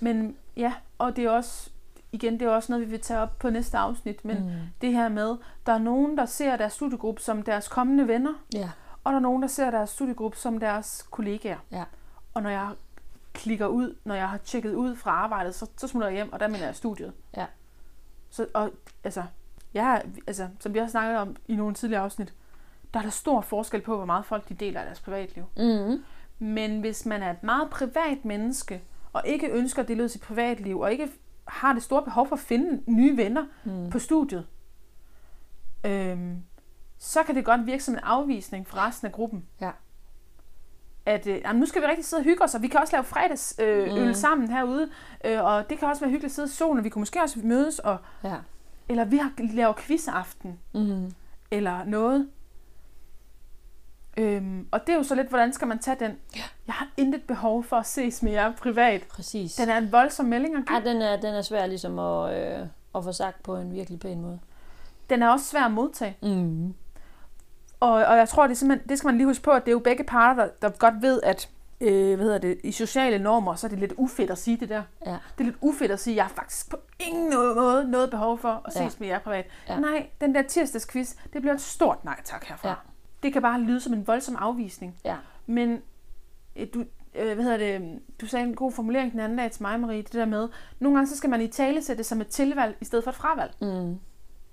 Men 0.00 0.36
ja, 0.56 0.72
og 0.98 1.16
det 1.16 1.24
er 1.24 1.30
også, 1.30 1.70
igen, 2.12 2.32
det 2.40 2.42
er 2.42 2.50
også 2.50 2.72
noget, 2.72 2.86
vi 2.86 2.90
vil 2.90 3.00
tage 3.00 3.20
op 3.20 3.38
på 3.38 3.50
næste 3.50 3.78
afsnit, 3.78 4.24
men 4.24 4.38
mm. 4.38 4.50
det 4.80 4.92
her 4.92 5.08
med, 5.08 5.36
der 5.66 5.72
er 5.72 5.78
nogen, 5.78 6.16
der 6.18 6.26
ser 6.26 6.56
deres 6.56 6.72
studiegruppe 6.72 7.22
som 7.22 7.42
deres 7.42 7.68
kommende 7.68 8.08
venner, 8.08 8.34
Ja. 8.54 8.70
Og 9.08 9.12
der 9.12 9.18
er 9.18 9.22
nogen, 9.22 9.42
der 9.42 9.48
ser 9.48 9.70
deres 9.70 9.90
studiegruppe 9.90 10.36
som 10.36 10.60
deres 10.60 11.06
kollegaer. 11.10 11.58
Ja. 11.70 11.84
Og 12.34 12.42
når 12.42 12.50
jeg 12.50 12.70
klikker 13.32 13.66
ud, 13.66 13.96
når 14.04 14.14
jeg 14.14 14.28
har 14.28 14.38
tjekket 14.38 14.74
ud 14.74 14.96
fra 14.96 15.10
arbejdet, 15.10 15.54
så, 15.54 15.70
så 15.76 15.88
smutter 15.88 16.08
jeg 16.08 16.14
hjem, 16.14 16.32
og 16.32 16.40
der 16.40 16.48
mener 16.48 16.64
jeg 16.64 16.76
studiet. 16.76 17.12
Ja. 17.36 17.46
Så, 18.30 18.46
og, 18.54 18.70
altså, 19.04 19.22
jeg, 19.74 20.02
altså, 20.26 20.48
som 20.60 20.74
vi 20.74 20.78
har 20.78 20.86
snakket 20.86 21.18
om 21.18 21.36
i 21.48 21.56
nogle 21.56 21.74
tidligere 21.74 22.02
afsnit, 22.02 22.34
der 22.94 23.00
er 23.00 23.02
der 23.02 23.10
stor 23.10 23.40
forskel 23.40 23.80
på, 23.80 23.96
hvor 23.96 24.04
meget 24.04 24.24
folk 24.24 24.48
de 24.48 24.54
deler 24.54 24.80
af 24.80 24.86
deres 24.86 25.00
privatliv. 25.00 25.44
Mm. 25.56 26.04
Men 26.38 26.80
hvis 26.80 27.06
man 27.06 27.22
er 27.22 27.30
et 27.30 27.42
meget 27.42 27.70
privat 27.70 28.24
menneske, 28.24 28.82
og 29.12 29.22
ikke 29.26 29.48
ønsker 29.48 29.82
at 29.82 29.88
dele 29.88 30.02
ud 30.04 30.08
sit 30.08 30.22
privatliv, 30.22 30.80
og 30.80 30.92
ikke 30.92 31.08
har 31.48 31.72
det 31.72 31.82
store 31.82 32.02
behov 32.02 32.28
for 32.28 32.36
at 32.36 32.40
finde 32.40 32.82
nye 32.86 33.16
venner 33.16 33.44
mm. 33.64 33.90
på 33.90 33.98
studiet, 33.98 34.46
øhm, 35.84 36.42
så 36.98 37.22
kan 37.22 37.34
det 37.34 37.44
godt 37.44 37.66
virke 37.66 37.84
som 37.84 37.94
en 37.94 38.00
afvisning 38.02 38.66
fra 38.68 38.86
resten 38.88 39.06
af 39.06 39.12
gruppen. 39.12 39.44
Ja. 39.60 39.70
At 41.06 41.26
øh, 41.26 41.40
jamen, 41.44 41.60
nu 41.60 41.66
skal 41.66 41.82
vi 41.82 41.86
rigtig 41.86 42.04
sidde 42.04 42.20
og 42.20 42.24
hygge 42.24 42.44
os, 42.44 42.54
og 42.54 42.62
vi 42.62 42.68
kan 42.68 42.80
også 42.80 42.96
lave 42.96 43.04
fredagsøl 43.04 43.88
øh, 43.88 43.96
øl 44.08 44.14
sammen 44.14 44.50
herude, 44.50 44.90
øh, 45.24 45.44
og 45.44 45.70
det 45.70 45.78
kan 45.78 45.88
også 45.88 46.00
være 46.00 46.10
hyggeligt 46.10 46.30
at 46.30 46.34
sidde 46.34 46.48
i 46.48 46.50
solen, 46.52 46.78
og 46.78 46.84
vi 46.84 46.88
kunne 46.88 47.00
måske 47.00 47.22
også 47.22 47.38
mødes, 47.44 47.78
og, 47.78 47.96
Ja. 48.24 48.34
eller 48.88 49.04
vi 49.04 49.16
har 49.16 49.32
laver 49.54 49.74
quizaften, 49.78 50.58
Mm. 50.74 51.12
eller 51.50 51.84
noget. 51.84 52.28
Øhm, 54.16 54.68
og 54.70 54.80
det 54.86 54.92
er 54.92 54.96
jo 54.96 55.02
så 55.02 55.14
lidt, 55.14 55.28
hvordan 55.28 55.52
skal 55.52 55.68
man 55.68 55.78
tage 55.78 55.96
den? 56.00 56.12
Jeg 56.66 56.74
har 56.74 56.88
intet 56.96 57.22
behov 57.22 57.64
for 57.64 57.76
at 57.76 57.86
ses 57.86 58.22
med 58.22 58.32
jer 58.32 58.52
privat. 58.52 59.02
Præcis. 59.02 59.54
Den 59.54 59.68
er 59.68 59.78
en 59.78 59.92
voldsom 59.92 60.26
melding 60.26 60.56
at 60.56 60.66
give. 60.66 60.76
Ej, 60.78 60.84
den 60.84 61.02
er, 61.02 61.16
den 61.20 61.34
er 61.34 61.42
svær 61.42 61.66
ligesom 61.66 61.98
at, 61.98 62.34
øh, 62.60 62.66
at 62.94 63.04
få 63.04 63.12
sagt 63.12 63.42
på 63.42 63.56
en 63.56 63.74
virkelig 63.74 64.00
pæn 64.00 64.20
måde. 64.20 64.38
Den 65.10 65.22
er 65.22 65.28
også 65.28 65.44
svær 65.46 65.64
at 65.64 65.70
modtage. 65.72 66.16
Mm. 66.22 66.74
Og, 67.80 67.92
og 67.92 68.16
jeg 68.16 68.28
tror, 68.28 68.42
det, 68.42 68.50
er 68.50 68.56
simpelthen, 68.56 68.88
det 68.88 68.98
skal 68.98 69.08
man 69.08 69.16
lige 69.16 69.26
huske 69.26 69.42
på, 69.44 69.50
at 69.50 69.62
det 69.64 69.68
er 69.70 69.72
jo 69.72 69.78
begge 69.78 70.04
parter, 70.04 70.42
der, 70.44 70.50
der 70.62 70.68
godt 70.68 70.94
ved, 71.02 71.20
at 71.22 71.48
øh, 71.80 72.16
hvad 72.16 72.24
hedder 72.26 72.38
det, 72.38 72.58
i 72.64 72.72
sociale 72.72 73.18
normer, 73.18 73.54
så 73.54 73.66
er 73.66 73.68
det 73.68 73.78
lidt 73.78 73.92
ufedt 73.96 74.30
at 74.30 74.38
sige 74.38 74.56
det 74.56 74.68
der. 74.68 74.82
Ja. 75.06 75.10
Det 75.10 75.18
er 75.40 75.44
lidt 75.44 75.56
ufedt 75.60 75.92
at 75.92 76.00
sige, 76.00 76.14
at 76.14 76.16
jeg 76.16 76.24
har 76.24 76.32
faktisk 76.34 76.70
på 76.70 76.76
ingen 76.98 77.30
måde 77.30 77.90
noget 77.90 78.10
behov 78.10 78.38
for 78.38 78.62
at 78.64 78.72
ses 78.72 78.80
Ja. 78.80 78.88
med 78.98 79.08
jer 79.08 79.18
privat. 79.18 79.46
Ja. 79.68 79.80
Nej, 79.80 80.06
den 80.20 80.34
der 80.34 80.42
tirsdagsquiz, 80.42 81.14
det 81.32 81.40
bliver 81.42 81.54
et 81.54 81.60
stort 81.60 82.04
nej 82.04 82.20
tak 82.24 82.44
herfra. 82.44 82.68
Ja. 82.68 82.74
Det 83.22 83.32
kan 83.32 83.42
bare 83.42 83.60
lyde 83.60 83.80
som 83.80 83.92
en 83.92 84.06
voldsom 84.06 84.36
afvisning. 84.36 84.96
Ja. 85.04 85.16
Men 85.46 85.82
øh, 86.56 86.66
du, 86.74 86.84
øh, 87.14 87.34
hvad 87.34 87.44
hedder 87.44 87.56
det, 87.78 87.98
du 88.20 88.26
sagde 88.26 88.46
en 88.46 88.54
god 88.54 88.72
formulering 88.72 89.12
den 89.12 89.20
anden 89.20 89.38
dag 89.38 89.50
til 89.50 89.62
mig, 89.62 89.80
Marie, 89.80 90.02
det 90.02 90.12
der 90.12 90.24
med, 90.24 90.48
nogle 90.80 90.96
gange 90.96 91.08
så 91.10 91.16
skal 91.16 91.30
man 91.30 91.40
i 91.40 91.46
tale 91.48 91.82
sætte 91.82 91.98
det 91.98 92.06
som 92.06 92.20
et 92.20 92.26
tilvalg, 92.28 92.76
i 92.80 92.84
stedet 92.84 93.04
for 93.04 93.10
et 93.10 93.16
fravalg. 93.16 93.54
Mm. 93.60 93.98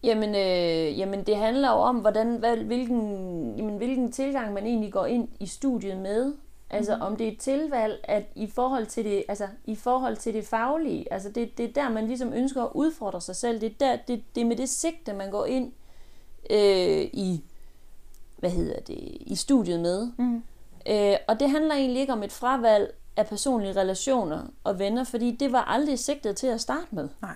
Jamen, 0.05 0.35
øh, 0.35 0.99
jamen, 0.99 1.23
det 1.23 1.35
handler 1.35 1.71
jo 1.71 1.77
om, 1.77 1.95
hvordan, 1.95 2.35
hvad, 2.35 2.57
hvilken, 2.57 3.55
jamen, 3.57 3.77
hvilken 3.77 4.11
tilgang 4.11 4.53
man 4.53 4.65
egentlig 4.65 4.93
går 4.93 5.05
ind 5.05 5.27
i 5.39 5.45
studiet 5.45 5.97
med. 5.97 6.33
Altså, 6.69 6.95
mm. 6.95 7.01
om 7.01 7.15
det 7.15 7.27
er 7.27 7.31
et 7.31 7.39
tilvalg, 7.39 7.99
at 8.03 8.23
i 8.35 8.47
forhold 8.47 8.85
til 8.85 9.05
det, 9.05 9.23
altså, 9.27 9.47
i 9.65 9.75
forhold 9.75 10.17
til 10.17 10.33
det 10.33 10.45
faglige, 10.45 11.13
altså, 11.13 11.29
det, 11.29 11.57
det 11.57 11.65
er 11.69 11.73
der, 11.73 11.89
man 11.89 12.07
ligesom 12.07 12.33
ønsker 12.33 12.63
at 12.63 12.71
udfordre 12.73 13.21
sig 13.21 13.35
selv. 13.35 13.61
Det 13.61 13.71
er, 13.71 13.75
der, 13.79 13.95
det, 14.07 14.23
det 14.35 14.41
er 14.41 14.45
med 14.45 14.55
det 14.55 14.69
sigte, 14.69 15.13
man 15.13 15.31
går 15.31 15.45
ind 15.45 15.71
øh, 16.49 17.01
i, 17.13 17.43
hvad 18.37 18.49
hedder 18.49 18.79
det, 18.79 19.17
i 19.19 19.35
studiet 19.35 19.79
med. 19.79 20.11
Mm. 20.17 20.43
Øh, 20.89 21.15
og 21.27 21.39
det 21.39 21.49
handler 21.49 21.75
egentlig 21.75 22.01
ikke 22.01 22.13
om 22.13 22.23
et 22.23 22.31
fravalg 22.31 22.93
af 23.17 23.27
personlige 23.27 23.75
relationer 23.75 24.41
og 24.63 24.79
venner, 24.79 25.03
fordi 25.03 25.31
det 25.31 25.51
var 25.51 25.61
aldrig 25.61 25.99
sigtet 25.99 26.35
til 26.35 26.47
at 26.47 26.61
starte 26.61 26.87
med. 26.95 27.09
Nej. 27.21 27.35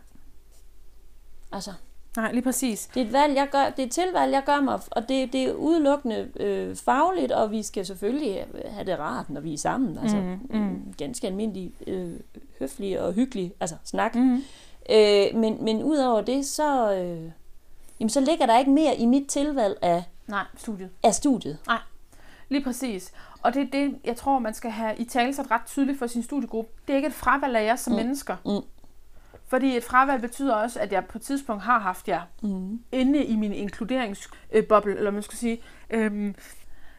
Altså, 1.52 1.72
Nej, 2.18 2.32
lige 2.32 2.42
præcis. 2.42 2.90
det 2.94 3.02
er 3.02 3.06
et 3.06 3.14
valg, 3.14 3.36
jeg 3.36 3.48
gør, 3.52 3.70
det 3.70 3.80
er 3.80 3.86
et 3.86 3.92
tilvalg, 3.92 4.32
jeg 4.34 4.44
gør 4.46 4.62
mig, 4.62 4.80
og 4.92 5.10
det, 5.10 5.34
det 5.34 5.44
er 5.44 5.54
udelukkende 5.54 6.32
øh, 6.40 6.76
fagligt, 6.76 7.32
og 7.32 7.52
vi 7.52 7.64
skal 7.64 7.86
selvfølgelig 7.86 8.46
have 8.70 8.86
det 8.86 9.00
rart, 9.00 9.30
når 9.30 9.42
vi 9.42 9.54
er 9.54 9.58
sammen. 9.58 9.98
Altså, 9.98 10.18
Mm, 10.18 10.40
mm. 10.50 10.60
mm. 10.60 10.94
ganske 10.98 11.28
almindelig, 11.28 11.72
øh, 11.88 12.14
høflig 12.60 13.02
og 13.02 13.14
hyggelig 13.14 13.54
altså, 13.60 13.76
snak. 13.84 14.16
Mm. 14.16 14.44
Øh, 14.92 15.26
men, 15.36 15.64
men 15.64 15.84
udover 15.84 16.22
det, 16.22 16.46
så, 16.46 16.94
øh, 16.94 17.32
jamen, 18.00 18.10
så 18.10 18.20
ligger 18.22 18.46
der 18.46 18.60
ikke 18.60 18.72
mere 18.72 18.96
i 18.98 19.06
mit 19.06 19.28
tilvalg 19.28 19.78
af, 19.82 20.04
Nej, 20.28 20.44
studiet. 20.58 20.90
af 21.04 21.14
studiet. 21.14 21.58
Lige 22.50 22.64
præcis. 22.64 23.12
Og 23.44 23.54
det 23.54 23.62
er 23.62 23.68
det, 23.72 23.96
jeg 24.06 24.16
tror, 24.16 24.40
man 24.40 24.54
skal 24.54 24.72
have 24.72 24.96
i 24.98 25.04
tale 25.06 25.34
sig 25.34 25.52
ret 25.52 25.62
tydeligt 25.66 26.00
for 26.00 26.08
sin 26.08 26.24
studiegruppe. 26.24 26.72
Det 26.88 26.94
er 26.94 26.98
ikke 26.98 27.08
et 27.08 27.14
fravalg 27.14 27.56
af 27.56 27.66
jer 27.66 27.76
som 27.76 27.94
mm. 27.94 27.98
mennesker. 28.00 28.36
Mm. 28.46 28.52
Fordi 29.50 29.78
et 29.78 29.84
fravalg 29.84 30.22
betyder 30.22 30.56
også, 30.56 30.80
at 30.80 30.92
jeg 30.92 31.06
på 31.06 31.18
et 31.18 31.22
tidspunkt 31.22 31.64
har 31.64 31.80
haft 31.80 32.08
jer 32.08 32.22
Mm. 32.42 32.80
inde 32.92 33.24
i 33.26 33.36
min 33.36 33.54
inkluderingsboble, 33.54 34.98
eller 34.98 35.12
man 35.12 35.24
skal 35.24 35.38
sige. 35.38 35.62
Øhm, 35.90 36.36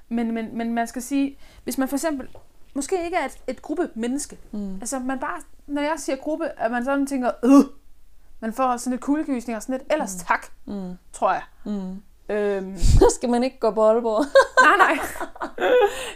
men, 0.09 0.31
men, 0.33 0.57
men 0.59 0.75
man 0.75 0.87
skal 0.87 1.03
sige, 1.03 1.39
hvis 1.65 1.79
man 1.79 1.89
for 1.89 1.97
eksempel 1.97 2.29
måske 2.75 3.05
ikke 3.05 3.17
er 3.17 3.25
et, 3.25 3.39
et 3.47 3.63
gruppe 3.63 3.91
menneske. 3.95 4.39
Mm. 4.53 4.75
Altså 4.75 4.99
man 4.99 5.19
bare, 5.19 5.41
når 5.67 5.83
jeg 5.83 5.95
siger 5.97 6.17
gruppe, 6.17 6.49
at 6.61 6.71
man 6.71 6.85
sådan 6.85 7.07
tænker, 7.07 7.31
øh, 7.45 7.51
man 8.41 8.53
får 8.53 8.77
sådan 8.77 8.91
lidt 8.91 9.01
kuldegysning 9.03 9.57
og 9.57 9.63
sådan 9.63 9.73
lidt, 9.79 9.93
ellers 9.93 10.15
mm. 10.17 10.21
tak, 10.29 10.47
Mm. 10.67 10.95
tror 11.13 11.33
jeg. 11.33 11.43
Mm. 11.65 12.03
Øhm, 12.31 12.79
Så 13.01 13.13
skal 13.15 13.29
man 13.29 13.43
ikke 13.43 13.59
gå 13.59 13.71
på 13.71 13.85
Aalborg. 13.89 14.25
nej, 14.67 14.77
nej. 14.77 15.07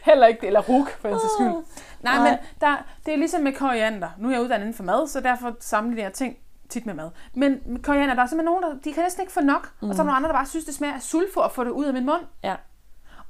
Heller 0.02 0.26
ikke 0.26 0.40
det, 0.40 0.46
eller 0.46 0.60
ruk, 0.60 0.90
for 1.00 1.08
en 1.08 1.20
sags 1.20 1.32
skyld. 1.32 1.46
Nej, 1.48 1.62
Nej. 2.02 2.30
men 2.30 2.38
der, 2.60 2.76
det 3.06 3.14
er 3.14 3.18
ligesom 3.18 3.42
med 3.42 3.52
koriander. 3.52 4.08
Nu 4.18 4.28
er 4.28 4.32
jeg 4.32 4.42
uddannet 4.42 4.64
inden 4.64 4.76
for 4.76 4.84
mad, 4.84 5.08
så 5.08 5.20
derfor 5.20 5.56
sammenligner 5.60 6.04
jeg 6.04 6.12
ting 6.12 6.36
tit 6.68 6.86
med 6.86 6.94
mad. 6.94 7.10
Men 7.34 7.60
med 7.66 7.82
koriander, 7.82 8.14
der 8.14 8.22
er 8.22 8.26
simpelthen 8.26 8.44
nogen, 8.60 8.62
der 8.62 8.82
de 8.84 8.92
kan 8.92 9.02
næsten 9.02 9.20
ikke 9.20 9.32
få 9.32 9.40
nok. 9.40 9.70
Mm. 9.82 9.90
Og 9.90 9.94
så 9.96 10.02
er 10.02 10.04
der 10.04 10.12
nogle 10.12 10.16
andre, 10.16 10.28
der 10.28 10.34
bare 10.34 10.46
synes, 10.46 10.64
det 10.64 10.74
smager 10.74 10.94
af 10.94 11.02
sulfur 11.02 11.42
at 11.42 11.52
få 11.52 11.64
det 11.64 11.70
ud 11.70 11.84
af 11.84 11.92
min 11.92 12.06
mund. 12.06 12.22
Ja. 12.44 12.54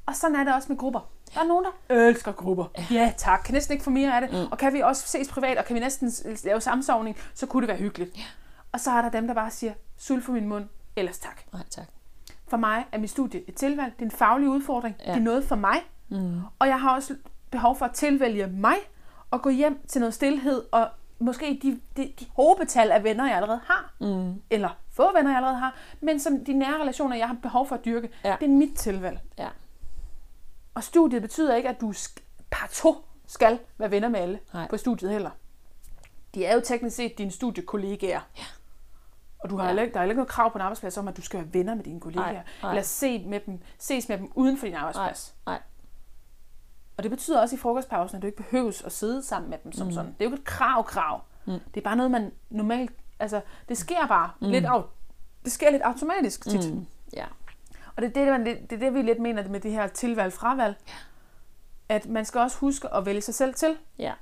Og 0.06 0.16
sådan 0.16 0.36
er 0.36 0.44
det 0.44 0.54
også 0.54 0.68
med 0.68 0.78
grupper. 0.78 1.00
Der 1.34 1.40
er 1.40 1.44
nogen, 1.44 1.64
der 1.88 1.94
elsker 1.94 2.32
grupper. 2.32 2.64
Ja, 2.90 3.12
tak. 3.16 3.40
Kan 3.44 3.54
næsten 3.54 3.72
ikke 3.72 3.84
få 3.84 3.90
mere 3.90 4.14
af 4.16 4.20
det. 4.20 4.30
Mm. 4.32 4.52
Og 4.52 4.58
kan 4.58 4.72
vi 4.72 4.80
også 4.80 5.08
ses 5.08 5.28
privat, 5.28 5.58
og 5.58 5.64
kan 5.64 5.74
vi 5.74 5.80
næsten 5.80 6.12
lave 6.44 6.60
samsovning, 6.60 7.16
så 7.34 7.46
kunne 7.46 7.60
det 7.60 7.68
være 7.68 7.76
hyggeligt. 7.76 8.16
Ja. 8.16 8.22
Og 8.72 8.80
så 8.80 8.90
er 8.90 9.02
der 9.02 9.10
dem, 9.10 9.26
der 9.26 9.34
bare 9.34 9.50
siger, 9.50 9.72
sulfur 9.98 10.32
min 10.32 10.48
mund, 10.48 10.64
ellers 10.96 11.18
tak. 11.18 11.40
Nej, 11.52 11.62
tak. 11.70 11.84
For 12.54 12.58
mig 12.58 12.84
er 12.92 12.98
mit 12.98 13.10
studie 13.10 13.48
et 13.48 13.54
tilvalg. 13.54 13.92
Det 13.92 14.00
er 14.00 14.04
en 14.04 14.10
faglig 14.10 14.48
udfordring. 14.48 14.96
Ja. 15.06 15.10
Det 15.10 15.18
er 15.18 15.22
noget 15.22 15.44
for 15.44 15.56
mig. 15.56 15.76
Mm. 16.08 16.40
Og 16.58 16.68
jeg 16.68 16.80
har 16.80 16.94
også 16.94 17.16
behov 17.50 17.76
for 17.76 17.84
at 17.84 17.92
tilvælge 17.92 18.46
mig 18.46 18.74
og 19.30 19.42
gå 19.42 19.50
hjem 19.50 19.86
til 19.88 20.00
noget 20.00 20.14
stillhed 20.14 20.62
og 20.72 20.88
måske 21.18 21.58
de, 21.62 21.80
de, 21.96 22.12
de 22.20 22.26
hobetal 22.36 22.90
af 22.90 23.04
venner, 23.04 23.26
jeg 23.26 23.36
allerede 23.36 23.60
har. 23.64 23.94
Mm. 24.00 24.42
Eller 24.50 24.68
få 24.92 25.12
venner, 25.14 25.30
jeg 25.30 25.36
allerede 25.36 25.56
har. 25.58 25.74
Men 26.00 26.20
som 26.20 26.44
de 26.44 26.52
nære 26.52 26.80
relationer, 26.80 27.16
jeg 27.16 27.28
har 27.28 27.36
behov 27.42 27.66
for 27.68 27.74
at 27.74 27.84
dyrke. 27.84 28.10
Ja. 28.24 28.36
Det 28.40 28.46
er 28.46 28.52
mit 28.52 28.76
tilvalg. 28.76 29.20
Ja. 29.38 29.48
Og 30.74 30.84
studiet 30.84 31.22
betyder 31.22 31.54
ikke, 31.54 31.68
at 31.68 31.80
du 31.80 31.92
partout 32.50 32.96
skal 33.26 33.58
være 33.78 33.90
venner 33.90 34.08
med 34.08 34.20
alle 34.20 34.38
Nej. 34.54 34.68
på 34.70 34.76
studiet 34.76 35.10
heller. 35.10 35.30
De 36.34 36.44
er 36.44 36.54
jo 36.54 36.60
teknisk 36.64 36.96
set 36.96 37.18
dine 37.18 37.30
studiekollegaer. 37.30 38.20
Ja. 38.38 38.44
Og 39.44 39.50
du 39.50 39.56
har 39.56 39.64
Ja. 39.68 39.74
ja. 39.74 39.80
ikke, 39.82 39.92
der 39.94 39.98
er 39.98 40.02
heller 40.02 40.12
ikke 40.12 40.18
noget 40.18 40.28
krav 40.30 40.52
på 40.52 40.58
en 40.58 40.62
arbejdsplads 40.62 40.98
om, 40.98 41.08
at 41.08 41.16
du 41.16 41.22
skal 41.22 41.40
være 41.40 41.48
venner 41.52 41.74
med 41.74 41.84
dine 41.84 42.00
kollegaer. 42.00 42.32
Nej, 42.32 42.42
nej. 42.62 42.70
Eller 42.70 42.82
se 42.82 43.24
med 43.26 43.40
dem, 43.46 43.60
ses 43.78 44.08
med 44.08 44.18
dem 44.18 44.32
uden 44.34 44.58
for 44.58 44.66
din 44.66 44.74
arbejdsplads. 44.74 45.34
Nej. 45.46 45.60
Og 46.96 47.02
det 47.02 47.10
betyder 47.10 47.40
også 47.40 47.56
i 47.56 47.58
frokostpausen, 47.58 48.16
at 48.16 48.22
du 48.22 48.26
ikke 48.26 48.42
behøves 48.42 48.82
at 48.82 48.92
sidde 48.92 49.22
sammen 49.22 49.50
med 49.50 49.58
dem 49.64 49.72
som 49.72 49.86
mm. 49.86 49.92
sådan. 49.92 50.12
Det 50.12 50.20
er 50.20 50.24
jo 50.24 50.30
ikke 50.30 50.40
et 50.40 50.44
krav-krav. 50.46 51.20
Mm. 51.46 51.52
Det 51.74 51.80
er 51.80 51.84
bare 51.84 51.96
noget, 51.96 52.10
man 52.10 52.32
normalt... 52.50 52.92
Altså, 53.18 53.40
det 53.68 53.78
sker 53.78 54.06
bare 54.06 54.30
mm. 54.40 54.48
lidt, 54.48 54.64
au, 54.66 54.82
det 55.44 55.52
sker 55.52 55.70
lidt 55.70 55.82
automatisk 55.82 56.44
tit. 56.48 56.72
Mm. 56.72 56.78
Mm. 56.78 56.86
Ja. 57.16 57.24
Og 57.96 58.02
det 58.02 58.16
er 58.16 58.24
det, 58.24 58.32
man, 58.32 58.46
det 58.46 58.72
er 58.72 58.76
det, 58.78 58.94
vi 58.94 59.02
lidt 59.02 59.18
mener 59.20 59.48
med 59.48 59.60
det 59.60 59.70
her 59.70 59.86
tilvalg-fravalg. 59.86 60.76
At 61.88 62.06
man 62.06 62.24
skal 62.24 62.40
også 62.40 62.58
huske 62.58 62.94
at 62.94 63.06
vælge 63.06 63.20
sig 63.20 63.34
selv 63.34 63.54
til. 63.54 63.76
Ja. 63.98 64.12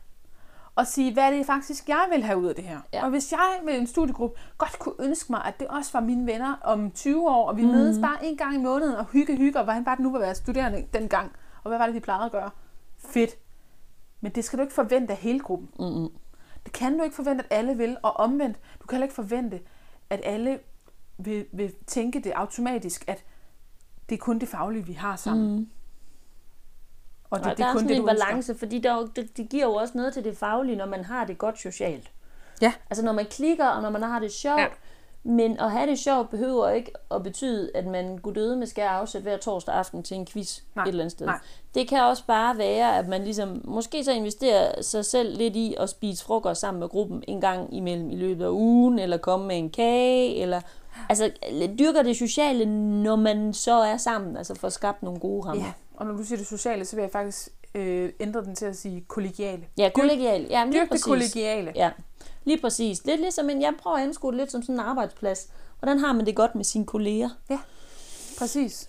Og 0.74 0.86
sige, 0.86 1.12
hvad 1.12 1.22
er 1.22 1.30
det 1.30 1.46
faktisk, 1.46 1.88
jeg 1.88 2.06
vil 2.10 2.22
have 2.22 2.38
ud 2.38 2.46
af 2.46 2.54
det 2.54 2.64
her. 2.64 2.80
Ja. 2.92 3.04
Og 3.04 3.10
hvis 3.10 3.32
jeg 3.32 3.60
med 3.64 3.74
en 3.74 3.86
studiegruppe 3.86 4.40
godt 4.58 4.78
kunne 4.78 4.94
ønske 4.98 5.32
mig, 5.32 5.44
at 5.44 5.60
det 5.60 5.68
også 5.68 5.92
var 5.92 6.00
mine 6.00 6.26
venner 6.26 6.54
om 6.62 6.90
20 6.90 7.30
år, 7.30 7.48
og 7.48 7.56
vi 7.56 7.62
mm. 7.62 7.70
mødes 7.70 7.98
bare 7.98 8.24
en 8.24 8.36
gang 8.36 8.54
i 8.54 8.58
måneden 8.58 8.94
og 8.96 9.06
hygge, 9.06 9.36
hygge, 9.36 9.58
og 9.58 9.64
hvordan 9.64 9.86
var 9.86 9.94
det 9.94 10.02
nu 10.02 10.14
at 10.14 10.20
være 10.20 10.34
studerende 10.34 10.86
dengang? 10.92 11.32
Og 11.64 11.68
hvad 11.68 11.78
var 11.78 11.86
det, 11.86 11.94
vi 11.94 12.00
plejede 12.00 12.24
at 12.24 12.32
gøre? 12.32 12.50
Fedt. 12.98 13.30
Men 14.20 14.32
det 14.32 14.44
skal 14.44 14.58
du 14.58 14.62
ikke 14.62 14.74
forvente 14.74 15.12
af 15.12 15.18
hele 15.18 15.40
gruppen. 15.40 15.68
Mm-mm. 15.78 16.10
Det 16.64 16.72
kan 16.72 16.98
du 16.98 17.04
ikke 17.04 17.16
forvente, 17.16 17.44
at 17.44 17.58
alle 17.58 17.76
vil, 17.76 17.96
og 18.02 18.16
omvendt, 18.16 18.58
du 18.82 18.86
kan 18.86 18.96
heller 18.96 19.04
ikke 19.04 19.14
forvente, 19.14 19.60
at 20.10 20.20
alle 20.24 20.58
vil, 21.18 21.46
vil 21.52 21.74
tænke 21.86 22.20
det 22.20 22.32
automatisk, 22.32 23.04
at 23.06 23.24
det 24.08 24.14
er 24.14 24.18
kun 24.18 24.38
det 24.38 24.48
faglige, 24.48 24.86
vi 24.86 24.92
har 24.92 25.16
sammen. 25.16 25.56
Mm. 25.56 25.68
Og 27.32 27.38
det, 27.38 27.46
Og 27.46 27.50
det 27.50 27.58
der 27.58 27.66
er 27.66 27.72
kun 27.72 27.80
sådan 27.80 27.88
det, 27.88 27.96
en 27.96 28.06
balance, 28.06 28.54
fordi 28.54 28.78
der, 28.78 28.92
er 28.92 29.06
det, 29.16 29.36
det 29.36 29.48
giver 29.48 29.64
jo 29.64 29.74
også 29.74 29.92
noget 29.96 30.12
til 30.14 30.24
det 30.24 30.36
faglige, 30.36 30.76
når 30.76 30.86
man 30.86 31.04
har 31.04 31.24
det 31.24 31.38
godt 31.38 31.58
socialt. 31.60 32.10
Ja. 32.62 32.72
Altså 32.90 33.04
når 33.04 33.12
man 33.12 33.26
klikker, 33.26 33.66
og 33.66 33.82
når 33.82 33.90
man 33.90 34.02
har 34.02 34.18
det 34.18 34.32
sjovt. 34.32 34.60
Ja. 34.60 34.66
Men 35.24 35.60
at 35.60 35.70
have 35.70 35.86
det 35.86 35.98
sjovt 35.98 36.30
behøver 36.30 36.68
ikke 36.70 36.92
at 37.10 37.22
betyde, 37.22 37.70
at 37.74 37.86
man 37.86 38.18
går 38.18 38.30
døde 38.30 38.56
med 38.56 38.66
skær 38.66 38.88
afsæt 38.88 39.22
hver 39.22 39.36
torsdag 39.36 39.74
aften 39.74 40.02
til 40.02 40.16
en 40.16 40.26
quiz 40.26 40.60
Nej, 40.74 40.84
et 40.84 40.88
eller 40.88 41.02
andet 41.04 41.12
sted. 41.12 41.26
nej. 41.26 41.38
Det 41.74 41.88
kan 41.88 42.02
også 42.02 42.22
bare 42.26 42.58
være, 42.58 42.98
at 42.98 43.08
man 43.08 43.24
ligesom, 43.24 43.60
måske 43.64 44.04
så 44.04 44.12
investerer 44.12 44.82
sig 44.82 45.04
selv 45.04 45.36
lidt 45.36 45.56
i 45.56 45.74
at 45.78 45.88
spise 45.88 46.24
frokost 46.24 46.60
sammen 46.60 46.80
med 46.80 46.88
gruppen 46.88 47.24
en 47.28 47.40
gang 47.40 47.74
imellem 47.76 48.10
i 48.10 48.16
løbet 48.16 48.44
af 48.44 48.50
ugen, 48.50 48.98
eller 48.98 49.16
komme 49.16 49.46
med 49.46 49.58
en 49.58 49.70
kage, 49.70 50.36
eller 50.36 50.60
altså 51.08 51.30
dyrker 51.78 52.02
det 52.02 52.16
sociale, 52.16 52.66
når 53.02 53.16
man 53.16 53.52
så 53.52 53.74
er 53.74 53.96
sammen, 53.96 54.36
altså 54.36 54.54
får 54.54 54.68
skabt 54.68 55.02
nogle 55.02 55.20
gode 55.20 55.46
rammer. 55.46 55.64
Ja, 55.64 55.72
og 55.96 56.06
når 56.06 56.16
du 56.16 56.24
siger 56.24 56.38
det 56.38 56.46
sociale, 56.46 56.84
så 56.84 56.96
vil 56.96 57.02
jeg 57.02 57.10
faktisk 57.10 57.48
øh, 57.74 58.12
ændre 58.20 58.44
den 58.44 58.54
til 58.54 58.66
at 58.66 58.76
sige 58.76 59.04
kollegiale. 59.08 59.64
Ja, 59.78 59.90
kollegial. 59.94 60.46
Ja, 60.50 60.64
lige 60.64 60.72
Dyrk 60.72 60.82
det 60.82 60.90
præcis. 60.90 61.04
kollegiale. 61.04 61.72
Ja, 61.76 61.90
lige 62.44 62.60
præcis. 62.60 63.04
Lidt 63.04 63.20
ligesom 63.20 63.50
en, 63.50 63.62
jeg 63.62 63.74
prøver 63.78 63.96
at 63.96 64.02
anskue 64.02 64.32
det 64.32 64.38
lidt 64.40 64.52
som 64.52 64.62
sådan 64.62 64.74
en 64.74 64.80
arbejdsplads. 64.80 65.48
Hvordan 65.78 65.98
har 65.98 66.12
man 66.12 66.26
det 66.26 66.36
godt 66.36 66.54
med 66.54 66.64
sine 66.64 66.86
kolleger? 66.86 67.28
Præcis. 68.38 68.88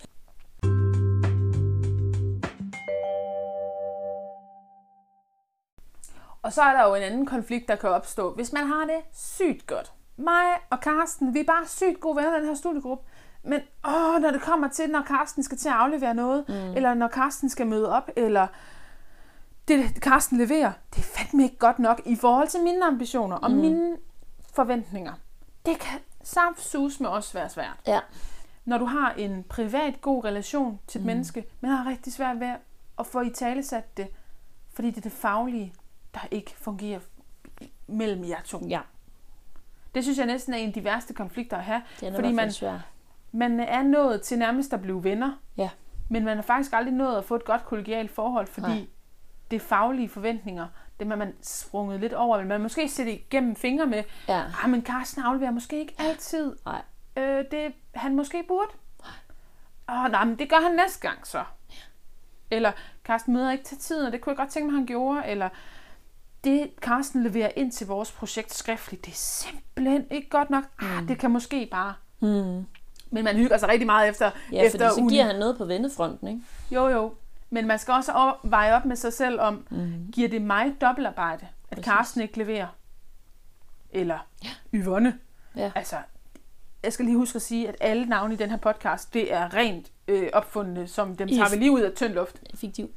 Og 6.41 6.53
så 6.53 6.61
er 6.61 6.73
der 6.73 6.87
jo 6.87 6.95
en 6.95 7.01
anden 7.01 7.25
konflikt, 7.25 7.67
der 7.67 7.75
kan 7.75 7.89
opstå, 7.89 8.33
hvis 8.33 8.53
man 8.53 8.67
har 8.67 8.85
det 8.85 9.01
sygt 9.13 9.67
godt. 9.67 9.91
Mig 10.17 10.45
og 10.69 10.79
Karsten, 10.81 11.33
vi 11.33 11.39
er 11.39 11.43
bare 11.43 11.67
sygt 11.67 11.99
gode 11.99 12.15
venner 12.15 12.35
i 12.37 12.39
den 12.39 12.47
her 12.47 12.55
studiegruppe. 12.55 13.03
Men 13.43 13.61
åh, 13.87 14.21
når 14.21 14.31
det 14.31 14.41
kommer 14.41 14.67
til, 14.67 14.89
når 14.89 15.01
Karsten 15.01 15.43
skal 15.43 15.57
til 15.57 15.69
at 15.69 15.75
aflevere 15.75 16.13
noget, 16.13 16.45
mm. 16.49 16.53
eller 16.53 16.93
når 16.93 17.07
Karsten 17.07 17.49
skal 17.49 17.67
møde 17.67 17.91
op, 17.91 18.09
eller 18.15 18.47
det 19.67 20.01
Karsten 20.01 20.37
leverer, 20.37 20.71
det 20.95 20.99
er 20.99 21.03
fandme 21.17 21.43
ikke 21.43 21.57
godt 21.57 21.79
nok 21.79 22.01
i 22.05 22.15
forhold 22.15 22.47
til 22.47 22.61
mine 22.63 22.85
ambitioner 22.85 23.35
og 23.35 23.51
mm. 23.51 23.57
mine 23.57 23.97
forventninger. 24.53 25.13
Det 25.65 25.79
kan 25.79 25.99
saftsus 26.23 26.99
med 26.99 27.09
også 27.09 27.33
være 27.33 27.49
svært 27.49 27.77
Ja. 27.87 27.99
når 28.65 28.77
du 28.77 28.85
har 28.85 29.11
en 29.11 29.43
privat 29.43 30.01
god 30.01 30.23
relation 30.25 30.79
til 30.87 30.99
et 30.99 31.03
mm. 31.03 31.07
menneske, 31.07 31.45
men 31.61 31.71
har 31.71 31.89
rigtig 31.89 32.13
svært 32.13 32.39
ved 32.39 32.53
at 32.99 33.05
få 33.07 33.21
i 33.21 33.29
talesat 33.29 33.97
det, 33.97 34.07
fordi 34.73 34.89
det 34.89 34.97
er 34.97 35.01
det 35.01 35.11
faglige, 35.11 35.73
der 36.13 36.19
ikke 36.31 36.53
fungerer 36.57 36.99
mellem 37.87 38.23
jer 38.23 38.41
to. 38.45 38.61
Ja, 38.69 38.79
Det 39.95 40.03
synes 40.03 40.17
jeg 40.17 40.25
næsten 40.25 40.53
er 40.53 40.57
en 40.57 40.67
af 40.67 40.73
de 40.73 40.83
værste 40.83 41.13
konflikter 41.13 41.57
at 41.57 41.63
have, 41.63 41.81
det 41.99 42.07
er 42.07 42.15
fordi 42.15 42.31
man, 42.31 42.51
svært. 42.51 42.79
Man 43.33 43.59
er 43.59 43.81
nået 43.83 44.21
til 44.21 44.39
nærmest 44.39 44.73
at 44.73 44.81
blive 44.81 45.03
venner, 45.03 45.31
Ja. 45.57 45.69
men 46.09 46.25
man 46.25 46.37
har 46.37 46.41
faktisk 46.43 46.73
aldrig 46.73 46.93
nået 46.93 47.17
at 47.17 47.23
få 47.25 47.35
et 47.35 47.45
godt 47.45 47.65
kollegialt 47.65 48.11
forhold, 48.11 48.47
fordi 48.47 48.67
Nej. 48.67 48.85
Det 49.51 49.61
faglige 49.61 50.09
forventninger, 50.09 50.67
dem 50.99 51.11
er 51.11 51.15
man 51.15 51.33
sprunget 51.41 51.99
lidt 51.99 52.13
over, 52.13 52.37
men 52.37 52.47
man 52.47 52.61
måske 52.61 52.89
set 52.89 53.07
igennem 53.07 53.55
fingre 53.55 53.85
med, 53.85 54.03
Ja. 54.27 54.43
ah, 54.63 54.69
men 54.69 54.81
Carsten 54.85 55.23
afleverer 55.23 55.51
måske 55.51 55.79
ikke 55.79 55.95
altid 55.99 56.55
Nej. 56.65 56.81
øh, 57.17 57.45
det 57.51 57.73
han 57.95 58.15
måske 58.15 58.43
burde. 58.47 58.69
Åh, 59.89 60.11
nej, 60.11 60.25
men 60.25 60.39
det 60.39 60.49
gør 60.49 60.61
han 60.67 60.75
næste 60.75 61.07
gang 61.07 61.27
så. 61.27 61.43
Eller, 62.51 62.71
Carsten 63.03 63.33
møder 63.33 63.51
ikke 63.51 63.63
til 63.63 63.77
tiden, 63.77 64.05
og 64.05 64.11
det 64.11 64.21
kunne 64.21 64.31
jeg 64.31 64.37
godt 64.37 64.49
tænke 64.49 64.65
mig, 64.71 64.79
han 64.79 64.85
gjorde. 64.85 65.25
Eller, 65.27 65.49
det 66.43 66.71
Carsten 66.81 67.23
leverer 67.23 67.51
ind 67.55 67.71
til 67.71 67.87
vores 67.87 68.11
projekt 68.11 68.53
skriftligt, 68.53 69.05
det 69.05 69.11
er 69.11 69.15
simpelthen 69.15 70.05
ikke 70.11 70.29
godt 70.29 70.49
nok. 70.49 70.63
Ah, 70.81 71.07
det 71.07 71.19
kan 71.19 71.31
måske 71.31 71.67
bare. 71.71 71.93
Hmm. 72.19 72.65
Men 73.13 73.23
man 73.23 73.35
hygger 73.35 73.57
sig 73.57 73.69
rigtig 73.69 73.85
meget 73.85 74.09
efter, 74.09 74.31
Ja, 74.51 74.63
efter 74.63 74.79
fordi 74.79 74.95
så 74.95 75.01
uni. 75.01 75.13
giver 75.13 75.23
han 75.25 75.35
noget 75.35 75.57
på 75.57 75.65
vennefronten, 75.65 76.27
ikke? 76.27 76.41
Jo, 76.71 76.87
jo. 76.87 77.13
Men 77.49 77.67
man 77.67 77.79
skal 77.79 77.93
også 77.93 78.33
veje 78.43 78.75
op 78.75 78.85
med 78.85 78.95
sig 78.95 79.13
selv 79.13 79.39
om, 79.39 79.67
Mm. 79.69 80.11
giver 80.11 80.29
det 80.29 80.41
mig 80.41 80.75
dobbeltarbejde, 80.81 81.47
at 81.71 81.77
Præcis. 81.77 81.85
Carsten 81.85 82.21
ikke 82.21 82.37
leverer? 82.37 82.67
Eller 83.91 84.27
Yvonne? 84.73 85.19
Ja. 85.55 85.71
Altså, 85.75 85.95
jeg 86.83 86.93
skal 86.93 87.05
lige 87.05 87.17
huske 87.17 87.35
at 87.35 87.41
sige, 87.41 87.67
at 87.67 87.75
alle 87.81 88.05
navne 88.05 88.33
i 88.33 88.37
den 88.37 88.49
her 88.49 88.57
podcast, 88.57 89.13
det 89.13 89.33
er 89.33 89.53
rent 89.53 89.91
øh, 90.07 90.29
opfundne, 90.33 90.87
som 90.87 91.15
dem 91.15 91.27
tager 91.27 91.49
vi 91.49 91.55
lige 91.55 91.71
ud 91.71 91.81
af 91.81 91.91
tynd 91.95 92.13
luft. 92.13 92.41
Fiktiv. 92.55 92.89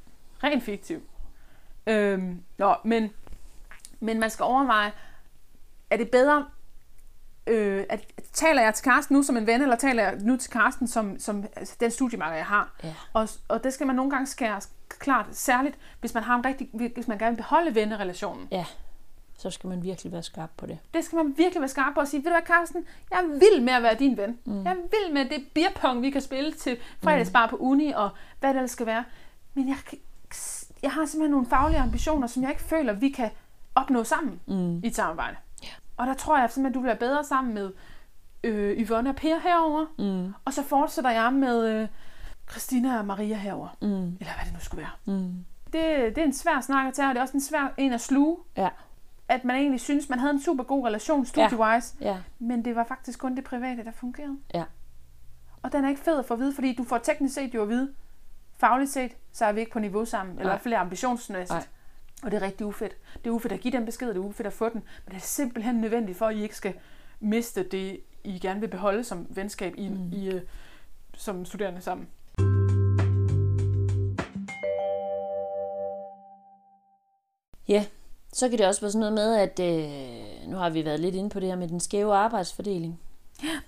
Rent 0.45 0.63
fiktiv. 0.65 1.03
Øhm, 1.87 2.43
nå, 2.59 2.75
men, 2.85 3.11
men 4.01 4.21
man 4.21 4.31
skal 4.31 4.43
overveje, 4.45 4.93
er 5.91 5.97
det 5.97 6.11
bedre, 6.11 6.47
øh, 7.47 7.85
at, 7.89 8.01
taler 8.33 8.63
jeg 8.63 8.75
til 8.75 8.85
Karsten 8.85 9.17
nu 9.17 9.23
som 9.23 9.37
en 9.37 9.47
ven, 9.47 9.63
eller 9.63 9.77
taler 9.77 10.03
jeg 10.03 10.17
nu 10.21 10.37
til 10.37 10.51
Karsten 10.51 10.89
som, 10.89 11.19
som 11.19 11.45
altså, 11.57 11.77
den 11.81 11.91
studiemarker, 11.91 12.37
jeg 12.37 12.47
har? 12.47 12.75
Ja. 12.85 12.95
Og, 13.13 13.29
og 13.49 13.65
det 13.65 13.73
skal 13.73 13.87
man 13.87 13.97
nogle 13.97 14.11
gange 14.11 14.27
skære 14.27 14.61
klart, 14.89 15.27
særligt 15.33 15.79
hvis 16.01 16.15
man 16.15 16.23
har 16.23 16.37
en 16.37 16.45
rigtig, 16.45 16.69
hvis 16.95 17.09
man 17.09 17.19
gerne 17.19 17.37
vil 17.37 17.43
beholde 17.43 17.75
vennerelationen. 17.75 18.49
Ja. 18.51 18.65
Så 19.39 19.51
skal 19.51 19.69
man 19.69 19.83
virkelig 19.83 20.13
være 20.13 20.23
skarp 20.23 20.51
på 20.57 20.67
det. 20.67 20.79
Det 20.95 21.05
skal 21.05 21.17
man 21.17 21.35
virkelig 21.37 21.61
være 21.61 21.69
skarp 21.69 21.95
på 21.95 22.01
og 22.01 22.09
sige, 22.09 22.25
ved 22.25 22.31
du 22.31 22.35
hvad 22.37 22.47
Carsten, 22.47 22.85
jeg 23.11 23.25
vild 23.25 23.65
med 23.65 23.73
at 23.73 23.83
være 23.83 23.95
din 23.95 24.17
ven. 24.17 24.39
Mm. 24.45 24.65
Jeg 24.65 24.77
vild 24.77 25.13
med 25.13 25.25
det 25.25 25.47
beerpong, 25.55 26.03
vi 26.03 26.11
kan 26.11 26.21
spille 26.21 26.53
til 26.53 26.77
fredagsbar 27.03 27.47
på 27.47 27.57
uni, 27.57 27.93
og 27.93 28.11
hvad 28.41 28.51
det 28.51 28.57
ellers 28.57 28.71
skal 28.71 28.87
være. 28.87 29.05
Men 29.55 29.69
jeg, 29.69 29.77
jeg 30.83 30.91
har 30.91 31.07
simpelthen 31.07 31.31
nogle 31.31 31.47
faglige 31.47 31.81
ambitioner, 31.81 32.27
som 32.27 32.43
jeg 32.43 32.51
ikke 32.51 32.63
føler, 32.63 32.93
vi 32.93 33.09
kan 33.09 33.31
opnå 33.75 34.05
sammen 34.05 34.41
Mm. 34.47 34.79
i 34.85 34.87
et 34.87 34.97
samarbejde. 34.97 35.37
Og 35.97 36.07
der 36.07 36.15
tror 36.15 36.39
jeg 36.39 36.51
simpelthen, 36.51 36.75
du 36.75 36.81
vil 36.81 36.87
være 36.89 36.97
bedre 36.97 37.25
sammen 37.25 37.55
med 37.55 37.73
øh, 38.45 38.77
Yvonne 38.87 39.11
og 39.11 39.17
Per 39.17 39.39
herover, 39.39 39.87
Mm. 39.99 40.35
og 40.45 40.53
så 40.53 40.63
fortsætter 40.63 41.11
jeg 41.11 41.33
med 41.33 41.69
øh, 41.69 41.89
Christina 42.51 42.99
og 42.99 43.05
Maria 43.05 43.37
herover, 43.37 43.69
Mm. 43.83 43.89
eller 43.89 44.35
hvad 44.35 44.45
det 44.45 44.53
nu 44.53 44.61
skulle 44.61 44.81
være. 45.07 45.17
Mm. 45.19 45.45
Det, 45.67 46.17
det 46.17 46.19
er 46.19 46.25
en 46.25 46.33
svær 46.35 46.61
snak 46.61 46.87
at 46.87 46.95
tage, 46.95 47.09
og 47.09 47.15
det 47.15 47.19
er 47.19 47.23
også 47.23 47.37
en 47.37 47.41
svær 47.41 47.73
en 47.77 47.93
at 47.93 48.01
sluge, 48.01 48.37
Ja. 48.57 48.69
at 49.29 49.45
man 49.45 49.57
egentlig 49.57 49.81
synes, 49.81 50.09
man 50.09 50.19
havde 50.19 50.33
en 50.33 50.43
super 50.43 50.65
god 50.65 50.87
relation 50.87 51.27
studiewise, 51.27 51.97
Ja. 52.01 52.17
men 52.39 52.65
det 52.65 52.77
var 52.77 52.85
faktisk 52.85 53.19
kun 53.19 53.37
det 53.37 53.45
private, 53.45 53.85
der 53.85 53.93
fungerede. 53.93 54.37
Ja. 54.55 54.65
Og 55.63 55.73
den 55.73 55.85
er 55.85 55.89
ikke 55.89 56.01
fed 56.01 56.19
at 56.19 56.25
få 56.25 56.35
at 56.35 56.41
vide, 56.41 56.55
fordi 56.55 56.75
du 56.75 56.85
får 56.85 56.99
teknisk 56.99 57.35
set 57.35 57.55
jo 57.55 57.63
at 57.63 57.69
vide, 57.69 57.93
fagligt 58.59 58.91
set, 58.91 59.13
så 59.33 59.45
er 59.45 59.53
vi 59.53 59.61
ikke 59.61 59.73
på 59.73 59.79
niveau 59.79 60.05
sammen, 60.05 60.33
eller 60.39 60.45
i 60.45 60.53
hvert 60.53 60.61
fald 60.61 60.75
ambitionsmæssigt. 60.75 61.71
Og 62.23 62.31
det 62.31 62.37
er 62.37 62.43
rigtig 62.43 62.67
ufedt. 62.67 62.97
Det 63.15 63.27
er 63.27 63.35
ufedt 63.35 63.53
at 63.53 63.61
give 63.61 63.73
den 63.73 63.85
besked, 63.85 64.09
det 64.09 64.17
er 64.17 64.21
ufedt 64.21 64.47
at 64.47 64.53
få 64.53 64.69
den, 64.69 64.83
men 65.05 65.15
det 65.15 65.17
er 65.17 65.27
simpelthen 65.27 65.75
nødvendigt 65.75 66.19
for, 66.19 66.27
at 66.27 66.37
I 66.37 66.43
ikke 66.43 66.57
skal 66.57 66.75
miste 67.21 67.63
det, 67.63 68.01
I 68.25 68.39
gerne 68.39 68.61
vil 68.61 68.69
beholde 68.69 69.05
som 69.05 69.27
venskab 69.31 69.75
i, 69.77 69.89
mm. 69.89 70.13
i, 70.13 70.29
øh, 70.29 70.43
som 71.15 71.45
studerende 71.45 71.81
sammen. 71.81 72.09
Ja, 77.69 77.87
så 78.33 78.49
kan 78.49 78.59
det 78.59 78.67
også 78.67 78.81
være 78.81 78.91
sådan 78.91 79.13
noget 79.13 79.13
med, 79.13 79.35
at 79.35 79.61
øh, 79.61 80.51
nu 80.51 80.57
har 80.57 80.71
vi 80.71 80.85
været 80.85 81.01
lidt 81.01 81.15
inde 81.15 81.31
på 81.31 81.41
det 81.41 81.49
her 81.49 81.57
med 81.57 81.69
den 81.69 81.81
skæve 81.81 82.15
arbejdsfordeling. 82.15 83.01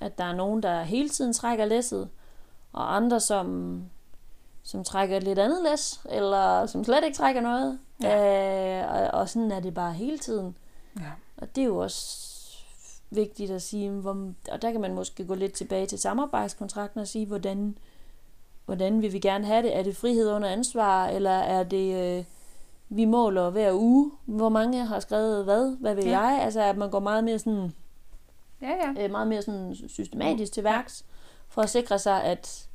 At 0.01 0.19
der 0.19 0.25
er 0.25 0.35
nogen, 0.35 0.63
der 0.63 0.83
hele 0.83 1.09
tiden 1.09 1.33
trækker 1.33 1.65
læsset, 1.65 2.09
og 2.73 2.97
andre, 2.97 3.21
som, 3.21 3.83
som 4.63 4.85
trækker 4.85 5.17
et 5.17 5.23
lidt 5.23 5.39
andet 5.39 5.63
læs, 5.63 6.01
eller 6.11 6.67
som 6.67 6.85
slet 6.85 7.05
ikke 7.05 7.17
trækker 7.17 7.41
noget. 7.41 7.79
Ja. 8.03 8.83
Øh, 8.85 8.95
og, 9.13 9.21
og 9.21 9.29
sådan 9.29 9.53
er 9.53 9.61
det 9.61 9.75
bare 9.75 9.93
hele 9.93 10.19
tiden. 10.19 10.57
Ja. 11.01 11.11
Og 11.37 11.57
det 11.57 11.63
er 11.63 11.67
jo 11.67 11.77
også 11.79 12.29
vigtigt 13.11 13.51
at 13.51 13.63
sige, 13.63 13.91
hvor, 13.91 14.33
og 14.53 14.63
der 14.63 14.73
kan 14.73 14.81
man 14.81 14.95
måske 14.95 15.25
gå 15.27 15.35
lidt 15.35 15.53
tilbage 15.53 15.87
til 15.87 15.99
samarbejdskontrakten 15.99 17.01
og 17.01 17.09
sige, 17.09 17.27
hvordan, 17.27 17.79
hvordan 18.65 19.03
vil 19.03 19.13
vi 19.13 19.19
gerne 19.19 19.47
have 19.47 19.63
det? 19.63 19.77
Er 19.77 19.83
det 19.83 19.97
frihed 19.97 20.31
under 20.33 20.49
ansvar, 20.49 21.07
eller 21.09 21.31
er 21.31 21.63
det, 21.63 22.19
øh, 22.19 22.25
vi 22.89 23.05
måler 23.05 23.51
hver 23.51 23.73
uge, 23.75 24.11
hvor 24.25 24.49
mange 24.49 24.87
har 24.87 25.01
skrevet 25.01 25.45
hvad, 25.45 25.77
hvad 25.81 25.95
vil 25.95 26.05
Ja. 26.05 26.21
jeg? 26.21 26.43
Altså 26.43 26.61
at 26.61 26.77
man 26.77 26.91
går 26.91 27.01
meget 27.01 27.25
mere 27.25 27.39
sådan, 27.39 27.73
Ja, 28.63 28.71
ja. 28.97 29.05
øh, 29.05 29.11
meget 29.11 29.29
mere 29.29 29.43
sådan 29.43 29.75
systematisk 29.89 30.53
til 30.53 30.65
værks, 30.65 31.05
for 31.49 31.63
at 31.63 31.71
sikre 31.71 31.99
sig, 31.99 32.25
at 32.25 32.69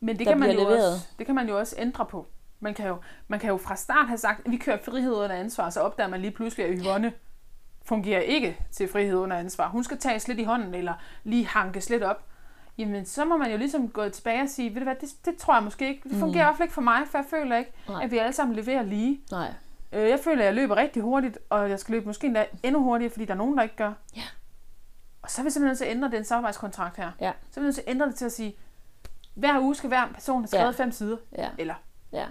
Men 0.00 0.18
det 0.18 0.26
der 0.26 0.32
kan, 0.32 0.40
man 0.40 0.50
jo 0.50 0.58
leveret. 0.58 0.92
også, 0.94 1.06
det 1.18 1.26
kan 1.26 1.34
man 1.34 1.48
jo 1.48 1.58
også 1.58 1.74
ændre 1.78 2.06
på. 2.06 2.26
Man 2.62 2.74
kan, 2.74 2.86
jo, 2.88 2.96
man 3.28 3.40
kan 3.40 3.48
jo 3.50 3.56
fra 3.56 3.76
start 3.76 4.06
have 4.06 4.18
sagt, 4.18 4.46
at 4.46 4.50
vi 4.52 4.56
kører 4.56 4.78
frihed 4.84 5.12
under 5.12 5.36
ansvar, 5.36 5.70
så 5.70 5.80
opdager 5.80 6.08
man 6.08 6.20
lige 6.20 6.30
pludselig, 6.30 6.66
at 6.66 6.78
Yvonne 6.82 7.12
fungerer 7.84 8.20
ikke 8.20 8.56
til 8.70 8.88
frihed 8.88 9.14
under 9.16 9.36
ansvar. 9.36 9.68
Hun 9.68 9.84
skal 9.84 9.98
tages 9.98 10.28
lidt 10.28 10.38
i 10.38 10.44
hånden, 10.44 10.74
eller 10.74 10.94
lige 11.24 11.46
hankes 11.46 11.90
lidt 11.90 12.02
op. 12.02 12.24
Jamen, 12.78 13.06
så 13.06 13.24
må 13.24 13.36
man 13.36 13.50
jo 13.50 13.56
ligesom 13.56 13.88
gå 13.88 14.08
tilbage 14.08 14.42
og 14.42 14.48
sige, 14.48 14.70
ved 14.70 14.80
du 14.80 14.84
hvad, 14.84 14.94
det, 15.00 15.08
det 15.24 15.36
tror 15.36 15.54
jeg 15.54 15.62
måske 15.62 15.88
ikke. 15.88 16.08
Det 16.08 16.16
fungerer 16.18 16.42
i 16.44 16.46
hvert 16.46 16.56
fald 16.56 16.64
ikke 16.66 16.74
for 16.74 16.82
mig, 16.82 17.02
for 17.10 17.18
jeg 17.18 17.26
føler 17.30 17.56
ikke, 17.56 17.72
Nej. 17.88 18.04
at 18.04 18.10
vi 18.10 18.18
alle 18.18 18.32
sammen 18.32 18.56
leverer 18.56 18.82
lige. 18.82 19.20
nej, 19.30 19.52
Øh, 19.92 20.08
Jeg 20.08 20.18
føler, 20.24 20.38
at 20.40 20.46
jeg 20.46 20.54
løber 20.54 20.76
rigtig 20.76 21.02
hurtigt, 21.02 21.38
og 21.50 21.70
jeg 21.70 21.78
skal 21.80 21.92
løbe 21.92 22.06
måske 22.06 22.26
endda 22.26 22.46
endnu 22.62 22.82
hurtigere, 22.82 23.10
fordi 23.12 23.24
der 23.24 23.32
er 23.32 23.38
nogen, 23.38 23.56
der 23.56 23.62
ikke 23.62 23.76
gør. 23.76 23.92
Ja. 24.16 24.22
Og 25.22 25.30
så 25.30 25.42
er 25.42 25.44
vi 25.44 25.50
simpelthen 25.50 25.68
nødt 25.70 25.78
til 25.78 25.84
at 25.84 25.90
ændre 25.90 26.10
den 26.10 26.24
samarbejdskontrakt 26.24 26.96
her. 26.96 27.10
Ja. 27.20 27.32
Så 27.50 27.60
er 27.60 27.62
vi 27.62 27.64
nødt 27.66 27.74
til 27.74 27.82
at 27.86 27.90
ændre 27.90 28.06
det 28.06 28.14
til 28.14 28.24
at 28.24 28.32
sige, 28.32 28.54
hver 29.34 29.60
uge 29.60 29.74
skal 29.74 29.88
hver 29.88 30.06
person 30.14 30.42
have 30.42 30.48
skrevet 30.48 30.78
Ja. 30.78 30.84
fem 30.84 30.92
sider. 30.92 31.16
ja. 31.38 31.48
Eller, 31.58 31.74
Ja. 32.12 32.26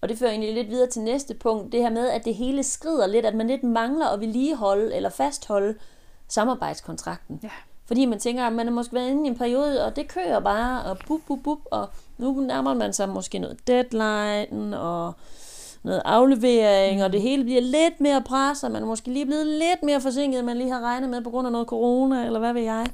Og 0.00 0.08
det 0.08 0.18
fører 0.18 0.30
egentlig 0.30 0.54
lidt 0.54 0.70
videre 0.70 0.88
til 0.88 1.02
næste 1.02 1.34
punkt, 1.34 1.72
det 1.72 1.82
her 1.82 1.90
med, 1.90 2.08
at 2.08 2.24
det 2.24 2.34
hele 2.34 2.62
skrider 2.62 3.06
lidt, 3.06 3.26
at 3.26 3.34
man 3.34 3.46
lidt 3.46 3.62
mangler 3.62 4.06
at 4.06 4.20
vedligeholde 4.20 4.94
eller 4.94 5.10
fastholde 5.10 5.74
samarbejdskontrakten. 6.28 7.40
Ja. 7.42 7.50
Fordi 7.86 8.06
man 8.06 8.18
tænker, 8.18 8.44
at 8.44 8.52
man 8.52 8.68
er 8.68 8.72
måske 8.72 8.94
været 8.94 9.10
inde 9.10 9.24
i 9.24 9.28
en 9.28 9.38
periode, 9.38 9.84
og 9.84 9.96
det 9.96 10.08
kører 10.08 10.40
bare, 10.40 10.84
og 10.84 10.98
bup, 11.06 11.20
bup, 11.26 11.38
bup, 11.44 11.58
og 11.70 11.88
nu 12.18 12.32
nærmer 12.40 12.74
man 12.74 12.92
sig 12.92 13.08
måske 13.08 13.38
noget 13.38 13.66
deadline, 13.66 14.80
og 14.80 15.12
noget 15.82 16.02
aflevering, 16.04 16.98
mm. 16.98 17.04
og 17.04 17.12
det 17.12 17.22
hele 17.22 17.44
bliver 17.44 17.60
lidt 17.60 18.00
mere 18.00 18.22
presset, 18.22 18.70
man 18.70 18.82
er 18.82 18.86
måske 18.86 19.12
lige 19.12 19.26
blevet 19.26 19.46
lidt 19.46 19.82
mere 19.82 20.00
forsinket, 20.00 20.38
end 20.38 20.46
man 20.46 20.56
lige 20.56 20.70
har 20.70 20.80
regnet 20.80 21.10
med 21.10 21.20
på 21.20 21.30
grund 21.30 21.46
af 21.46 21.52
noget 21.52 21.66
corona, 21.66 22.26
eller 22.26 22.38
hvad 22.38 22.52
ved 22.52 22.62
jeg, 22.62 22.86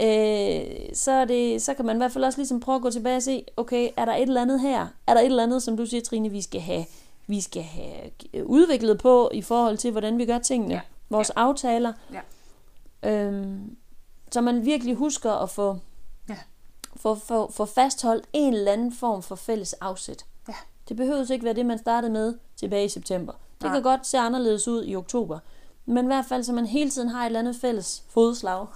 øh, 0.00 0.88
så, 0.94 1.10
er 1.12 1.24
det, 1.24 1.62
så 1.62 1.74
kan 1.74 1.84
man 1.84 1.96
i 1.96 1.98
hvert 1.98 2.12
fald 2.12 2.24
også 2.24 2.38
ligesom 2.38 2.60
prøve 2.60 2.76
at 2.76 2.82
gå 2.82 2.90
tilbage 2.90 3.16
og 3.16 3.22
se, 3.22 3.44
okay, 3.56 3.88
er 3.96 4.04
der 4.04 4.14
et 4.14 4.22
eller 4.22 4.42
andet 4.42 4.60
her? 4.60 4.86
Er 5.06 5.14
der 5.14 5.20
et 5.20 5.26
eller 5.26 5.42
andet, 5.42 5.62
som 5.62 5.76
du 5.76 5.86
siger, 5.86 6.00
Trine, 6.02 6.28
vi 6.28 6.42
skal 6.42 6.60
have, 6.60 6.84
vi 7.26 7.40
skal 7.40 7.62
have 7.62 8.10
udviklet 8.44 8.98
på 8.98 9.30
i 9.34 9.42
forhold 9.42 9.78
til, 9.78 9.90
hvordan 9.90 10.18
vi 10.18 10.26
gør 10.26 10.38
tingene? 10.38 10.74
Ja. 10.74 10.80
Vores 11.10 11.30
aftaler. 11.30 11.92
Ja. 12.12 12.20
Øhm, 13.10 13.76
så 14.30 14.40
man 14.40 14.64
virkelig 14.64 14.94
husker 14.94 15.32
at 15.32 15.50
få, 15.50 15.78
Ja. 16.28 16.36
få, 16.96 17.14
få, 17.14 17.52
få 17.52 17.64
fastholdt 17.64 18.24
en 18.32 18.54
eller 18.54 18.72
anden 18.72 18.92
form 18.92 19.22
for 19.22 19.34
fælles 19.34 19.72
afsæt. 19.72 20.24
Ja. 20.48 20.54
Det 20.88 20.96
behøver 20.96 21.32
ikke 21.32 21.44
være 21.44 21.54
det, 21.54 21.66
man 21.66 21.78
startede 21.78 22.12
med 22.12 22.34
tilbage 22.56 22.84
i 22.84 22.88
september. 22.88 23.32
Det 23.32 23.64
Nej. 23.64 23.72
kan 23.72 23.82
godt 23.82 24.06
se 24.06 24.18
anderledes 24.18 24.68
ud 24.68 24.84
i 24.86 24.96
oktober. 24.96 25.38
Men 25.86 26.04
i 26.04 26.06
hvert 26.06 26.24
fald, 26.28 26.44
så 26.44 26.52
man 26.52 26.66
hele 26.66 26.90
tiden 26.90 27.08
har 27.08 27.22
et 27.22 27.26
eller 27.26 27.38
andet 27.40 27.56
fælles 27.56 28.02
fodslag 28.08 28.66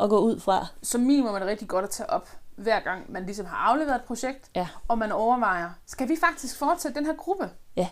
at 0.00 0.10
gå 0.10 0.18
ud 0.18 0.40
fra. 0.40 0.66
Som 0.82 1.00
minimum 1.00 1.34
er 1.34 1.38
det 1.38 1.48
rigtig 1.48 1.68
godt 1.68 1.84
at 1.84 1.90
tage 1.90 2.10
op, 2.10 2.28
hver 2.56 2.80
gang 2.80 3.12
man 3.12 3.24
ligesom 3.26 3.46
har 3.46 3.56
afleveret 3.56 3.96
et 3.96 4.04
projekt, 4.04 4.50
Ja. 4.54 4.68
og 4.88 4.98
man 4.98 5.12
overvejer, 5.12 5.70
skal 5.86 6.08
vi 6.08 6.16
faktisk 6.20 6.58
fortsætte 6.58 6.98
den 6.98 7.06
her 7.06 7.14
gruppe? 7.16 7.50
Ja. 7.76 7.88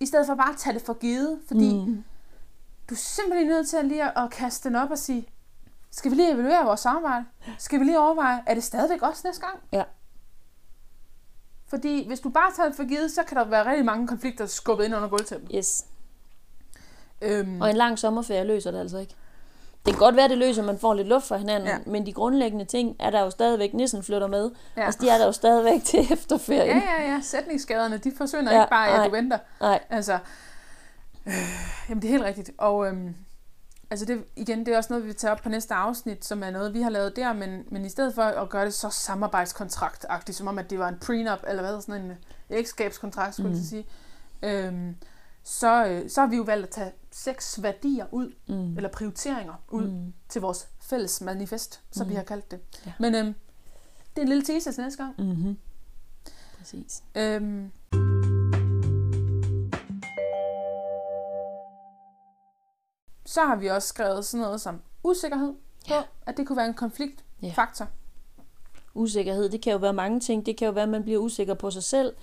I 0.00 0.06
stedet 0.06 0.26
for 0.26 0.34
bare 0.34 0.50
at 0.50 0.56
tage 0.58 0.74
det 0.74 0.82
for 0.82 0.94
givet, 0.94 1.40
fordi 1.48 1.74
mm. 1.74 2.04
Du 2.88 2.94
er 2.94 2.98
simpelthen 2.98 3.48
nødt 3.48 3.68
til 3.68 3.76
at 3.76 3.84
lige 3.84 4.04
at, 4.04 4.12
at 4.24 4.30
kaste 4.30 4.68
den 4.68 4.76
op 4.76 4.90
og 4.90 4.98
sige, 4.98 5.28
skal 5.90 6.10
vi 6.10 6.16
lige 6.16 6.32
evaluere 6.32 6.64
vores 6.64 6.80
samarbejde? 6.80 7.24
Skal 7.58 7.80
vi 7.80 7.84
lige 7.84 7.98
overveje, 8.00 8.42
er 8.46 8.54
det 8.54 8.64
stadigvæk 8.64 9.02
også 9.02 9.22
næste 9.24 9.46
gang? 9.46 9.58
Ja. 9.72 9.84
Fordi 11.66 12.06
hvis 12.06 12.20
du 12.20 12.28
bare 12.30 12.52
tager 12.56 12.68
det 12.68 12.76
for 12.76 12.88
givet, 12.88 13.10
så 13.10 13.22
kan 13.22 13.36
der 13.36 13.44
være 13.44 13.70
rigtig 13.70 13.84
mange 13.84 14.08
konflikter 14.08 14.46
skubbet 14.46 14.84
ind 14.84 14.94
under 14.96 15.08
gulvtæppet. 15.08 15.50
Yes. 15.54 15.84
Øhm, 17.22 17.60
Og 17.60 17.70
en 17.70 17.76
lang 17.76 17.98
sommerferie 17.98 18.44
løser 18.44 18.70
det 18.70 18.78
altså 18.78 18.98
ikke. 18.98 19.14
Det 19.86 19.92
kan 19.92 19.98
godt 19.98 20.16
være, 20.16 20.28
det 20.28 20.38
løser, 20.38 20.62
at 20.62 20.66
man 20.66 20.78
får 20.78 20.94
lidt 20.94 21.08
luft 21.08 21.26
fra 21.28 21.36
hinanden, 21.36 21.68
Ja. 21.68 21.74
ja. 21.74 21.78
men 21.86 22.06
de 22.06 22.12
grundlæggende 22.12 22.64
ting 22.64 22.96
er 23.00 23.10
der 23.10 23.20
jo 23.20 23.30
stadigvæk, 23.30 23.74
nissen 23.74 24.02
flytter 24.02 24.26
med. 24.26 24.50
Ja. 24.76 24.80
Ja. 24.80 24.86
Altså, 24.86 25.00
de 25.02 25.08
er 25.08 25.18
der 25.18 25.26
jo 25.26 25.32
stadigvæk 25.32 25.84
til 25.84 26.00
efterferien. 26.12 26.76
ja, 26.78 27.02
ja, 27.02 27.12
ja. 27.12 27.20
Sætningsskaderne, 27.22 27.98
de 27.98 28.12
forsvinder 28.16 28.52
Ja, 28.52 28.60
ikke 28.62 28.70
bare, 28.70 28.88
at 28.88 28.94
nej. 28.96 29.06
du 29.06 29.10
venter. 29.12 29.38
Nej. 29.60 29.80
Altså, 29.90 30.18
øh, 31.26 31.32
jamen 31.88 32.02
det 32.02 32.08
er 32.08 32.12
helt 32.12 32.24
rigtigt. 32.24 32.50
Og 32.58 32.86
øhm, 32.86 33.14
altså 33.90 34.06
det, 34.06 34.24
igen, 34.36 34.66
det 34.66 34.74
er 34.74 34.76
også 34.76 34.92
noget, 34.92 35.02
vi 35.04 35.06
vil 35.08 35.16
tage 35.16 35.30
op 35.30 35.38
på 35.42 35.48
næste 35.48 35.74
afsnit, 35.74 36.24
som 36.24 36.42
er 36.42 36.50
noget, 36.50 36.74
vi 36.74 36.82
har 36.82 36.90
lavet 36.90 37.16
der, 37.16 37.32
men, 37.32 37.62
men 37.70 37.84
i 37.84 37.88
stedet 37.88 38.14
for 38.14 38.22
at 38.22 38.48
gøre 38.50 38.64
det 38.64 38.74
så 38.74 38.90
samarbejdskontraktagtigt, 38.90 40.38
som 40.38 40.46
om, 40.48 40.58
at 40.58 40.70
det 40.70 40.78
var 40.78 40.88
en 40.88 40.98
prenup, 41.06 41.38
eller 41.48 41.62
hvad, 41.62 41.80
sådan 41.80 42.02
en 42.02 42.12
ægskabskontrakt, 42.50 43.34
skulle 43.34 43.48
mm. 43.50 43.56
jeg 43.56 43.64
sige, 43.64 43.86
øhm, 44.42 44.96
så, 45.44 45.86
øh, 45.86 46.10
så 46.10 46.20
har 46.20 46.28
vi 46.28 46.36
jo 46.36 46.42
valgt 46.42 46.64
at 46.66 46.70
tage 46.70 46.92
seks 47.10 47.62
værdier 47.62 48.06
ud, 48.12 48.32
Mm. 48.48 48.76
eller 48.76 48.88
prioriteringer 48.88 49.54
ud, 49.70 49.88
mm. 49.88 50.12
til 50.28 50.40
vores 50.40 50.68
fælles 50.80 51.20
manifest, 51.20 51.80
som 51.90 52.06
mm. 52.06 52.10
vi 52.10 52.14
har 52.14 52.22
kaldt 52.22 52.50
det. 52.50 52.60
Ja. 52.86 52.92
Men 53.00 53.14
øhm, 53.14 53.34
det 54.14 54.18
er 54.18 54.22
en 54.22 54.28
lille 54.28 54.44
teaser 54.44 54.72
til 54.72 54.82
næste 54.82 55.02
gang. 55.02 55.14
Mm-hmm. 55.18 55.58
Præcis. 56.58 57.02
Øhm, 57.14 57.70
så 63.26 63.40
har 63.44 63.56
vi 63.56 63.66
også 63.66 63.88
skrevet 63.88 64.24
sådan 64.24 64.42
noget 64.44 64.60
som 64.60 64.80
usikkerhed 65.04 65.52
på, 65.52 65.58
Ja. 65.94 66.02
at 66.26 66.36
det 66.36 66.46
kunne 66.46 66.56
være 66.56 66.66
en 66.66 66.74
konfliktfaktor. 66.74 67.86
Usikkerhed, 68.94 69.48
det 69.48 69.62
kan 69.62 69.72
jo 69.72 69.78
være 69.78 69.92
mange 69.92 70.20
ting. 70.20 70.46
Det 70.46 70.56
kan 70.56 70.66
jo 70.66 70.72
være, 70.72 70.82
at 70.82 70.88
man 70.88 71.02
bliver 71.02 71.18
usikker 71.18 71.54
på 71.54 71.70
sig 71.70 71.82
selv. 71.82 72.14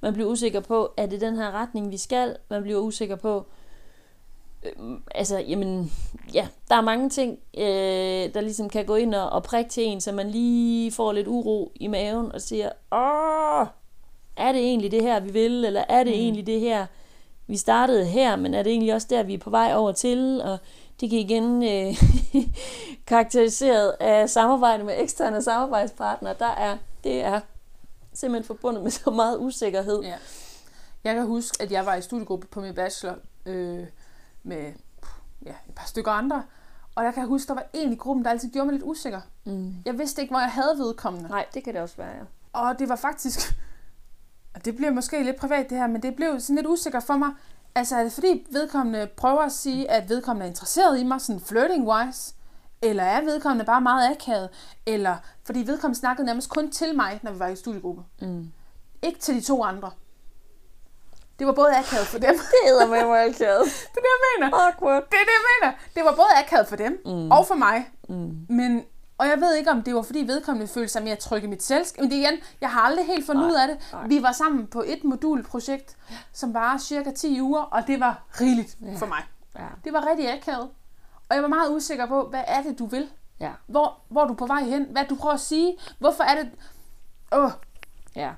Man 0.00 0.12
bliver 0.12 0.30
usikker 0.30 0.60
på, 0.60 0.92
er 0.96 1.06
det 1.06 1.20
den 1.20 1.36
her 1.36 1.50
retning, 1.50 1.90
vi 1.90 1.96
skal? 1.96 2.36
Man 2.50 2.62
bliver 2.62 2.78
usikker 2.78 3.16
på, 3.16 3.46
øh, 4.64 4.72
altså, 5.14 5.38
jamen, 5.38 5.92
ja, 6.34 6.48
der 6.68 6.74
er 6.74 6.80
mange 6.80 7.10
ting, 7.10 7.38
øh, 7.58 8.34
der 8.34 8.40
ligesom 8.40 8.68
kan 8.68 8.86
gå 8.86 8.94
ind 8.94 9.14
og, 9.14 9.30
og 9.30 9.42
prikke 9.42 9.70
til 9.70 9.84
en, 9.84 10.00
så 10.00 10.12
man 10.12 10.30
lige 10.30 10.92
får 10.92 11.12
lidt 11.12 11.28
uro 11.28 11.72
i 11.74 11.86
maven 11.86 12.32
og 12.32 12.40
siger, 12.40 12.70
åh, 12.92 13.66
er 14.36 14.52
det 14.52 14.60
egentlig 14.60 14.90
det 14.90 15.02
her, 15.02 15.20
vi 15.20 15.30
vil? 15.30 15.64
Eller 15.64 15.84
er 15.88 16.04
det 16.04 16.12
mm. 16.12 16.20
egentlig 16.20 16.46
det 16.46 16.60
her, 16.60 16.86
vi 17.46 17.56
startede 17.56 18.04
her, 18.04 18.36
men 18.36 18.54
er 18.54 18.62
det 18.62 18.72
egentlig 18.72 18.94
også 18.94 19.06
der, 19.10 19.22
vi 19.22 19.34
er 19.34 19.38
på 19.38 19.50
vej 19.50 19.72
over 19.74 19.92
til? 19.92 20.40
Og 20.44 20.58
det 21.00 21.10
kan 21.10 21.18
igen 21.18 21.62
øh, 21.62 21.94
karakteriseret 23.06 23.94
af 24.00 24.30
samarbejde 24.30 24.84
med 24.84 24.94
eksterne 24.98 25.42
samarbejdspartnere. 25.42 26.34
Der 26.38 26.46
er, 26.46 26.76
det 27.04 27.20
er 27.20 27.40
simpelthen 28.18 28.46
forbundet 28.46 28.82
med 28.82 28.90
så 28.90 29.10
meget 29.10 29.38
usikkerhed. 29.38 30.02
Ja. 30.02 30.16
Jeg 31.04 31.14
kan 31.14 31.26
huske, 31.26 31.62
at 31.62 31.72
jeg 31.72 31.86
var 31.86 31.94
i 31.94 32.02
studiegruppe 32.02 32.46
på 32.46 32.60
min 32.60 32.74
bachelor 32.74 33.16
øh, 33.46 33.86
med 34.42 34.72
ja, 35.46 35.54
et 35.68 35.74
par 35.76 35.86
stykker 35.86 36.10
andre, 36.10 36.42
og 36.94 37.04
jeg 37.04 37.14
kan 37.14 37.26
huske, 37.26 37.48
der 37.48 37.54
var 37.54 37.66
en 37.72 37.92
i 37.92 37.96
gruppen, 37.96 38.24
der 38.24 38.30
altid 38.30 38.50
gjorde 38.50 38.66
mig 38.66 38.72
lidt 38.72 38.84
usikker. 38.84 39.20
Mm. 39.44 39.74
Jeg 39.84 39.98
vidste 39.98 40.22
ikke, 40.22 40.32
hvor 40.32 40.40
jeg 40.40 40.50
havde 40.50 40.78
vedkommende. 40.78 41.28
Nej, 41.28 41.46
det 41.54 41.64
kan 41.64 41.74
det 41.74 41.82
også 41.82 41.96
være, 41.96 42.08
ja. 42.08 42.22
Og 42.52 42.78
det 42.78 42.88
var 42.88 42.96
faktisk, 42.96 43.38
og 44.54 44.64
det 44.64 44.76
bliver 44.76 44.90
måske 44.90 45.22
lidt 45.22 45.36
privat 45.36 45.70
det 45.70 45.78
her, 45.78 45.86
men 45.86 46.02
det 46.02 46.16
blev 46.16 46.40
sådan 46.40 46.56
lidt 46.56 46.66
usikkert 46.66 47.02
for 47.02 47.16
mig. 47.16 47.30
Altså 47.74 47.96
er 47.96 48.02
det 48.02 48.12
fordi 48.12 48.46
vedkommende 48.50 49.08
prøver 49.16 49.40
at 49.40 49.52
sige, 49.52 49.90
at 49.90 50.08
vedkommende 50.08 50.46
er 50.46 50.50
interesseret 50.50 51.00
i 51.00 51.04
mig, 51.04 51.20
sådan 51.20 51.40
flirting-wise? 51.40 52.34
Eller 52.82 53.02
er 53.02 53.20
vedkommende 53.20 53.64
bare 53.64 53.80
meget 53.80 54.10
akavet? 54.10 54.48
Eller 54.86 55.16
fordi 55.46 55.58
vedkommende 55.66 55.98
snakkede 56.00 56.26
nærmest 56.26 56.50
kun 56.50 56.70
til 56.70 56.96
mig, 56.96 57.20
når 57.22 57.32
vi 57.32 57.38
var 57.38 57.48
i 57.48 57.56
studiegruppe. 57.56 58.02
Mm. 58.20 58.50
Ikke 59.02 59.20
til 59.20 59.34
de 59.34 59.40
to 59.40 59.64
andre. 59.64 59.90
Det 61.38 61.46
var 61.46 61.52
både 61.52 61.76
akavet 61.76 62.06
for 62.06 62.18
dem. 62.18 62.34
Det 62.34 62.58
hedder 62.66 62.86
med 62.86 63.06
mig 63.06 63.20
akavet. 63.28 63.64
det 63.64 63.96
er 63.96 64.00
det, 64.00 64.04
jeg 64.04 64.40
mener. 64.50 64.56
Awkward. 64.66 65.02
Det 65.10 65.14
er 65.14 65.24
det, 65.24 65.36
jeg 65.38 65.44
mener. 65.60 65.72
Det 65.94 66.04
var 66.04 66.10
både 66.10 66.28
akavet 66.44 66.68
for 66.68 66.76
dem 66.76 67.02
mm. 67.04 67.30
og 67.30 67.46
for 67.46 67.54
mig. 67.54 67.88
Mm. 68.08 68.46
Men, 68.48 68.84
og 69.18 69.26
jeg 69.28 69.40
ved 69.40 69.54
ikke, 69.54 69.70
om 69.70 69.82
det 69.82 69.94
var 69.94 70.02
fordi 70.02 70.18
vedkommende 70.18 70.68
følte 70.72 70.88
sig 70.92 71.02
mere 71.02 71.16
tryg 71.16 71.44
i 71.44 71.46
mit 71.46 71.62
selskab. 71.62 72.00
Men 72.02 72.10
det 72.10 72.18
er 72.18 72.28
igen, 72.28 72.40
jeg 72.60 72.70
har 72.70 72.80
aldrig 72.80 73.06
helt 73.06 73.26
fundet 73.26 73.42
Nej, 73.42 73.50
ud 73.50 73.56
af 73.56 73.68
det. 73.68 73.76
nej. 73.92 74.06
Vi 74.06 74.22
var 74.22 74.32
sammen 74.32 74.66
på 74.66 74.82
et 74.86 75.04
modulprojekt, 75.04 75.96
som 76.32 76.54
var 76.54 76.78
cirka 76.78 77.10
10 77.10 77.40
uger, 77.40 77.60
og 77.62 77.86
det 77.86 78.00
var 78.00 78.22
rigeligt 78.40 78.76
Ja. 78.82 78.94
for 78.96 79.06
mig. 79.06 79.22
Ja. 79.58 79.66
Det 79.84 79.92
var 79.92 80.06
rigtig 80.10 80.32
akavet. 80.32 80.68
Og 81.28 81.34
jeg 81.34 81.42
var 81.42 81.48
meget 81.48 81.70
usikker 81.70 82.06
på, 82.06 82.28
hvad 82.28 82.44
er 82.46 82.62
det, 82.62 82.78
du 82.78 82.86
vil? 82.86 83.08
Ja. 83.40 83.52
Hvor, 83.66 83.98
hvor 84.08 84.22
er 84.22 84.26
du 84.26 84.34
på 84.34 84.46
vej 84.46 84.62
hen? 84.62 84.84
Hvad 84.84 85.04
du 85.04 85.14
prøver 85.14 85.34
at 85.34 85.40
sige? 85.40 85.78
Hvorfor 85.98 86.24
er 86.24 86.42
det... 86.42 86.50
Åh. 87.32 87.50
Ja. 88.16 88.30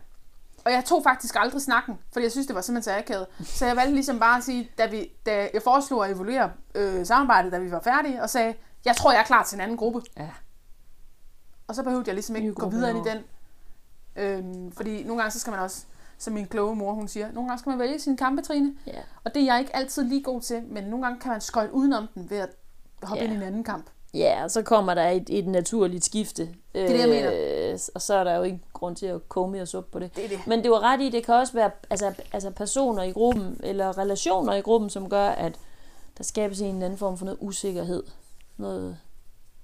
Og 0.64 0.72
jeg 0.72 0.84
tog 0.84 1.02
faktisk 1.02 1.36
aldrig 1.38 1.62
snakken, 1.62 1.98
fordi 2.12 2.24
jeg 2.24 2.32
synes, 2.32 2.46
det 2.46 2.56
var 2.56 2.60
simpelthen 2.60 2.92
så 2.92 2.98
akavet. 2.98 3.26
Så 3.44 3.66
jeg 3.66 3.76
valgte 3.76 3.94
ligesom 3.94 4.18
bare 4.18 4.36
at 4.36 4.44
sige, 4.44 4.70
da, 4.78 4.86
vi, 4.86 5.12
da 5.26 5.48
jeg 5.54 5.62
foreslog 5.62 6.04
at 6.04 6.16
evaluere 6.16 6.52
øh, 6.74 7.06
samarbejdet, 7.06 7.52
da 7.52 7.58
vi 7.58 7.70
var 7.70 7.80
færdige, 7.80 8.22
og 8.22 8.30
sagde, 8.30 8.54
jeg 8.84 8.96
tror, 8.96 9.12
jeg 9.12 9.20
er 9.20 9.24
klar 9.24 9.42
til 9.42 9.56
en 9.56 9.60
anden 9.60 9.76
gruppe. 9.76 10.02
Ja. 10.16 10.28
Og 11.68 11.74
så 11.74 11.82
behøvede 11.82 12.04
jeg 12.06 12.14
ligesom 12.14 12.36
ikke 12.36 12.52
gå 12.54 12.68
videre 12.68 12.90
ind 12.90 13.06
i 13.06 13.10
den. 13.10 13.24
Øhm, 14.16 14.72
fordi 14.72 15.02
nogle 15.02 15.22
gange, 15.22 15.30
så 15.30 15.40
skal 15.40 15.50
man 15.50 15.60
også, 15.60 15.84
som 16.18 16.34
min 16.34 16.46
kloge 16.46 16.76
mor, 16.76 16.92
hun 16.92 17.08
siger, 17.08 17.32
nogle 17.32 17.48
gange 17.48 17.58
skal 17.58 17.70
man 17.70 17.78
vælge 17.78 18.00
sin 18.00 18.16
kampe, 18.16 18.42
Trine. 18.42 18.74
Ja. 18.86 19.00
Og 19.24 19.34
det 19.34 19.42
er 19.42 19.46
jeg 19.46 19.60
ikke 19.60 19.76
altid 19.76 20.04
lige 20.04 20.22
god 20.22 20.40
til, 20.40 20.62
men 20.62 20.84
nogle 20.84 21.06
gange 21.06 21.20
kan 21.20 21.30
man 21.30 21.40
skøjte 21.40 21.74
udenom 21.74 22.08
den 22.14 22.30
ved 22.30 22.38
at 22.38 22.48
hoppe 23.02 23.24
Ja. 23.24 23.24
ind 23.24 23.32
i 23.32 23.36
en 23.36 23.42
anden 23.42 23.64
kamp. 23.64 23.86
Ja, 24.14 24.44
og 24.44 24.50
så 24.50 24.62
kommer 24.62 24.94
der 24.94 25.08
et, 25.08 25.26
et 25.30 25.46
naturligt 25.46 26.04
skifte. 26.04 26.42
Det 26.74 26.82
er 26.82 26.88
det, 26.88 26.98
jeg 26.98 27.08
mener. 27.08 27.78
Og 27.94 28.02
så 28.02 28.14
er 28.14 28.24
der 28.24 28.34
jo 28.36 28.42
ikke 28.42 28.60
grund 28.72 28.96
til 28.96 29.06
at 29.06 29.28
koge 29.28 29.50
mere 29.50 29.66
suppe 29.66 29.90
på 29.92 29.98
det. 29.98 30.16
Det 30.16 30.30
det. 30.30 30.46
Men 30.46 30.62
det 30.62 30.70
var 30.70 30.80
ret 30.80 31.00
i, 31.00 31.08
det 31.10 31.24
kan 31.24 31.34
også 31.34 31.52
være 31.52 31.70
altså, 31.90 32.14
altså 32.32 32.50
personer 32.50 33.02
i 33.02 33.10
gruppen, 33.10 33.60
eller 33.62 33.98
relationer 33.98 34.54
i 34.54 34.60
gruppen, 34.60 34.90
som 34.90 35.08
gør, 35.10 35.28
at 35.28 35.54
der 36.18 36.24
skabes 36.24 36.60
en 36.60 36.66
eller 36.74 36.84
anden 36.84 36.98
form 36.98 37.18
for 37.18 37.24
noget 37.24 37.38
usikkerhed. 37.40 38.02
Noget, 38.56 38.98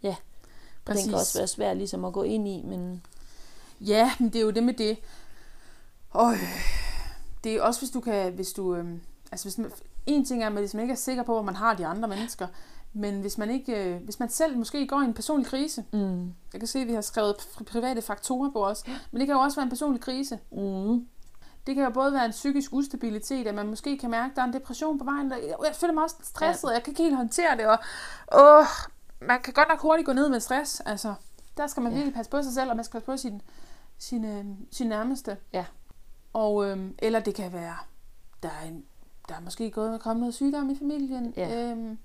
ja. 0.02 0.08
Og 0.08 0.16
den 0.86 0.94
Præcis. 0.94 1.04
kan 1.06 1.14
også 1.14 1.38
være 1.38 1.46
svær 1.46 1.74
ligesom 1.74 2.04
at 2.04 2.12
gå 2.12 2.22
ind 2.22 2.48
i, 2.48 2.62
men 2.64 3.02
Ja, 3.80 4.12
men 4.18 4.28
det 4.28 4.36
er 4.36 4.42
jo 4.42 4.50
det 4.50 4.62
med 4.62 4.74
det. 4.74 4.98
Og 6.10 6.32
det 7.44 7.54
er 7.54 7.62
også, 7.62 7.80
hvis 7.80 7.90
du 7.90 8.00
kan, 8.00 8.32
hvis 8.32 8.52
du, 8.52 8.74
øhm, 8.74 9.00
altså 9.32 9.44
hvis 9.44 9.58
man, 9.58 9.72
en 10.06 10.24
ting 10.24 10.42
er, 10.42 10.46
at 10.46 10.52
man 10.52 10.62
ligesom 10.62 10.80
ikke 10.80 10.92
er 10.92 10.96
sikker 10.96 11.22
på, 11.22 11.32
hvor 11.32 11.42
man 11.42 11.56
har 11.56 11.74
de 11.74 11.86
andre 11.86 12.08
mennesker, 12.08 12.46
men 12.96 13.20
hvis 13.20 13.38
man 13.38 13.50
ikke, 13.50 13.84
øh, 13.94 14.02
hvis 14.04 14.20
man 14.20 14.28
selv 14.28 14.58
måske 14.58 14.86
går 14.86 15.00
i 15.00 15.04
en 15.04 15.14
personlig 15.14 15.46
krise, 15.46 15.84
mm, 15.92 16.24
jeg 16.52 16.60
kan 16.60 16.66
se, 16.66 16.78
at 16.78 16.86
vi 16.86 16.92
har 16.92 17.00
skrevet 17.00 17.34
pri- 17.34 17.64
private 17.64 18.02
faktorer 18.02 18.50
på 18.50 18.66
os, 18.66 18.84
men 19.12 19.20
det 19.20 19.26
kan 19.26 19.34
jo 19.36 19.40
også 19.40 19.56
være 19.56 19.64
en 19.64 19.70
personlig 19.70 20.00
krise. 20.00 20.38
mm, 20.52 21.06
Det 21.66 21.74
kan 21.74 21.84
jo 21.84 21.90
både 21.90 22.12
være 22.12 22.24
en 22.24 22.30
psykisk 22.30 22.72
ustabilitet, 22.72 23.46
at 23.46 23.54
man 23.54 23.66
måske 23.66 23.98
kan 23.98 24.10
mærke, 24.10 24.30
at 24.30 24.36
der 24.36 24.42
er 24.42 24.46
en 24.46 24.52
depression 24.52 24.98
på 24.98 25.04
vejen. 25.04 25.30
Der, 25.30 25.36
jeg 25.36 25.74
føler 25.74 25.94
mig 25.94 26.02
også 26.02 26.16
stresset, 26.22 26.70
jeg 26.74 26.82
kan 26.82 26.90
ikke 26.90 27.02
helt 27.02 27.16
håndtere 27.16 27.56
det, 27.56 27.66
og 27.66 27.78
åh, 28.38 28.64
man 29.20 29.40
kan 29.42 29.52
godt 29.54 29.68
nok 29.68 29.80
hurtigt 29.80 30.06
gå 30.06 30.12
ned 30.12 30.28
med 30.28 30.40
stress. 30.40 30.80
Altså, 30.80 31.14
der 31.56 31.66
skal 31.66 31.82
man 31.82 31.92
Ja. 31.92 31.96
virkelig 31.98 32.14
passe 32.14 32.30
på 32.30 32.42
sig 32.42 32.52
selv, 32.52 32.70
og 32.70 32.76
man 32.76 32.84
skal 32.84 33.00
passe 33.00 33.06
på 33.12 33.16
sin, 33.16 33.42
sin, 33.98 34.24
øh, 34.24 34.44
sin 34.72 34.86
nærmeste. 34.88 35.36
Ja. 35.52 35.64
Og, 36.32 36.66
øh, 36.70 36.90
eller 36.98 37.20
det 37.20 37.34
kan 37.34 37.52
være, 37.52 37.76
der 38.42 38.48
er, 38.62 38.68
en, 38.68 38.84
der 39.28 39.34
er 39.34 39.40
måske 39.40 39.70
gået 39.70 40.00
kommet 40.00 40.20
noget 40.20 40.34
sygdom 40.34 40.70
i 40.70 40.78
familien. 40.78 41.34
Ja. 41.36 41.70
Øhm, 41.70 41.98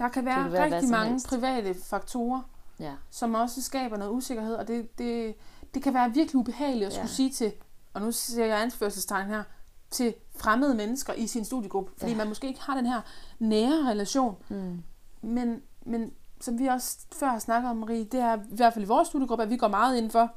der 0.00 0.08
kan 0.08 0.24
være, 0.24 0.52
være 0.52 0.74
rigtig 0.74 0.90
mange 0.90 1.10
helst. 1.10 1.28
private 1.28 1.74
faktorer, 1.74 2.40
ja. 2.80 2.92
som 3.10 3.34
også 3.34 3.62
skaber 3.62 3.96
noget 3.96 4.12
usikkerhed, 4.12 4.54
og 4.54 4.68
det, 4.68 4.98
det, 4.98 5.34
det 5.74 5.82
kan 5.82 5.94
være 5.94 6.10
virkelig 6.14 6.36
ubehageligt 6.36 6.86
at 6.86 6.92
Ja. 6.92 6.96
skulle 6.98 7.10
sige 7.14 7.30
til 7.32 7.52
og 7.94 8.00
nu 8.00 8.12
ser 8.12 8.46
jeg 8.46 8.62
anførselstegn 8.62 9.26
her, 9.28 9.42
til 9.90 10.14
fremmede 10.36 10.74
mennesker 10.74 11.12
i 11.12 11.26
sin 11.26 11.44
studiegruppe, 11.44 11.92
fordi 11.98 12.10
ja. 12.10 12.16
man 12.16 12.28
måske 12.28 12.46
ikke 12.46 12.60
har 12.60 12.74
den 12.74 12.86
her 12.86 13.00
nære 13.38 13.90
relation. 13.90 14.36
Mm. 14.48 14.82
Men, 15.22 15.62
men 15.86 16.12
som 16.40 16.58
vi 16.58 16.66
også 16.66 16.96
før 17.12 17.26
har 17.28 17.38
snakket 17.38 17.70
om, 17.70 17.76
Marie, 17.76 18.04
det 18.04 18.20
er 18.20 18.36
i 18.36 18.56
hvert 18.56 18.72
fald 18.74 18.84
i 18.84 18.88
vores 18.88 19.08
studiegruppe, 19.08 19.42
at 19.44 19.50
vi 19.50 19.56
går 19.56 19.68
meget 19.68 19.96
ind 19.96 20.10
for, 20.10 20.32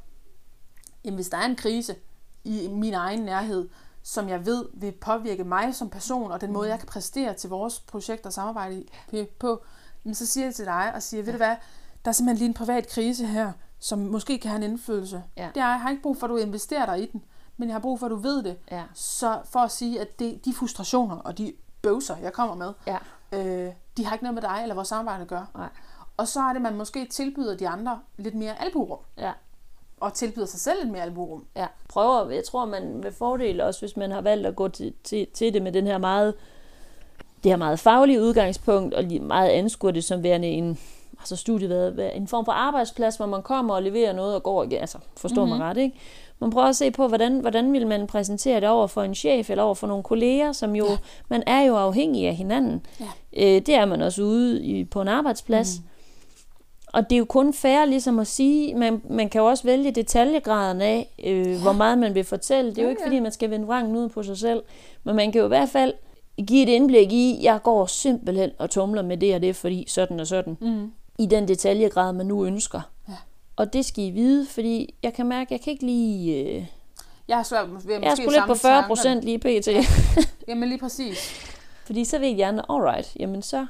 jamen 1.06 1.16
hvis 1.16 1.30
der 1.30 1.38
er 1.38 1.46
en 1.46 1.56
krise 1.56 1.96
i 2.44 2.68
min 2.72 2.94
egen 2.94 3.20
nærhed, 3.22 3.70
som 4.04 4.30
jeg 4.30 4.46
ved 4.46 4.66
vil 4.74 4.92
påvirke 4.92 5.44
mig 5.44 5.76
som 5.76 5.90
person, 5.90 6.32
og 6.32 6.42
den 6.42 6.52
måde, 6.52 6.70
jeg 6.70 6.80
kan 6.80 6.88
præstere 6.88 7.34
til 7.34 7.50
vores 7.50 7.80
projekt 7.80 8.26
og 8.26 8.34
samarbejde 8.34 8.84
på, 9.40 9.64
men 10.04 10.16
så 10.16 10.26
siger 10.26 10.46
jeg 10.46 10.56
til 10.56 10.66
dig 10.66 10.92
og 10.96 11.04
siger, 11.04 11.24
ved 11.24 11.34
du 11.34 11.38
hvad, 11.38 11.56
der 12.06 12.10
er 12.10 12.14
simpelthen 12.14 12.38
lige 12.38 12.48
en 12.48 12.54
privat 12.54 12.88
krise 12.90 13.26
her, 13.26 13.52
som 13.80 14.00
måske 14.00 14.38
kan 14.40 14.52
have 14.52 14.64
en 14.66 14.72
indflydelse. 14.72 15.24
Ja. 15.38 15.50
Det 15.56 15.62
er, 15.62 15.68
jeg 15.68 15.82
har 15.82 15.90
ikke 15.90 16.02
brug 16.04 16.18
for, 16.18 16.28
at 16.28 16.30
du 16.30 16.38
investerer 16.38 16.86
dig 16.86 17.04
i 17.04 17.06
den, 17.06 17.24
men 17.58 17.70
jeg 17.70 17.76
har 17.76 17.80
brug 17.82 18.00
for, 18.00 18.06
at 18.06 18.12
du 18.12 18.16
ved 18.16 18.44
det. 18.44 18.58
Ja. 18.72 18.84
Så 18.94 19.40
for 19.46 19.60
at 19.60 19.72
sige, 19.72 20.02
at 20.02 20.20
det, 20.20 20.46
de 20.46 20.54
frustrationer 20.54 21.16
og 21.16 21.38
de 21.38 21.54
bøvser, 21.82 22.18
jeg 22.18 22.34
kommer 22.34 22.56
med, 22.56 22.74
Ja. 22.88 22.98
øh, 23.32 23.74
de 23.98 24.06
har 24.06 24.14
ikke 24.14 24.24
noget 24.24 24.34
med 24.34 24.42
dig 24.42 24.60
eller 24.62 24.76
vores 24.76 24.88
samarbejde 24.88 25.22
at 25.22 25.28
gøre. 25.28 25.46
Nej. 25.56 25.70
Og 26.18 26.28
så 26.28 26.40
er 26.42 26.48
det, 26.48 26.56
at 26.56 26.62
man 26.62 26.76
måske 26.76 27.06
tilbyder 27.06 27.58
de 27.58 27.68
andre 27.68 28.00
lidt 28.18 28.36
mere 28.36 28.62
albuerum, 28.62 29.00
Ja. 29.18 29.32
Og 30.04 30.14
tilbyder 30.14 30.46
sig 30.46 30.60
selv 30.60 30.80
lidt 30.84 30.92
mere 30.92 31.02
albuerum. 31.02 31.46
Ja, 31.56 31.66
prøver, 31.90 32.30
jeg 32.30 32.44
tror, 32.44 32.66
man 32.66 32.98
med 33.04 33.12
fordel 33.12 33.62
også, 33.62 33.80
hvis 33.80 33.98
man 33.98 34.12
har 34.12 34.22
valgt 34.22 34.48
at 34.48 34.56
gå 34.56 34.68
til, 34.68 34.94
til, 35.04 35.28
til 35.34 35.54
det 35.54 35.62
med 35.62 35.72
den 35.72 35.88
her 35.88 35.98
meget, 35.98 36.34
det 37.44 37.52
her 37.52 37.58
meget 37.58 37.80
faglige 37.80 38.22
udgangspunkt, 38.22 38.94
og 38.94 39.04
meget 39.22 39.50
anskuer 39.50 39.92
det 39.92 40.04
som 40.04 40.24
værende 40.24 40.48
en, 40.48 40.80
altså 41.20 41.36
studiet 41.36 41.70
været, 41.70 41.98
været 41.98 42.18
en 42.18 42.28
form 42.28 42.46
for 42.46 42.52
arbejdsplads, 42.52 43.16
hvor 43.16 43.26
man 43.26 43.42
kommer 43.42 43.76
og 43.76 43.84
leverer 43.84 44.14
noget 44.14 44.36
og 44.36 44.44
går 44.44 44.64
igen, 44.64 44.80
altså 44.80 44.98
forstår 45.18 45.46
mm-hmm. 45.46 45.58
mig 45.58 45.68
ret, 45.70 45.78
ikke? 45.78 46.00
Man 46.40 46.50
prøver 46.50 46.68
at 46.68 46.76
se 46.76 46.92
på, 46.92 47.08
hvordan, 47.08 47.40
hvordan 47.40 47.74
vil 47.74 47.88
man 47.88 48.08
præsentere 48.08 48.62
det 48.62 48.70
over 48.70 48.88
for 48.88 49.04
en 49.04 49.16
chef 49.16 49.50
eller 49.50 49.64
over 49.64 49.76
for 49.76 49.88
nogle 49.88 50.04
kolleger, 50.04 50.52
som 50.52 50.76
jo, 50.76 50.86
ja. 50.86 50.98
man 51.30 51.44
er 51.48 51.62
jo 51.62 51.76
afhængig 51.76 52.28
af 52.28 52.36
hinanden. 52.36 52.86
Ja. 53.00 53.06
Øh, 53.38 53.62
det 53.62 53.76
er 53.76 53.86
man 53.86 54.02
også 54.02 54.24
ude 54.24 54.64
i, 54.64 54.84
på 54.84 55.02
en 55.02 55.08
arbejdsplads. 55.08 55.80
Mm. 55.80 55.86
Og 56.94 57.10
det 57.10 57.16
er 57.16 57.20
jo 57.20 57.26
kun 57.26 57.54
fair 57.54 57.86
ligesom 57.86 58.20
at 58.20 58.28
sige, 58.28 58.76
man, 58.76 59.02
man 59.10 59.30
kan 59.30 59.40
jo 59.42 59.46
også 59.48 59.64
vælge 59.64 59.92
detaljegraden 59.92 60.82
af, 60.82 61.10
øh, 61.26 61.52
ja. 61.52 61.62
hvor 61.62 61.72
meget 61.72 61.98
man 61.98 62.16
vil 62.16 62.24
fortælle. 62.24 62.70
Det 62.72 62.78
er 62.78 62.82
jo 62.82 62.88
Ja, 62.88 62.90
ikke, 62.90 63.02
ja. 63.02 63.08
fordi 63.08 63.20
man 63.20 63.32
skal 63.32 63.50
vende 63.50 63.66
vrangen 63.68 63.96
ud 63.96 64.10
på 64.10 64.24
sig 64.24 64.38
selv. 64.38 64.64
Men 65.04 65.16
man 65.16 65.32
kan 65.32 65.40
jo 65.40 65.46
i 65.46 65.48
hvert 65.48 65.70
fald 65.70 65.94
give 66.48 66.64
et 66.64 66.70
indblik 66.70 67.12
i, 67.12 67.40
jeg 67.42 67.60
går 67.64 67.86
simpelthen 67.86 68.52
og 68.58 68.70
tumler 68.70 69.02
med 69.02 69.18
det 69.18 69.36
og 69.36 69.42
det, 69.42 69.56
fordi 69.56 69.86
sådan 69.88 70.20
og 70.20 70.28
sådan. 70.28 70.58
Mm. 70.62 70.92
I 71.20 71.26
den 71.26 71.48
detaljegrad, 71.48 72.14
man 72.14 72.26
nu 72.26 72.46
ønsker. 72.46 72.82
Ja. 73.10 73.14
Og 73.56 73.74
det 73.74 73.86
skal 73.86 74.04
I 74.04 74.10
vide, 74.10 74.46
fordi 74.48 74.96
jeg 75.04 75.14
kan 75.14 75.26
mærke, 75.26 75.54
jeg 75.54 75.62
kan 75.62 75.72
ikke 75.72 75.86
lige... 75.86 76.36
Øh, 76.44 76.66
Jeg 77.28 77.36
har 77.36 77.44
svært 77.44 77.66
ved 77.68 77.74
måske 77.74 77.92
jeg 77.94 78.12
er 78.12 78.16
sgu 78.16 78.30
lidt 78.30 78.48
på 78.48 78.54
40 78.56 78.84
procent 78.88 79.24
lige 79.24 79.40
pt. 79.40 79.68
Jamen 80.48 80.70
lige 80.70 80.80
præcis. 80.80 81.18
Fordi 81.86 82.06
så 82.06 82.20
ved 82.20 82.28
jeg 82.36 82.48
andre, 82.48 82.64
alright, 82.70 83.16
jamen 83.20 83.42
så, 83.42 83.66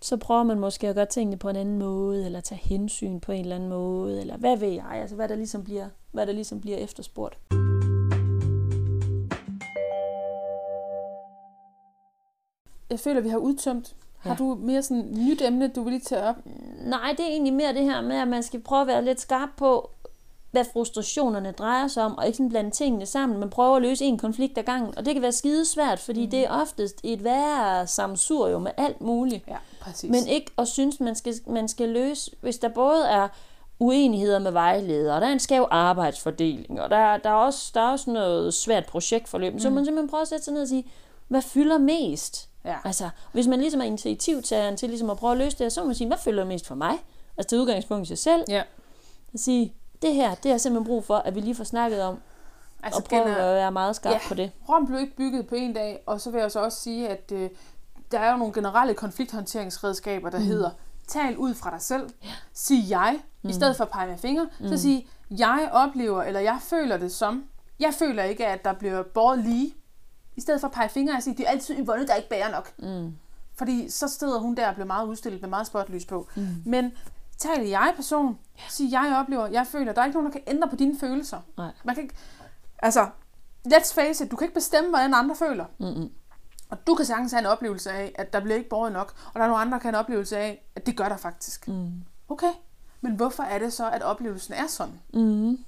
så 0.00 0.16
prøver 0.16 0.42
man 0.42 0.58
måske 0.58 0.88
at 0.88 0.94
gøre 0.94 1.06
tingene 1.06 1.36
på 1.36 1.48
en 1.48 1.56
anden 1.56 1.78
måde, 1.78 2.26
eller 2.26 2.40
tage 2.40 2.60
hensyn 2.64 3.20
på 3.20 3.32
en 3.32 3.40
eller 3.40 3.56
anden 3.56 3.68
måde, 3.68 4.20
eller 4.20 4.36
hvad 4.36 4.56
ved 4.56 4.68
jeg, 4.68 4.84
altså 4.92 5.16
hvad 5.16 5.28
der 5.28 5.34
ligesom 5.36 5.64
bliver, 5.64 5.88
hvad 6.12 6.26
der 6.26 6.32
ligesom 6.32 6.60
bliver 6.60 6.76
efterspurgt. 6.76 7.38
Jeg 12.90 13.00
føler, 13.00 13.20
vi 13.20 13.28
har 13.28 13.38
udtømt. 13.38 13.94
Har 14.18 14.30
Ja. 14.30 14.36
du 14.36 14.54
mere 14.60 14.82
sådan 14.82 15.04
et 15.04 15.18
nyt 15.18 15.42
emne, 15.42 15.68
du 15.68 15.82
vil 15.82 15.92
lige 15.92 16.02
tage 16.04 16.22
op? 16.22 16.36
Nej, 16.84 17.14
det 17.16 17.20
er 17.20 17.28
egentlig 17.30 17.52
mere 17.52 17.74
det 17.74 17.82
her 17.84 18.00
med, 18.00 18.16
at 18.16 18.28
man 18.28 18.42
skal 18.42 18.60
prøve 18.60 18.80
at 18.80 18.86
være 18.86 19.04
lidt 19.04 19.20
skarp 19.20 19.48
på, 19.56 19.90
hvad 20.50 20.64
frustrationerne 20.72 21.52
drejer 21.52 21.88
sig 21.88 22.04
om, 22.04 22.18
og 22.18 22.26
ikke 22.26 22.36
sådan 22.36 22.48
blande 22.48 22.70
tingene 22.70 23.06
sammen, 23.06 23.40
men 23.40 23.50
prøve 23.50 23.76
at 23.76 23.82
løse 23.82 24.04
en 24.04 24.18
konflikt 24.18 24.58
ad 24.58 24.62
gangen. 24.62 24.98
Og 24.98 25.04
det 25.04 25.14
kan 25.14 25.22
være 25.22 25.32
skidesvært, 25.32 25.98
fordi 25.98 26.24
mm. 26.24 26.30
det 26.30 26.40
er 26.44 26.50
oftest 26.50 27.00
et 27.02 27.24
værre 27.24 27.86
samsurium 27.86 28.62
med 28.62 28.70
alt 28.76 29.00
muligt. 29.00 29.44
Ja, 29.48 29.56
præcis. 29.80 30.10
Men 30.10 30.26
ikke 30.26 30.50
at 30.58 30.68
synes, 30.68 31.00
man 31.00 31.14
skal, 31.14 31.34
man 31.46 31.68
skal 31.68 31.88
løse, 31.88 32.30
hvis 32.40 32.58
der 32.58 32.68
både 32.68 33.08
er 33.08 33.28
uenigheder 33.78 34.38
med 34.38 34.50
vejledere, 34.50 35.14
og 35.14 35.20
der 35.20 35.26
er 35.26 35.32
en 35.32 35.38
skæv 35.38 35.68
arbejdsfordeling, 35.70 36.80
og 36.80 36.90
der, 36.90 37.16
der, 37.16 37.30
er, 37.30 37.34
også, 37.34 37.70
der 37.74 37.80
er 37.80 37.90
også 37.90 38.10
noget 38.10 38.54
svært 38.54 38.86
projektforløb, 38.86 39.52
mm. 39.52 39.58
så 39.58 39.70
man 39.70 39.84
simpelthen 39.84 40.10
prøve 40.10 40.20
at 40.22 40.28
sætte 40.28 40.44
sig 40.44 40.54
ned 40.54 40.62
og 40.62 40.68
sige, 40.68 40.86
hvad 41.28 41.42
fylder 41.42 41.78
mest? 41.78 42.48
Ja. 42.64 42.76
Altså, 42.84 43.10
hvis 43.32 43.46
man 43.46 43.60
ligesom 43.60 43.80
er 43.80 43.84
initiativtageren 43.84 44.76
til 44.76 44.88
ligesom 44.88 45.10
at 45.10 45.16
prøve 45.16 45.32
at 45.32 45.38
løse 45.38 45.58
det, 45.58 45.72
så 45.72 45.80
må 45.80 45.86
man 45.86 45.94
sige, 45.94 46.08
hvad 46.08 46.18
fylder 46.18 46.44
mest 46.44 46.66
for 46.66 46.74
mig? 46.74 46.92
Altså 47.36 47.48
til 47.48 47.58
udgangspunkt 47.58 48.04
i 48.04 48.08
sig 48.08 48.18
selv. 48.18 48.44
Ja. 48.48 48.62
Og 49.32 49.38
sige, 49.38 49.74
det 50.02 50.14
her, 50.14 50.28
det 50.34 50.44
har 50.44 50.50
jeg 50.50 50.60
simpelthen 50.60 50.86
brug 50.86 51.04
for, 51.04 51.16
at 51.16 51.34
vi 51.34 51.40
lige 51.40 51.54
får 51.54 51.64
snakket 51.64 52.02
om, 52.02 52.18
Altså, 52.82 52.98
og 52.98 53.04
prøve 53.08 53.36
at 53.36 53.54
være 53.54 53.72
meget 53.72 53.96
skarp 53.96 54.12
Ja. 54.12 54.18
på 54.28 54.34
det. 54.34 54.50
Rom 54.68 54.86
blev 54.86 55.00
ikke 55.00 55.16
bygget 55.16 55.46
på 55.46 55.54
en 55.54 55.72
dag, 55.72 56.02
og 56.06 56.20
så 56.20 56.30
vil 56.30 56.40
jeg 56.40 56.52
så 56.52 56.60
også 56.60 56.80
sige, 56.80 57.08
at 57.08 57.32
øh, 57.32 57.50
der 58.12 58.18
er 58.18 58.32
jo 58.32 58.36
nogle 58.36 58.52
generelle 58.52 58.94
konflikthåndteringsredskaber, 58.94 60.30
der 60.30 60.38
mm. 60.38 60.44
hedder, 60.44 60.70
tal 61.06 61.36
ud 61.36 61.54
fra 61.54 61.70
dig 61.70 61.80
selv, 61.82 62.10
ja. 62.24 62.28
sig 62.54 62.90
jeg, 62.90 63.20
mm. 63.42 63.50
i 63.50 63.52
stedet 63.52 63.76
for 63.76 63.84
at 63.84 63.90
pege 63.90 64.08
med 64.08 64.18
fingre, 64.18 64.48
mm. 64.60 64.68
så 64.68 64.76
sig, 64.76 65.06
jeg 65.30 65.68
oplever, 65.72 66.22
eller 66.22 66.40
jeg 66.40 66.58
føler 66.60 66.96
det 66.96 67.12
som, 67.12 67.44
jeg 67.80 67.94
føler 67.94 68.22
ikke, 68.22 68.46
at 68.46 68.64
der 68.64 68.72
bliver 68.72 69.02
båret 69.02 69.38
lige, 69.38 69.74
i 70.36 70.40
stedet 70.40 70.60
for 70.60 70.68
at 70.68 70.74
pege 70.74 70.88
fingre 70.88 71.16
og 71.16 71.22
sige, 71.22 71.36
det 71.36 71.46
er 71.46 71.50
altid 71.50 71.76
Yvonne, 71.84 72.06
der 72.06 72.14
ikke 72.14 72.28
bærer 72.28 72.50
nok. 72.50 72.72
Mm. 72.78 73.16
Fordi 73.54 73.90
så 73.90 74.08
steder 74.08 74.38
hun 74.40 74.54
der 74.54 74.68
og 74.68 74.74
bliver 74.74 74.86
meget 74.86 75.06
udstillet 75.06 75.40
med 75.40 75.48
meget 75.48 75.66
spotlys 75.66 76.04
på. 76.04 76.28
Mm. 76.36 76.46
Men 76.66 76.92
tal 77.38 77.66
i 77.66 77.70
jeg-person, 77.70 78.38
sig 78.68 78.92
jeg 78.92 79.16
oplever, 79.20 79.46
jeg 79.46 79.66
føler, 79.66 79.92
der 79.92 80.00
er 80.00 80.06
ikke 80.06 80.18
nogen, 80.18 80.32
der 80.32 80.38
kan 80.38 80.54
ændre 80.54 80.68
på 80.68 80.76
dine 80.76 80.98
følelser. 80.98 81.40
Nej. 81.56 81.70
Man 81.84 81.94
kan 81.94 82.04
ikke, 82.04 82.14
altså, 82.78 83.08
let's 83.68 83.94
face 83.94 84.24
it, 84.24 84.30
du 84.30 84.36
kan 84.36 84.44
ikke 84.44 84.54
bestemme, 84.54 84.90
hvordan 84.90 85.14
andre 85.14 85.36
føler. 85.36 85.64
Mm-mm. 85.78 86.10
Og 86.70 86.86
du 86.86 86.94
kan 86.94 87.06
sagtens 87.06 87.32
have 87.32 87.40
en 87.40 87.46
oplevelse 87.46 87.90
af, 87.92 88.12
at 88.18 88.32
der 88.32 88.40
bliver 88.40 88.56
ikke 88.56 88.68
båret 88.68 88.92
nok, 88.92 89.14
og 89.26 89.34
der 89.34 89.40
er 89.40 89.46
nogle 89.48 89.60
andre, 89.60 89.72
der 89.74 89.78
kan 89.82 89.94
have 89.94 89.98
en 90.00 90.04
oplevelse 90.04 90.38
af, 90.38 90.64
at 90.74 90.86
det 90.86 90.96
gør 90.96 91.08
der 91.08 91.16
faktisk. 91.16 91.68
Mm. 91.68 91.92
Okay, 92.28 92.52
men 93.00 93.12
hvorfor 93.16 93.42
er 93.42 93.58
det 93.58 93.72
så, 93.72 93.90
at 93.90 94.02
oplevelsen 94.02 94.54
er 94.54 94.66
sådan? 94.66 95.00
Mm. 95.14 95.64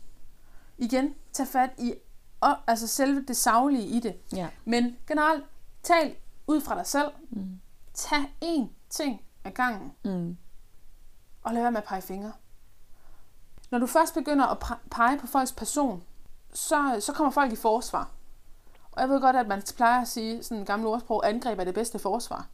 Igen, 0.78 1.14
tag 1.32 1.46
fat 1.46 1.70
i 1.78 1.94
og, 2.40 2.56
altså 2.66 2.86
selve 2.86 3.24
det 3.28 3.36
savlige 3.36 3.86
i 3.86 4.00
det. 4.00 4.16
Ja. 4.32 4.48
Men 4.64 4.96
generelt, 5.06 5.44
tal 5.82 6.14
ud 6.46 6.60
fra 6.60 6.74
dig 6.76 6.86
selv. 6.86 7.08
Mm. 7.30 7.60
Tag 7.94 8.34
én 8.44 8.64
ting 8.90 9.22
ad 9.44 9.50
gangen, 9.50 9.92
Mm. 10.04 10.36
og 11.42 11.52
lad 11.54 11.62
være 11.62 11.72
med 11.72 11.78
at 11.80 11.84
pege 11.88 12.02
fingre. 12.02 12.32
Når 13.70 13.78
du 13.78 13.86
først 13.86 14.14
begynder 14.14 14.46
at 14.46 14.58
pege 14.90 15.18
på 15.18 15.26
folks 15.26 15.52
person, 15.52 16.02
så, 16.52 16.96
så 17.00 17.12
kommer 17.12 17.30
folk 17.30 17.52
i 17.52 17.56
forsvar. 17.56 18.10
Og 18.92 19.00
jeg 19.00 19.08
ved 19.08 19.20
godt, 19.20 19.36
at 19.36 19.48
man 19.48 19.62
plejer 19.76 20.00
at 20.00 20.08
sige, 20.08 20.42
sådan 20.42 20.58
en 20.58 20.64
gammel 20.64 20.88
ordsprog, 20.88 21.28
angreb 21.28 21.58
er 21.58 21.64
det 21.64 21.74
bedste 21.74 21.98
forsvar. 21.98 22.46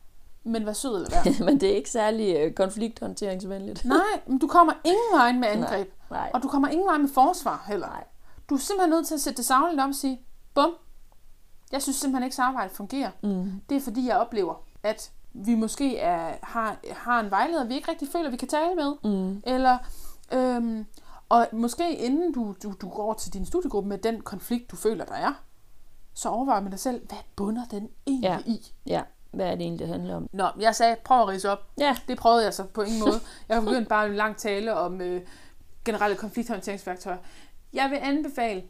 Men 0.44 0.66
vær 0.66 0.72
sød 0.72 0.94
eller 0.94 1.10
være. 1.10 1.34
Men 1.46 1.60
det 1.60 1.70
er 1.70 1.76
ikke 1.76 1.90
særlig 1.90 2.36
øh, 2.36 2.52
konflikthåndteringsvenligt. 2.52 3.84
Nej, 3.98 4.20
men 4.26 4.38
du 4.38 4.46
kommer 4.46 4.72
ingen 4.84 5.12
vej 5.18 5.32
med 5.32 5.48
angreb. 5.48 5.92
Nej. 6.10 6.30
Og 6.34 6.42
du 6.42 6.48
kommer 6.48 6.68
ingen 6.68 6.86
vej 6.86 6.98
med 6.98 7.08
forsvar 7.08 7.64
heller. 7.68 7.86
Nej. 7.86 8.04
Du 8.50 8.54
er 8.54 8.58
simpelthen 8.58 8.90
nødt 8.90 9.06
til 9.06 9.14
at 9.14 9.20
sætte 9.20 9.36
det 9.36 9.44
savligt 9.44 9.82
op 9.82 9.88
og 9.88 9.94
sige, 9.94 10.20
bum, 10.54 10.70
jeg 11.72 11.82
synes 11.82 11.96
simpelthen 11.96 12.24
ikke, 12.24 12.36
samarbejdet 12.36 12.76
fungerer. 12.76 13.10
Mm. 13.22 13.52
Det 13.68 13.76
er 13.76 13.80
fordi, 13.80 14.06
jeg 14.06 14.16
oplever, 14.16 14.54
at 14.82 15.10
vi 15.32 15.54
måske 15.54 15.98
er, 15.98 16.34
har, 16.42 16.76
har 16.92 17.20
en 17.20 17.30
vejleder, 17.30 17.64
vi 17.64 17.74
ikke 17.74 17.90
rigtig 17.90 18.08
føler, 18.12 18.30
vi 18.30 18.36
kan 18.36 18.48
tale 18.48 18.74
med. 18.74 18.94
Mm. 19.04 19.42
Eller, 19.46 19.78
øhm, 20.32 20.86
og 21.28 21.46
måske 21.52 21.96
inden 21.96 22.32
du, 22.32 22.54
du, 22.62 22.74
du 22.80 22.88
går 22.88 23.14
til 23.14 23.32
din 23.32 23.46
studiegruppe 23.46 23.88
med 23.88 23.98
den 23.98 24.20
konflikt, 24.20 24.70
du 24.70 24.76
føler, 24.76 25.04
der 25.04 25.14
er, 25.14 25.32
så 26.16 26.28
overvej 26.28 26.60
med 26.60 26.70
dig 26.70 26.80
selv, 26.80 27.06
hvad 27.06 27.18
bunder 27.36 27.64
den 27.70 27.88
egentlig 28.06 28.28
Ja. 28.28 28.38
i? 28.46 28.72
Ja, 28.86 29.02
hvad 29.30 29.46
er 29.46 29.50
det 29.50 29.60
egentlig, 29.60 29.80
det 29.80 29.88
handler 29.88 30.16
om? 30.16 30.28
Nå, 30.32 30.48
jeg 30.58 30.76
sagde, 30.76 30.96
prøv 31.04 31.20
at 31.22 31.28
rise 31.28 31.50
op. 31.50 31.58
Ja, 31.78 31.96
Det 32.08 32.18
prøvede 32.18 32.44
jeg 32.44 32.54
så 32.54 32.64
på 32.64 32.82
ingen 32.82 33.00
måde. 33.00 33.20
Jeg 33.48 33.56
har 33.56 33.60
begyndt 33.64 33.88
bare 33.88 34.06
en 34.06 34.14
lang 34.16 34.36
tale 34.36 34.74
om 34.74 35.00
øh, 35.00 35.22
generelle 35.84 36.16
konflikthåndteringsværktøjer. 36.16 37.18
Jeg 37.72 37.90
vil 37.90 37.96
anbefale, 38.02 38.62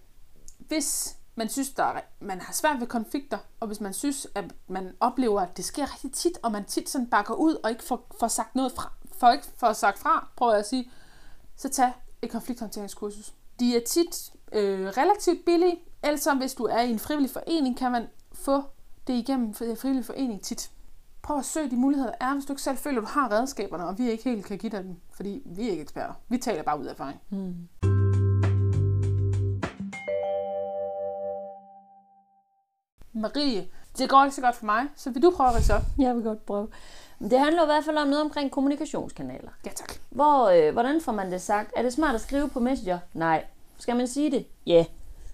hvis 0.58 1.16
man 1.34 1.48
synes, 1.48 1.70
der 1.70 1.84
er, 1.84 2.00
man 2.20 2.40
har 2.40 2.52
svært 2.52 2.80
ved 2.80 2.86
konflikter, 2.86 3.38
og 3.60 3.66
hvis 3.66 3.80
man 3.80 3.92
synes, 3.94 4.26
at 4.34 4.44
man 4.68 4.92
oplever, 5.00 5.40
at 5.40 5.56
det 5.56 5.64
sker 5.64 5.92
rigtig 5.94 6.12
tit, 6.12 6.38
og 6.42 6.52
man 6.52 6.64
tit 6.64 6.88
sådan 6.88 7.06
bakker 7.06 7.34
ud 7.34 7.54
og 7.64 7.70
ikke 7.70 7.84
får, 7.84 8.06
får 8.20 8.28
sagt 8.28 8.54
noget 8.56 8.72
fra, 8.72 8.92
får 9.18 9.30
ikke 9.32 9.46
får 9.56 9.72
sagt 9.72 9.98
fra, 9.98 10.28
prøver 10.36 10.52
jeg 10.52 10.60
at 10.60 10.68
sige, 10.68 10.90
så 11.56 11.68
tag 11.68 11.92
et 12.22 12.30
konflikthåndteringskursus. 12.30 13.32
De 13.60 13.76
er 13.76 13.80
tit 13.86 14.30
øh, 14.52 14.86
relativt 14.88 15.44
billige, 15.44 15.76
ellers 16.06 16.28
hvis 16.38 16.54
du 16.54 16.64
er 16.64 16.80
i 16.80 16.90
en 16.90 16.98
frivillig 16.98 17.30
forening, 17.30 17.78
kan 17.78 17.92
man 17.92 18.06
få 18.32 18.62
det 19.06 19.12
igennem 19.14 19.46
en 19.46 19.76
frivillig 19.76 20.04
forening 20.04 20.42
tit. 20.42 20.70
Prøv 21.22 21.38
at 21.38 21.44
søge 21.44 21.70
de 21.70 21.76
muligheder, 21.76 22.10
der 22.10 22.26
er, 22.26 22.34
hvis 22.34 22.44
du 22.44 22.52
ikke 22.52 22.62
selv 22.62 22.78
føler, 22.78 23.00
at 23.00 23.08
du 23.08 23.20
har 23.20 23.32
redskaberne, 23.32 23.86
og 23.86 23.98
vi 23.98 24.10
ikke 24.10 24.24
helt 24.24 24.46
kan 24.46 24.58
give 24.58 24.70
dig 24.70 24.84
dem, 24.84 24.96
fordi 25.14 25.42
vi 25.44 25.66
er 25.66 25.70
ikke 25.70 25.82
eksperter. 25.82 26.14
Vi 26.28 26.38
taler 26.38 26.62
bare 26.62 26.80
ud 26.80 26.86
af 26.86 26.90
erfaring. 26.92 27.20
mm. 27.30 27.68
Marie, 33.12 33.68
det 33.98 34.08
går 34.08 34.24
ikke 34.24 34.34
så 34.34 34.40
godt 34.40 34.56
for 34.56 34.66
mig, 34.66 34.86
så 34.96 35.10
vil 35.10 35.22
du 35.22 35.32
prøve 35.36 35.56
at 35.56 35.70
op? 35.70 35.82
jeg 35.98 36.14
vil 36.16 36.22
godt 36.24 36.46
prøve. 36.46 36.68
Det 37.20 37.38
handler 37.38 37.62
i 37.62 37.66
hvert 37.66 37.84
fald 37.84 37.96
om 37.96 38.08
noget 38.08 38.24
omkring 38.24 38.50
kommunikationskanaler. 38.50 39.50
Ja, 39.66 39.70
tak. 39.70 39.92
Hvor, 40.10 40.48
øh, 40.48 40.72
hvordan 40.72 41.00
får 41.00 41.12
man 41.12 41.32
det 41.32 41.42
sagt? 41.42 41.70
Er 41.76 41.82
det 41.82 41.92
smart 41.92 42.14
at 42.14 42.20
skrive 42.20 42.48
på 42.48 42.60
Messenger? 42.60 42.98
Nej. 43.14 43.44
Skal 43.78 43.96
man 43.96 44.06
sige 44.06 44.30
det? 44.30 44.46
Ja. 44.66 44.84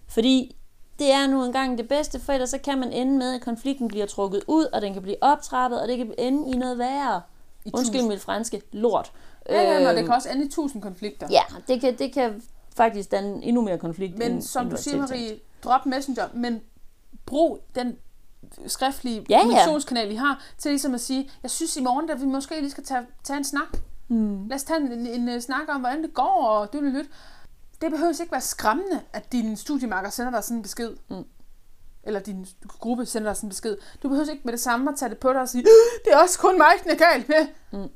Fordi 0.08 0.56
det 1.02 1.12
er 1.12 1.26
nu 1.26 1.44
engang 1.44 1.78
det 1.78 1.88
bedste, 1.88 2.20
for 2.20 2.32
ellers 2.32 2.50
så 2.50 2.58
kan 2.58 2.78
man 2.78 2.92
ende 2.92 3.18
med, 3.18 3.34
at 3.34 3.40
konflikten 3.40 3.88
bliver 3.88 4.06
trukket 4.06 4.42
ud, 4.46 4.64
og 4.72 4.82
den 4.82 4.92
kan 4.92 5.02
blive 5.02 5.16
optrappet, 5.20 5.80
og 5.82 5.88
det 5.88 5.96
kan 5.96 6.14
ende 6.18 6.50
i 6.50 6.56
noget 6.56 6.78
værre. 6.78 7.22
I 7.64 7.70
Undskyld 7.74 8.00
tusind- 8.00 8.08
mit 8.12 8.20
franske, 8.20 8.62
lort. 8.72 9.12
Ja, 9.48 9.62
ja, 9.62 9.88
og 9.88 9.94
det 9.94 9.98
Øhm, 9.98 10.06
kan 10.06 10.14
også 10.14 10.28
ende 10.30 10.44
i 10.44 10.48
tusind 10.48 10.82
konflikter. 10.82 11.26
Ja, 11.30 11.42
det 11.68 11.80
kan, 11.80 11.98
det 11.98 12.12
kan 12.12 12.42
faktisk 12.76 13.10
danne 13.10 13.44
endnu 13.44 13.62
mere 13.62 13.78
konflikt. 13.78 14.18
Men 14.18 14.32
end, 14.32 14.42
som 14.42 14.62
end 14.66 14.70
du 14.70 14.82
siger. 14.82 14.96
Marie, 14.96 15.38
drop 15.64 15.86
Messenger, 15.86 16.24
men 16.34 16.60
brug 17.26 17.58
den 17.74 17.96
skriftlige 18.66 19.16
Ja, 19.28 19.34
ja. 19.36 19.40
kommunikationskanal, 19.40 20.12
I 20.12 20.14
har, 20.14 20.42
til 20.58 20.70
ligesom 20.70 20.94
at 20.94 21.00
sige, 21.00 21.30
jeg 21.42 21.50
synes 21.50 21.76
i 21.76 21.82
morgen, 21.82 22.10
at 22.10 22.20
vi 22.20 22.26
måske 22.26 22.60
lige 22.60 22.70
skal 22.70 22.84
tage, 22.84 23.06
tage 23.24 23.36
en 23.36 23.44
snak. 23.44 23.76
Mm. 24.08 24.48
Lad 24.48 24.54
os 24.56 24.62
tage 24.64 24.80
en, 24.80 24.92
en, 25.06 25.28
en, 25.28 25.40
snak 25.40 25.62
om, 25.68 25.80
hvordan 25.80 26.02
det 26.02 26.14
går, 26.14 26.44
og 26.46 26.72
du 26.72 26.80
lyt. 26.80 27.06
Det 27.82 27.90
behøver 27.90 28.20
ikke 28.20 28.32
være 28.32 28.40
skræmmende, 28.40 29.00
at 29.12 29.32
din 29.32 29.56
studiemarker 29.56 30.10
sender 30.10 30.30
dig 30.30 30.44
sådan 30.44 30.56
en 30.56 30.62
besked. 30.62 30.96
Mm. 31.10 31.24
Eller 32.02 32.20
din 32.20 32.46
gruppe 32.68 33.06
sender 33.06 33.28
dig 33.28 33.36
sådan 33.36 33.46
en 33.46 33.50
besked. 33.50 33.76
Du 34.02 34.08
behøver 34.08 34.30
ikke 34.30 34.42
med 34.44 34.52
det 34.52 34.60
samme 34.60 34.90
at 34.90 34.98
tage 34.98 35.10
det 35.10 35.18
på 35.18 35.32
dig 35.32 35.40
og 35.40 35.48
sige, 35.48 35.64
det 36.04 36.12
er 36.12 36.18
også 36.18 36.38
kun 36.38 36.58
mig, 36.58 36.72
den 36.82 36.90
er 36.90 36.96
galt 36.96 37.28
med. 37.28 37.46
Mm. 37.72 37.88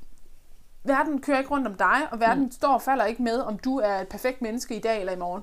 Verden 0.85 1.21
kører 1.21 1.39
ikke 1.39 1.51
rundt 1.51 1.67
om 1.67 1.75
dig, 1.75 2.13
og 2.13 2.21
verden 2.21 2.45
mm. 2.45 2.51
står 2.51 2.75
og 2.75 2.83
falder 2.83 3.05
ikke 3.05 3.23
med, 3.23 3.39
om 3.39 3.59
du 3.59 3.79
er 3.79 4.01
et 4.01 4.09
perfekt 4.09 4.43
menneske 4.43 4.77
i 4.77 4.81
dag 4.81 5.01
eller 5.01 5.13
i 5.13 5.19
morgen. 5.19 5.43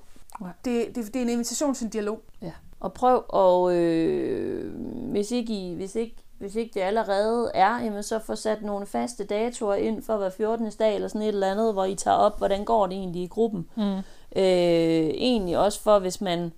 Det, 0.66 0.96
det, 0.96 1.06
det 1.06 1.16
er 1.16 1.22
en 1.22 1.30
invitation 1.30 1.74
til 1.74 1.86
en 1.86 1.92
dialog. 1.92 2.22
Ja. 2.42 2.52
Og 2.80 2.94
prøv 2.94 3.24
at, 3.34 3.76
øh, 3.76 4.74
hvis, 5.12 5.32
ikke 5.32 5.54
I, 5.54 5.76
hvis, 5.76 5.96
ikke, 5.96 6.16
hvis 6.40 6.56
ikke 6.56 6.72
det 6.74 6.82
allerede 6.82 7.52
er, 7.54 7.80
jamen 7.80 8.04
så 8.04 8.20
få 8.20 8.36
sat 8.36 8.62
nogle 8.62 8.86
faste 8.86 9.24
datoer 9.24 9.76
ind 9.76 10.04
for 10.04 10.18
hver 10.18 10.30
14. 10.30 10.72
dag 10.80 10.96
eller 10.96 11.08
sådan 11.08 11.22
et 11.22 11.28
eller 11.28 11.52
andet, 11.52 11.74
hvor 11.74 11.86
I 11.86 11.96
tager 11.96 12.18
op, 12.18 12.38
hvordan 12.38 12.66
går 12.66 12.88
det 12.88 12.96
egentlig 12.96 13.24
i 13.24 13.28
gruppen. 13.28 13.70
Mm. 13.76 14.00
Øh, 14.36 14.44
egentlig 14.44 15.58
også 15.58 15.82
for, 15.82 16.00
hvis 16.00 16.22
man, 16.22 16.52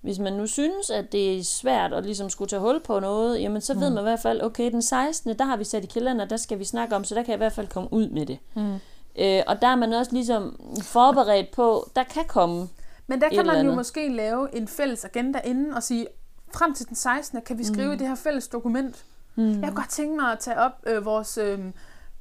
hvis 0.00 0.18
man 0.18 0.32
nu 0.32 0.46
synes, 0.46 0.90
at 0.90 1.12
det 1.12 1.38
er 1.38 1.44
svært 1.44 1.92
at 1.92 2.04
ligesom 2.04 2.30
skulle 2.30 2.48
tage 2.48 2.60
hul 2.60 2.80
på 2.80 3.00
noget, 3.00 3.40
jamen 3.40 3.60
så 3.60 3.74
ved 3.74 3.90
man 3.90 3.98
i 3.98 4.02
hvert 4.02 4.20
fald, 4.20 4.42
okay, 4.42 4.70
den 4.70 4.82
16. 4.82 5.38
der 5.38 5.44
har 5.44 5.56
vi 5.56 5.64
sat 5.64 5.84
i 5.84 5.86
kalender, 5.86 6.24
der 6.24 6.36
skal 6.36 6.58
vi 6.58 6.64
snakke 6.64 6.96
om, 6.96 7.04
så 7.04 7.14
der 7.14 7.22
kan 7.22 7.30
jeg 7.30 7.36
i 7.36 7.44
hvert 7.44 7.52
fald 7.52 7.66
komme 7.66 7.92
ud 7.92 8.08
med 8.08 8.26
det. 8.26 8.38
Mm. 8.54 8.74
Øh, 9.18 9.42
og 9.46 9.62
der 9.62 9.68
er 9.68 9.76
man 9.76 9.92
også 9.92 10.12
ligesom 10.12 10.60
forberedt 10.82 11.50
på, 11.50 11.90
der 11.96 12.04
kan 12.04 12.24
komme. 12.28 12.68
Men 13.06 13.20
der 13.20 13.28
kan 13.28 13.46
man 13.46 13.66
jo 13.66 13.74
måske 13.74 14.08
lave 14.08 14.56
en 14.56 14.68
fælles 14.68 15.04
agenda 15.04 15.40
inden 15.44 15.74
og 15.74 15.82
sige, 15.82 16.06
frem 16.54 16.74
til 16.74 16.88
den 16.88 16.96
16. 16.96 17.40
kan 17.46 17.58
vi 17.58 17.64
skrive 17.64 17.92
mm. 17.92 17.98
det 17.98 18.08
her 18.08 18.14
fælles 18.14 18.48
dokument. 18.48 19.04
Mm. 19.34 19.50
Jeg 19.50 19.62
kunne 19.62 19.76
godt 19.76 19.90
tænke 19.90 20.16
mig 20.16 20.32
at 20.32 20.38
tage 20.38 20.58
op 20.58 20.72
øh, 20.86 21.04
vores 21.04 21.38
øh, 21.38 21.58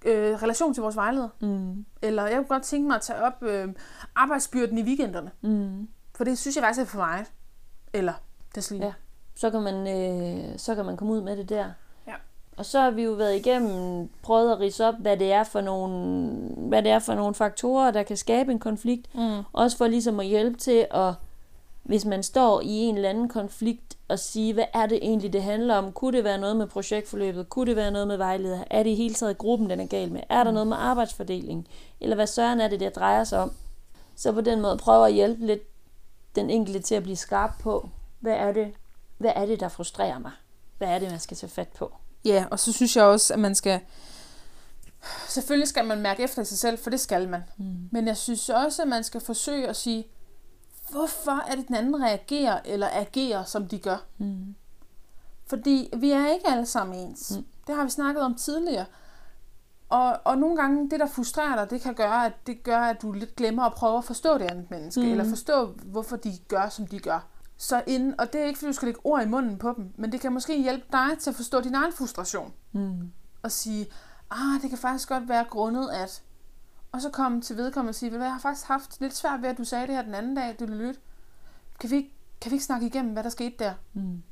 øh, 0.05 0.43
relation 0.43 0.73
til 0.73 0.81
vores 0.81 0.95
vejleder. 0.95 1.29
Mm. 1.39 1.85
Eller 2.01 2.23
jeg 2.23 2.35
kunne 2.35 2.47
godt 2.47 2.63
tænke 2.63 2.87
mig 2.87 2.95
at 2.95 3.01
tage 3.01 3.21
op 3.21 3.43
øh, 3.43 3.67
arbejdsbyrden 4.15 4.77
i 4.77 4.83
weekenderne. 4.83 5.31
Mm. 5.41 5.87
For 6.15 6.23
det 6.23 6.37
synes 6.37 6.55
jeg 6.55 6.63
faktisk 6.63 6.81
er 6.81 6.85
for 6.85 6.97
meget. 6.97 7.31
Eller 7.93 8.13
deslige. 8.55 8.85
Ja. 8.85 8.93
Så 9.35 9.49
kan 9.51 9.61
man, 9.61 9.87
øh, 9.87 10.59
så 10.59 10.75
kan 10.75 10.85
man 10.85 10.97
komme 10.97 11.13
ud 11.13 11.21
med 11.21 11.37
det 11.37 11.49
der. 11.49 11.65
Ja. 12.07 12.13
Og 12.57 12.65
så 12.65 12.79
har 12.79 12.91
vi 12.91 13.03
jo 13.03 13.11
været 13.11 13.35
igennem, 13.35 14.09
prøvet 14.23 14.51
at 14.51 14.59
rise 14.59 14.85
op, 14.85 14.95
hvad 14.99 15.17
det 15.17 15.31
er 15.31 15.43
for 15.43 15.61
nogle, 15.61 15.97
hvad 16.57 16.83
det 16.83 16.91
er 16.91 16.99
for 16.99 17.13
nogle 17.13 17.35
faktorer, 17.35 17.91
der 17.91 18.03
kan 18.03 18.17
skabe 18.17 18.51
en 18.51 18.59
konflikt. 18.59 19.15
Mm. 19.15 19.43
Også 19.53 19.77
for 19.77 19.87
ligesom 19.87 20.19
at 20.19 20.25
hjælpe 20.25 20.57
til 20.57 20.87
at, 20.91 21.13
hvis 21.85 22.05
man 22.05 22.23
står 22.23 22.61
i 22.61 22.69
en 22.69 22.95
eller 22.95 23.09
anden 23.09 23.29
konflikt, 23.29 23.97
og 24.07 24.19
sige, 24.19 24.53
hvad 24.53 24.65
er 24.73 24.85
det 24.85 24.99
egentlig, 25.01 25.33
det 25.33 25.43
handler 25.43 25.75
om? 25.75 25.91
Kunne 25.91 26.17
det 26.17 26.23
være 26.23 26.37
noget 26.37 26.57
med 26.57 26.67
projektforløbet? 26.67 27.49
Kunne 27.49 27.65
det 27.65 27.75
være 27.75 27.91
noget 27.91 28.07
med 28.07 28.17
vejleder? 28.17 28.63
Er 28.71 28.83
det 28.83 28.89
i 28.89 28.95
hele 28.95 29.13
taget 29.13 29.37
gruppen, 29.37 29.69
den 29.69 29.79
er 29.79 29.85
gal 29.85 30.11
med? 30.11 30.21
Er 30.29 30.43
der 30.43 30.51
noget 30.51 30.67
med 30.67 30.77
arbejdsfordeling? 30.77 31.67
Eller 32.01 32.15
hvad 32.15 32.27
søren 32.27 32.61
er 32.61 32.67
det, 32.67 32.79
det 32.79 32.95
drejer 32.95 33.23
sig 33.23 33.39
om? 33.39 33.51
Så 34.15 34.31
på 34.31 34.41
den 34.41 34.61
måde 34.61 34.77
prøve 34.77 35.07
at 35.07 35.13
hjælpe 35.13 35.45
lidt 35.45 35.61
den 36.35 36.49
enkelte 36.49 36.79
til 36.79 36.95
at 36.95 37.03
blive 37.03 37.15
skarp 37.15 37.51
på, 37.59 37.89
hvad 38.19 38.33
er 38.33 38.51
det, 38.51 38.73
hvad 39.17 39.31
er 39.35 39.45
det 39.45 39.59
der 39.59 39.69
frustrerer 39.69 40.19
mig? 40.19 40.31
Hvad 40.77 40.87
er 40.87 40.99
det, 40.99 41.09
man 41.09 41.19
skal 41.19 41.37
tage 41.37 41.49
fat 41.49 41.67
på? 41.67 41.93
Ja, 42.25 42.45
og 42.51 42.59
så 42.59 42.73
synes 42.73 42.95
jeg 42.95 43.03
også, 43.03 43.33
at 43.33 43.39
man 43.39 43.55
skal... 43.55 43.79
Selvfølgelig 45.27 45.67
skal 45.67 45.85
man 45.85 46.01
mærke 46.01 46.23
efter 46.23 46.43
sig 46.43 46.57
selv, 46.57 46.77
for 46.77 46.89
det 46.89 46.99
skal 46.99 47.29
man. 47.29 47.43
Mm. 47.57 47.89
Men 47.91 48.07
jeg 48.07 48.17
synes 48.17 48.49
også, 48.49 48.81
at 48.81 48.87
man 48.87 49.03
skal 49.03 49.21
forsøge 49.21 49.67
at 49.67 49.75
sige, 49.75 50.07
hvorfor 50.91 51.43
er 51.51 51.55
det, 51.55 51.67
den 51.67 51.75
anden 51.75 52.03
reagerer 52.03 52.59
eller 52.65 52.87
agerer, 52.91 53.43
som 53.43 53.67
de 53.67 53.79
gør? 53.79 53.97
Mm. 54.17 54.55
Fordi 55.47 55.89
vi 55.97 56.11
er 56.11 56.27
ikke 56.33 56.47
alle 56.47 56.65
sammen 56.65 56.99
ens. 56.99 57.33
Mm. 57.37 57.45
Det 57.67 57.75
har 57.75 57.83
vi 57.83 57.89
snakket 57.89 58.23
om 58.23 58.35
tidligere. 58.35 58.85
Og, 59.89 60.19
og 60.23 60.37
nogle 60.37 60.55
gange, 60.55 60.89
det 60.89 60.99
der 60.99 61.07
frustrerer 61.07 61.55
dig, 61.55 61.69
det 61.69 61.81
kan 61.81 61.93
gøre, 61.93 62.25
at 62.25 62.47
det 62.47 62.63
gør, 62.63 62.79
at 62.79 63.01
du 63.01 63.11
lidt 63.11 63.35
glemmer 63.35 63.63
at 63.63 63.73
prøve 63.73 63.97
at 63.97 64.03
forstå 64.03 64.37
det 64.37 64.45
andet 64.51 64.71
menneske, 64.71 65.01
mm. 65.01 65.11
eller 65.11 65.23
forstå, 65.23 65.65
hvorfor 65.65 66.15
de 66.15 66.37
gør, 66.47 66.69
som 66.69 66.87
de 66.87 66.99
gør. 66.99 67.27
Så 67.57 67.83
inden, 67.87 68.19
og 68.19 68.33
det 68.33 68.41
er 68.41 68.45
ikke, 68.45 68.59
fordi 68.59 68.69
du 68.69 68.75
skal 68.75 68.85
lægge 68.85 69.01
ord 69.03 69.21
i 69.23 69.27
munden 69.27 69.57
på 69.57 69.73
dem, 69.77 69.93
men 69.95 70.11
det 70.11 70.21
kan 70.21 70.33
måske 70.33 70.61
hjælpe 70.61 70.85
dig 70.91 71.17
til 71.19 71.29
at 71.29 71.35
forstå 71.35 71.61
din 71.61 71.75
egen 71.75 71.93
frustration. 71.93 72.53
Mm. 72.71 73.11
Og 73.43 73.51
sige, 73.51 73.87
ah, 74.31 74.61
det 74.61 74.69
kan 74.69 74.79
faktisk 74.79 75.09
godt 75.09 75.29
være 75.29 75.45
grundet 75.49 75.89
at... 75.89 76.21
Og 76.95 77.01
så 77.01 77.09
komme 77.09 77.41
til 77.41 77.57
vedkommende 77.57 77.91
og 77.91 77.95
sige, 77.95 78.11
ved 78.11 78.17
du 78.17 78.19
hvad, 78.19 78.27
jeg 78.27 78.33
har 78.33 78.39
faktisk 78.39 78.67
haft 78.67 79.01
lidt 79.01 79.15
svært 79.15 79.41
ved, 79.41 79.49
at 79.49 79.57
du 79.57 79.63
sagde 79.63 79.87
det 79.87 79.95
her 79.95 80.01
den 80.01 80.13
anden 80.15 80.35
dag, 80.35 80.55
du 80.59 80.65
lytte. 80.65 80.99
Kan 81.79 81.89
vi, 81.91 82.13
kan 82.41 82.51
vi 82.51 82.55
ikke 82.55 82.65
snakke 82.65 82.87
igennem, 82.87 83.13
hvad 83.13 83.23
der 83.23 83.29
skete 83.29 83.55
der? 83.59 83.73
Mm. 83.93 84.23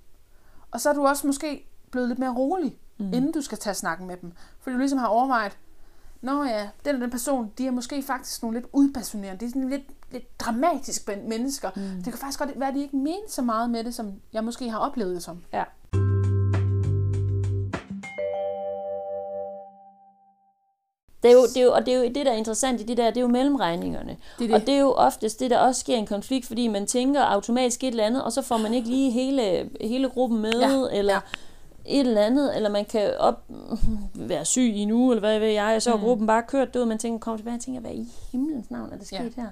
Og 0.71 0.81
så 0.81 0.89
er 0.89 0.93
du 0.93 1.05
også 1.07 1.27
måske 1.27 1.67
blevet 1.91 2.07
lidt 2.07 2.19
mere 2.19 2.33
rolig, 2.35 2.77
Mm. 2.97 3.05
inden 3.13 3.31
du 3.31 3.41
skal 3.41 3.57
tage 3.57 3.73
snakken 3.73 4.07
med 4.07 4.17
dem. 4.17 4.31
Fordi 4.59 4.73
du 4.73 4.79
ligesom 4.79 4.99
har 4.99 5.07
overvejet, 5.07 5.57
Nå 6.21 6.43
ja, 6.43 6.69
den 6.85 6.95
og 6.95 7.01
den 7.01 7.09
person, 7.11 7.51
de 7.57 7.67
er 7.67 7.71
måske 7.71 8.03
faktisk 8.03 8.41
nogle 8.43 8.59
lidt 8.59 8.69
udpassionerende. 8.73 9.39
De 9.39 9.45
er 9.45 9.49
sådan 9.49 9.69
lidt, 9.69 9.81
lidt 10.11 10.39
dramatisk 10.39 11.09
ben- 11.09 11.27
mennesker. 11.29 11.69
Mm. 11.75 11.81
Det 11.81 12.03
kan 12.03 12.13
faktisk 12.13 12.39
godt 12.39 12.59
være, 12.59 12.69
at 12.69 12.75
de 12.75 12.81
ikke 12.81 12.95
mener 12.97 13.29
så 13.29 13.41
meget 13.41 13.69
med 13.69 13.83
det, 13.83 13.95
som 13.95 14.13
jeg 14.33 14.43
måske 14.43 14.69
har 14.69 14.77
oplevet 14.77 15.15
det 15.15 15.23
som. 15.23 15.43
Ja. 15.53 15.63
Det 21.23 21.31
er 21.31 21.35
jo, 21.35 21.41
det 21.43 21.57
er 21.57 21.63
jo, 21.63 21.71
og 21.73 21.85
det 21.85 21.93
er 21.93 21.97
jo 21.97 22.03
det, 22.03 22.15
der 22.25 22.31
er 22.31 22.35
interessant 22.35 22.81
i 22.81 22.83
det 22.83 22.97
der, 22.97 23.05
det 23.09 23.17
er 23.17 23.21
jo 23.21 23.27
mellemregningerne. 23.27 24.17
Det 24.39 24.49
er 24.49 24.53
Og 24.53 24.59
det. 24.59 24.67
det 24.67 24.75
er 24.75 24.79
jo 24.79 24.91
oftest 24.91 25.39
det, 25.39 25.49
der 25.51 25.57
også 25.57 25.79
sker 25.81 25.95
en 25.97 26.05
konflikt, 26.07 26.45
fordi 26.45 26.67
man 26.67 26.85
tænker 26.87 27.21
automatisk 27.21 27.83
et 27.83 27.87
eller 27.87 28.03
andet, 28.03 28.23
og 28.23 28.31
så 28.31 28.41
får 28.41 28.57
man 28.57 28.73
ikke 28.73 28.89
lige 28.89 29.11
hele, 29.11 29.69
hele 29.81 30.09
gruppen 30.09 30.39
med, 30.41 30.53
Ja, 30.59 30.97
eller 30.97 31.13
ja. 31.13 31.19
et 31.85 31.99
eller 32.07 32.21
andet, 32.21 32.55
eller 32.55 32.69
man 32.69 32.85
kan 32.85 33.13
op, 33.19 33.43
være 34.13 34.45
syg 34.45 34.61
i 34.75 34.79
en 34.79 34.91
uge, 34.91 35.11
eller 35.15 35.19
hvad 35.19 35.39
ved 35.39 35.47
jeg, 35.47 35.73
og 35.75 35.81
så 35.81 35.91
er 35.93 35.95
Mm. 35.97 36.01
gruppen 36.03 36.27
bare 36.27 36.43
kørt 36.47 36.75
ud, 36.75 36.85
man 36.85 36.97
tænker, 36.97 37.19
kom 37.19 37.37
tilbage 37.37 37.55
og 37.55 37.61
tænker, 37.61 37.81
hvad 37.81 37.91
i 37.91 38.07
himlens 38.31 38.71
navn 38.71 38.89
er 38.93 38.97
der 38.97 39.05
sket 39.05 39.33
her? 39.35 39.47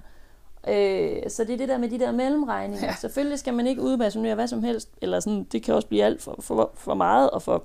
Øh, 0.68 1.30
så 1.30 1.44
det 1.44 1.54
er 1.54 1.58
det 1.58 1.70
der 1.70 1.78
med 1.78 1.90
de 1.90 2.00
der 2.00 2.12
mellemregninger. 2.12 2.86
Ja. 2.86 2.92
Ja. 2.92 2.96
Selvfølgelig 3.02 3.40
skal 3.40 3.54
man 3.54 3.68
ikke 3.68 3.82
udbasunere 3.82 4.36
hvad 4.36 4.48
som 4.48 4.64
helst, 4.64 4.90
eller 5.02 5.20
sådan, 5.20 5.44
det 5.52 5.64
kan 5.64 5.76
også 5.76 5.88
blive 5.88 6.04
alt 6.04 6.22
for, 6.22 6.36
for, 6.40 6.72
for 6.76 6.94
meget 6.94 7.30
og 7.30 7.42
for 7.42 7.64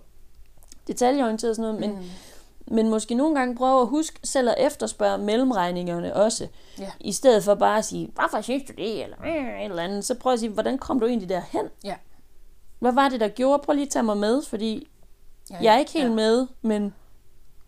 detaljeorienteret 0.88 1.50
og 1.50 1.57
sådan 1.57 1.74
noget, 1.74 1.80
men, 1.90 1.98
Mm. 1.98 2.07
Men 2.70 2.88
måske 2.90 3.14
nogle 3.14 3.34
gange 3.38 3.56
prøve 3.56 3.80
at 3.80 3.86
huske 3.86 4.18
selv 4.24 4.48
at 4.48 4.54
efterspørge 4.58 5.18
mellemregningerne 5.18 6.14
også. 6.16 6.48
Ja. 6.78 6.90
I 7.00 7.12
stedet 7.12 7.44
for 7.44 7.54
bare 7.54 7.78
at 7.78 7.84
sige, 7.84 8.10
hvorfor 8.14 8.40
synes 8.40 8.62
du 8.68 8.72
det, 8.76 9.02
eller 9.04 9.16
øh, 9.26 9.60
et 9.60 9.64
eller 9.64 9.82
andet. 9.82 10.04
Så 10.04 10.14
prøv 10.14 10.32
at 10.32 10.38
sige, 10.40 10.50
hvordan 10.50 10.78
kom 10.78 11.00
du 11.00 11.06
egentlig 11.06 11.28
derhen? 11.28 11.66
Ja. 11.84 11.94
Hvad 12.78 12.92
var 12.92 13.08
det, 13.08 13.20
der 13.20 13.28
gjorde? 13.28 13.62
Prøv 13.64 13.74
lige 13.74 13.86
at 13.86 13.90
tage 13.92 14.02
mig 14.02 14.16
med, 14.16 14.42
fordi 14.42 14.88
Ja, 15.50 15.56
jeg 15.62 15.74
er 15.74 15.78
ikke 15.78 15.92
helt 15.92 16.08
ja. 16.08 16.14
med, 16.14 16.46
men 16.62 16.94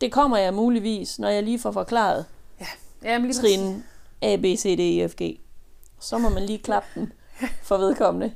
det 0.01 0.13
kommer 0.13 0.37
jeg 0.37 0.55
muligvis, 0.55 1.19
når 1.19 1.29
jeg 1.29 1.43
lige 1.43 1.59
får 1.59 1.71
forklaret 1.73 2.25
Ja, 3.03 3.19
men 3.19 3.31
lige 3.31 3.41
trin 3.41 3.85
A, 4.23 4.37
B, 4.37 4.45
C, 4.45 4.77
D, 4.77 4.81
E, 4.81 5.09
F, 5.09 5.15
G. 5.23 5.41
Så 6.01 6.19
må 6.19 6.29
man 6.29 6.43
lige 6.43 6.59
klappe 6.59 6.89
den 6.95 7.13
for 7.69 7.77
vedkommende. 7.77 8.33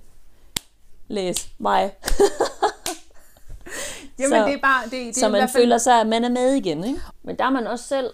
Læs 1.09 1.49
mig. 1.59 1.93
Jamen, 4.19 4.31
så- 4.41 4.47
det 4.47 4.55
er 4.55 4.59
bare... 4.63 4.85
Det, 4.85 4.91
det 4.93 5.17
så 5.17 5.25
er 5.27 5.29
i 5.29 5.33
man 5.33 5.41
hvert 5.41 5.51
fald- 5.51 5.63
føler 5.63 5.79
sig, 5.79 6.01
at 6.01 6.07
man 6.07 6.25
er 6.25 6.29
med 6.29 6.53
igen. 6.53 6.85
Ikke? 6.85 7.01
Men 7.23 7.37
der 7.37 7.45
er 7.45 7.51
man 7.51 7.67
også 7.67 7.85
selv 7.85 8.11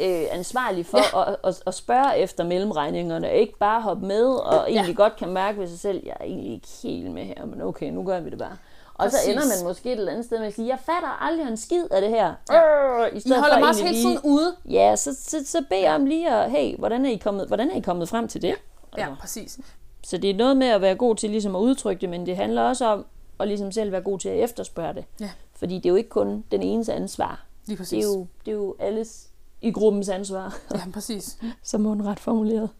øh, 0.00 0.22
ansvarlig 0.30 0.86
for 0.86 0.98
ja. 1.18 1.30
at, 1.30 1.36
at, 1.44 1.62
at 1.66 1.74
spørge 1.74 2.18
efter 2.18 2.44
mellemregningerne, 2.44 3.26
og 3.28 3.34
ikke 3.34 3.58
bare 3.58 3.80
hoppe 3.80 4.06
med, 4.06 4.24
og 4.26 4.70
egentlig 4.70 4.96
ja. 4.96 5.02
godt 5.02 5.16
kan 5.16 5.28
mærke 5.28 5.58
ved 5.60 5.68
sig 5.68 5.78
selv, 5.78 6.02
jeg 6.06 6.14
er 6.20 6.24
egentlig 6.24 6.52
ikke 6.52 6.68
helt 6.82 7.10
med 7.10 7.24
her, 7.24 7.46
men 7.46 7.62
okay, 7.62 7.90
nu 7.90 8.02
gør 8.02 8.20
vi 8.20 8.30
det 8.30 8.38
bare. 8.38 8.56
Og 8.94 9.04
Præcis. 9.04 9.20
så 9.20 9.30
ender 9.30 9.42
man 9.44 9.64
måske 9.68 9.92
et 9.92 9.98
eller 9.98 10.12
andet 10.12 10.24
sted 10.26 10.38
med 10.38 10.46
at 10.46 10.54
sige, 10.54 10.68
jeg 10.68 10.78
fatter 10.86 11.24
aldrig 11.24 11.48
en 11.48 11.56
skid 11.56 11.84
af 11.90 12.00
det 12.00 12.10
her. 12.10 12.34
Ja. 12.50 13.02
Øh, 13.06 13.12
I 13.12 13.16
I 13.16 13.20
stedet 13.20 13.38
holder 13.40 13.58
mig 13.58 13.68
også 13.68 13.84
lige- 13.84 14.02
tiden 14.02 14.18
ude. 14.24 14.56
Ja, 14.70 14.96
så, 14.96 15.14
så, 15.14 15.36
så 15.46 15.62
bed 15.68 15.78
jeg 15.78 15.94
om 15.94 16.06
lige 16.06 16.30
at, 16.30 16.50
hey, 16.50 16.76
hvordan 16.78 17.06
er 17.06 17.10
I 17.10 17.16
kommet, 17.16 17.46
hvordan 17.46 17.70
er 17.70 17.76
I 17.76 17.80
kommet 17.80 18.08
frem 18.08 18.28
til 18.28 18.42
det? 18.42 18.54
Ja, 18.98 19.06
præcis. 19.20 19.58
Så 20.04 20.18
det 20.18 20.30
er 20.30 20.34
noget 20.34 20.56
med 20.56 20.66
at 20.66 20.80
være 20.80 20.94
god 20.94 21.16
til 21.16 21.30
ligesom 21.30 21.56
at 21.56 21.60
udtrykke 21.60 22.00
det, 22.00 22.08
men 22.08 22.26
det 22.26 22.36
handler 22.36 22.62
også 22.62 22.86
om 22.86 23.06
at 23.40 23.48
ligesom 23.48 23.72
selv 23.72 23.92
være 23.92 24.00
god 24.02 24.18
til 24.18 24.28
at 24.28 24.44
efterspørge 24.44 24.94
det. 24.94 25.04
Ja. 25.20 25.30
Fordi 25.54 25.74
det 25.74 25.86
er 25.86 25.90
jo 25.90 25.96
ikke 25.96 26.08
kun 26.10 26.44
den 26.50 26.62
enes 26.62 26.88
ansvar. 26.88 27.44
Lige 27.66 27.76
præcis. 27.76 28.04
Det 28.04 28.10
er 28.12 28.18
jo, 28.18 28.26
det 28.46 28.50
er 28.50 28.56
jo 28.56 28.76
alles 28.80 29.26
i 29.62 29.70
gruppens 29.70 30.08
ansvar, 30.08 30.56
Ja, 30.74 30.80
præcis. 30.92 31.38
som 31.62 31.84
hun 31.84 32.02
ret 32.06 32.20
formuleret. 32.20 32.70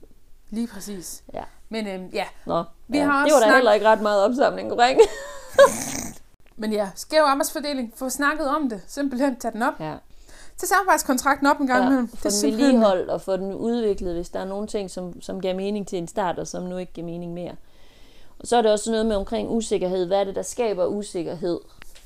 Lige 0.50 0.66
præcis. 0.66 1.22
Ja. 1.34 1.42
Men 1.68 1.86
øhm, 1.86 2.06
ja, 2.12 2.24
Nå, 2.46 2.64
Vi 2.88 2.98
ja, 2.98 3.04
har 3.04 3.24
det 3.24 3.32
var 3.32 3.40
da 3.40 3.46
snak- 3.46 3.54
heller 3.54 3.72
ikke 3.72 3.86
ret 3.86 4.00
meget 4.02 4.22
opsamling 4.24 4.72
omkring. 4.72 5.00
men 6.56 6.72
ja, 6.72 6.90
skæv 6.94 7.22
arbejdsfordeling. 7.22 7.92
Få 7.96 8.08
snakket 8.08 8.48
om 8.48 8.68
det. 8.70 8.80
Simpelthen 8.86 9.36
tage 9.36 9.52
den 9.52 9.62
op. 9.62 9.74
ja, 9.80 9.94
Tag 10.56 10.68
samarbejdskontrakten 10.68 11.46
op 11.46 11.60
en 11.60 11.66
gang 11.66 11.80
ja. 11.82 11.86
imellem. 11.86 12.08
Den 12.08 12.30
simpelthen- 12.30 12.66
vedligeholdt 12.66 13.10
og 13.10 13.20
få 13.20 13.36
den 13.36 13.54
udviklet, 13.54 14.14
hvis 14.14 14.28
der 14.28 14.40
er 14.40 14.44
nogle 14.44 14.66
ting, 14.66 14.90
som, 14.90 15.20
som 15.22 15.40
giver 15.40 15.54
mening 15.54 15.88
til 15.88 15.98
en 15.98 16.08
start, 16.08 16.38
og 16.38 16.46
som 16.46 16.62
nu 16.62 16.76
ikke 16.76 16.92
giver 16.92 17.04
mening 17.06 17.32
mere. 17.32 17.52
Og 18.38 18.46
så 18.46 18.56
er 18.56 18.62
det 18.62 18.72
også 18.72 18.90
noget 18.90 19.06
med 19.06 19.16
omkring 19.16 19.50
usikkerhed. 19.50 20.06
Hvad 20.06 20.20
er 20.20 20.24
det, 20.24 20.34
der 20.34 20.42
skaber 20.42 20.86
usikkerhed, 20.86 21.60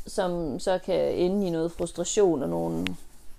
som 0.06 0.58
så 0.58 0.78
kan 0.78 1.14
ende 1.14 1.46
i 1.46 1.50
noget 1.50 1.72
frustration 1.72 2.42
og 2.42 2.48
nogle, 2.48 2.86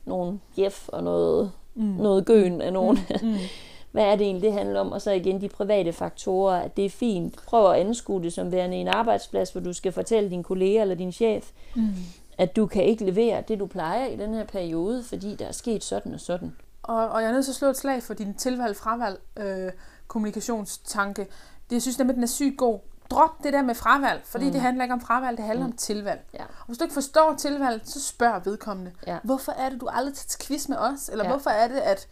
nogle 0.05 0.39
jef 0.57 0.89
og 0.89 1.03
noget, 1.03 1.51
mm. 1.75 1.83
noget 1.83 2.25
gøn 2.25 2.61
af 2.61 2.73
nogen. 2.73 2.99
Mm. 3.21 3.27
Mm. 3.27 3.37
Hvad 3.91 4.03
er 4.03 4.15
det 4.15 4.25
egentlig, 4.25 4.43
det 4.43 4.53
handler 4.53 4.79
om? 4.79 4.91
Og 4.91 5.01
så 5.01 5.11
igen 5.11 5.41
de 5.41 5.49
private 5.49 5.93
faktorer, 5.93 6.55
at 6.55 6.77
det 6.77 6.85
er 6.85 6.89
fint. 6.89 7.35
Prøv 7.47 7.71
at 7.71 7.79
anskue 7.79 8.23
det 8.23 8.33
som 8.33 8.51
værende 8.51 8.77
en 8.77 8.87
arbejdsplads, 8.87 9.51
hvor 9.51 9.61
du 9.61 9.73
skal 9.73 9.91
fortælle 9.91 10.29
din 10.29 10.43
kollega 10.43 10.81
eller 10.81 10.95
din 10.95 11.11
chef, 11.11 11.51
mm. 11.75 11.89
at 12.37 12.55
du 12.55 12.65
kan 12.65 12.83
ikke 12.83 13.05
levere 13.05 13.43
det, 13.47 13.59
du 13.59 13.65
plejer 13.65 14.05
i 14.05 14.15
den 14.15 14.33
her 14.33 14.45
periode, 14.45 15.03
fordi 15.03 15.35
der 15.35 15.45
er 15.45 15.51
sket 15.51 15.83
sådan 15.83 16.13
og 16.13 16.19
sådan. 16.19 16.55
Og, 16.83 17.09
og 17.09 17.21
jeg 17.21 17.29
er 17.29 17.33
nødt 17.33 17.45
til 17.45 17.51
at 17.51 17.55
slå 17.55 17.67
et 17.67 17.77
slag 17.77 18.03
for 18.03 18.13
din 18.13 18.33
tilvalg 18.33 18.75
fravalg 18.75 19.19
øh, 19.37 19.71
kommunikationstanke. 20.07 21.27
Jeg 21.71 21.81
synes 21.81 21.97
nemlig, 21.97 22.15
den 22.15 22.23
er 22.23 22.27
sygt 22.27 22.57
god. 22.57 22.79
Drop 23.09 23.43
det 23.43 23.53
der 23.53 23.61
med 23.61 23.75
fravalg, 23.75 24.21
fordi 24.25 24.45
mm. 24.45 24.51
det 24.51 24.61
handler 24.61 24.83
ikke 24.83 24.93
om 24.93 25.01
fravalg, 25.01 25.37
det 25.37 25.45
handler 25.45 25.65
mm. 25.65 25.71
om 25.71 25.77
tilvalg. 25.77 26.21
Ja. 26.33 26.43
Og 26.43 26.65
hvis 26.65 26.77
du 26.77 26.83
ikke 26.83 26.93
forstår 26.93 27.35
tilvalg, 27.35 27.81
så 27.85 28.03
spørg 28.03 28.45
vedkommende. 28.45 28.91
Ja. 29.07 29.17
Hvorfor 29.23 29.51
er 29.51 29.69
det, 29.69 29.81
du 29.81 29.87
aldrig 29.91 30.13
tager 30.13 30.27
til 30.27 30.47
quiz 30.47 30.67
med 30.67 30.77
os? 30.77 31.09
Eller 31.09 31.25
ja. 31.25 31.29
hvorfor 31.29 31.49
er 31.49 31.67
det, 31.67 31.77
at... 31.77 32.07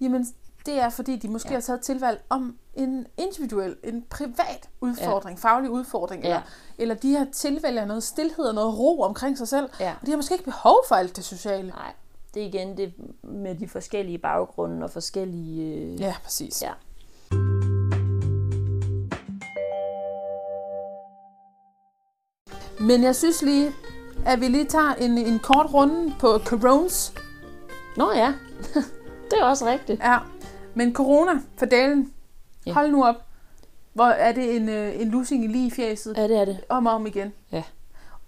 Jamen, 0.00 0.26
det 0.66 0.80
er, 0.80 0.88
fordi 0.88 1.16
de 1.16 1.28
måske 1.28 1.48
ja. 1.48 1.54
har 1.54 1.60
taget 1.60 1.80
tilvalg 1.80 2.24
om 2.28 2.58
en 2.74 3.06
individuel, 3.16 3.76
en 3.84 4.04
privat 4.10 4.68
udfordring, 4.80 5.38
ja. 5.38 5.48
faglig 5.48 5.70
udfordring, 5.70 6.22
ja. 6.22 6.28
eller, 6.28 6.42
eller 6.78 6.94
de 6.94 7.14
har 7.14 7.26
tilvælger 7.32 7.84
noget 7.84 8.02
stillhed 8.02 8.44
og 8.44 8.54
noget 8.54 8.78
ro 8.78 9.00
omkring 9.00 9.38
sig 9.38 9.48
selv, 9.48 9.68
ja. 9.80 9.94
og 10.00 10.06
de 10.06 10.10
har 10.10 10.16
måske 10.16 10.34
ikke 10.34 10.44
behov 10.44 10.84
for 10.88 10.94
alt 10.94 11.16
det 11.16 11.24
sociale. 11.24 11.68
Nej, 11.68 11.92
det 12.34 12.42
er 12.42 12.46
igen 12.46 12.76
det 12.76 12.94
med 13.22 13.54
de 13.54 13.68
forskellige 13.68 14.18
baggrunde 14.18 14.84
og 14.84 14.90
forskellige... 14.90 15.74
Øh... 15.74 16.00
Ja, 16.00 16.14
præcis. 16.24 16.62
Ja. 16.62 16.72
Men 22.80 23.02
jeg 23.02 23.16
synes 23.16 23.42
lige, 23.42 23.72
at 24.26 24.40
vi 24.40 24.48
lige 24.48 24.64
tager 24.64 24.94
en, 24.94 25.18
en 25.18 25.38
kort 25.38 25.74
runde 25.74 26.14
på 26.18 26.38
coronas. 26.38 27.12
Nå 27.96 28.12
ja, 28.12 28.32
det 29.30 29.38
er 29.40 29.44
også 29.44 29.66
rigtigt. 29.66 30.00
Ja, 30.00 30.18
men 30.74 30.94
corona 30.94 31.32
for 31.56 31.66
dalen, 31.66 32.12
ja. 32.66 32.72
hold 32.72 32.90
nu 32.90 33.04
op. 33.04 33.16
Hvor 33.92 34.06
er 34.06 34.32
det 34.32 34.56
en, 34.56 34.68
øh, 34.68 35.00
en 35.00 35.08
lussing 35.08 35.44
i 35.44 35.46
lige 35.46 35.70
fjæset? 35.70 36.16
Ja, 36.16 36.22
det 36.22 36.36
er 36.36 36.44
det. 36.44 36.64
Om 36.68 36.86
og 36.86 36.92
om 36.92 37.06
igen. 37.06 37.32
Ja. 37.52 37.62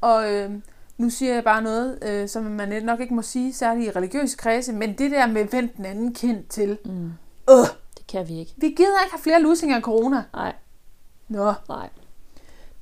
Og 0.00 0.34
øh, 0.34 0.50
nu 0.98 1.10
siger 1.10 1.34
jeg 1.34 1.44
bare 1.44 1.62
noget, 1.62 1.98
øh, 2.02 2.28
som 2.28 2.42
man 2.42 2.82
nok 2.84 3.00
ikke 3.00 3.14
må 3.14 3.22
sige, 3.22 3.52
særligt 3.52 3.86
i 3.86 3.90
religiøse 3.98 4.36
kredse, 4.36 4.72
men 4.72 4.98
det 4.98 5.10
der 5.10 5.26
med 5.26 5.44
vent 5.44 5.76
den 5.76 5.84
anden 5.84 6.14
kind 6.14 6.44
til. 6.48 6.78
Mm. 6.84 7.12
Øh, 7.50 7.66
det 7.98 8.06
kan 8.08 8.28
vi 8.28 8.38
ikke. 8.38 8.54
Vi 8.56 8.66
gider 8.66 9.02
ikke 9.04 9.12
have 9.12 9.22
flere 9.22 9.42
lussinger 9.42 9.76
af 9.76 9.82
corona. 9.82 10.22
Nej. 10.32 10.54
Nå. 11.28 11.52
Nej. 11.68 11.88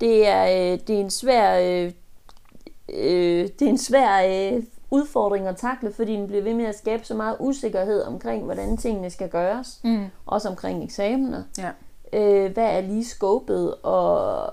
Det 0.00 0.26
er, 0.28 0.44
øh, 0.44 0.78
det 0.86 0.96
er 0.96 1.00
en 1.00 1.10
svær... 1.10 1.58
Øh, 1.58 1.92
øh, 2.88 3.48
det 3.58 3.62
er 3.62 3.68
en 3.68 3.78
svær 3.78 4.52
øh, 4.52 4.62
udfordring 4.90 5.46
at 5.46 5.56
takle, 5.56 5.92
fordi 5.92 6.12
den 6.12 6.26
bliver 6.26 6.42
ved 6.42 6.54
med 6.54 6.64
at 6.64 6.78
skabe 6.78 7.04
så 7.04 7.14
meget 7.14 7.36
usikkerhed 7.40 8.02
omkring, 8.02 8.44
hvordan 8.44 8.76
tingene 8.76 9.10
skal 9.10 9.28
gøres. 9.28 9.80
Mm. 9.84 10.04
Også 10.26 10.48
omkring 10.48 10.84
eksamener. 10.84 11.42
Ja. 11.58 11.70
Øh, 12.12 12.52
hvad 12.52 12.76
er 12.76 12.80
lige 12.80 13.04
skåbet? 13.04 13.74
Og 13.74 14.50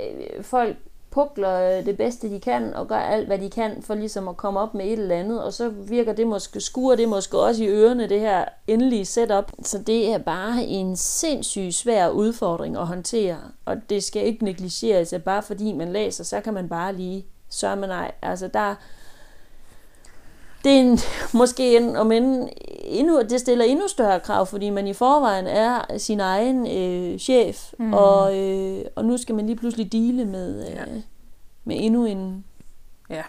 øh, 0.00 0.44
folk 0.44 0.76
pukler 1.14 1.78
øh, 1.78 1.86
det 1.86 1.96
bedste, 1.96 2.30
de 2.30 2.40
kan, 2.40 2.74
og 2.74 2.88
gør 2.88 2.96
alt, 2.96 3.26
hvad 3.26 3.38
de 3.38 3.50
kan, 3.50 3.82
for 3.82 3.94
ligesom 3.94 4.28
at 4.28 4.36
komme 4.36 4.60
op 4.60 4.74
med 4.74 4.84
et 4.84 4.92
eller 4.92 5.16
andet, 5.16 5.42
og 5.42 5.52
så 5.52 5.68
virker 5.68 6.12
det 6.12 6.26
måske, 6.26 6.60
skuer 6.60 6.96
det 6.96 7.08
måske 7.08 7.38
også 7.38 7.64
i 7.64 7.68
ørerne, 7.68 8.08
det 8.08 8.20
her 8.20 8.44
endelige 8.66 9.04
setup. 9.04 9.52
Så 9.62 9.78
det 9.78 10.12
er 10.12 10.18
bare 10.18 10.64
en 10.64 10.96
sindssygt 10.96 11.74
svær 11.74 12.08
udfordring 12.08 12.76
at 12.76 12.86
håndtere, 12.86 13.38
og 13.64 13.76
det 13.90 14.04
skal 14.04 14.26
ikke 14.26 14.44
negligeres, 14.44 15.12
at 15.12 15.24
bare 15.24 15.42
fordi 15.42 15.72
man 15.72 15.92
læser, 15.92 16.24
så 16.24 16.40
kan 16.40 16.54
man 16.54 16.68
bare 16.68 16.94
lige 16.94 17.26
sørge 17.50 17.76
man 17.76 17.88
nej. 17.88 18.12
Altså 18.22 18.48
der, 18.48 18.74
det 20.64 20.72
er 20.72 20.80
en, 20.80 20.98
måske 21.38 21.76
en, 21.76 21.96
om 21.96 22.12
en, 22.12 22.48
endnu, 22.84 23.22
det 23.30 23.40
stiller 23.40 23.64
endnu 23.64 23.88
større 23.88 24.20
krav, 24.20 24.46
fordi 24.46 24.70
man 24.70 24.86
i 24.86 24.92
forvejen 24.92 25.46
er 25.46 25.98
sin 25.98 26.20
egen 26.20 26.66
øh, 26.66 27.18
chef, 27.18 27.72
mm. 27.78 27.94
og, 27.94 28.38
øh, 28.38 28.84
og 28.96 29.04
nu 29.04 29.16
skal 29.16 29.34
man 29.34 29.46
lige 29.46 29.56
pludselig 29.56 29.92
dele 29.92 30.24
med, 30.24 30.66
øh, 30.66 30.74
ja. 30.74 30.84
med 31.64 31.76
endnu 31.78 32.04
en 32.04 32.44
Ja. 33.10 33.22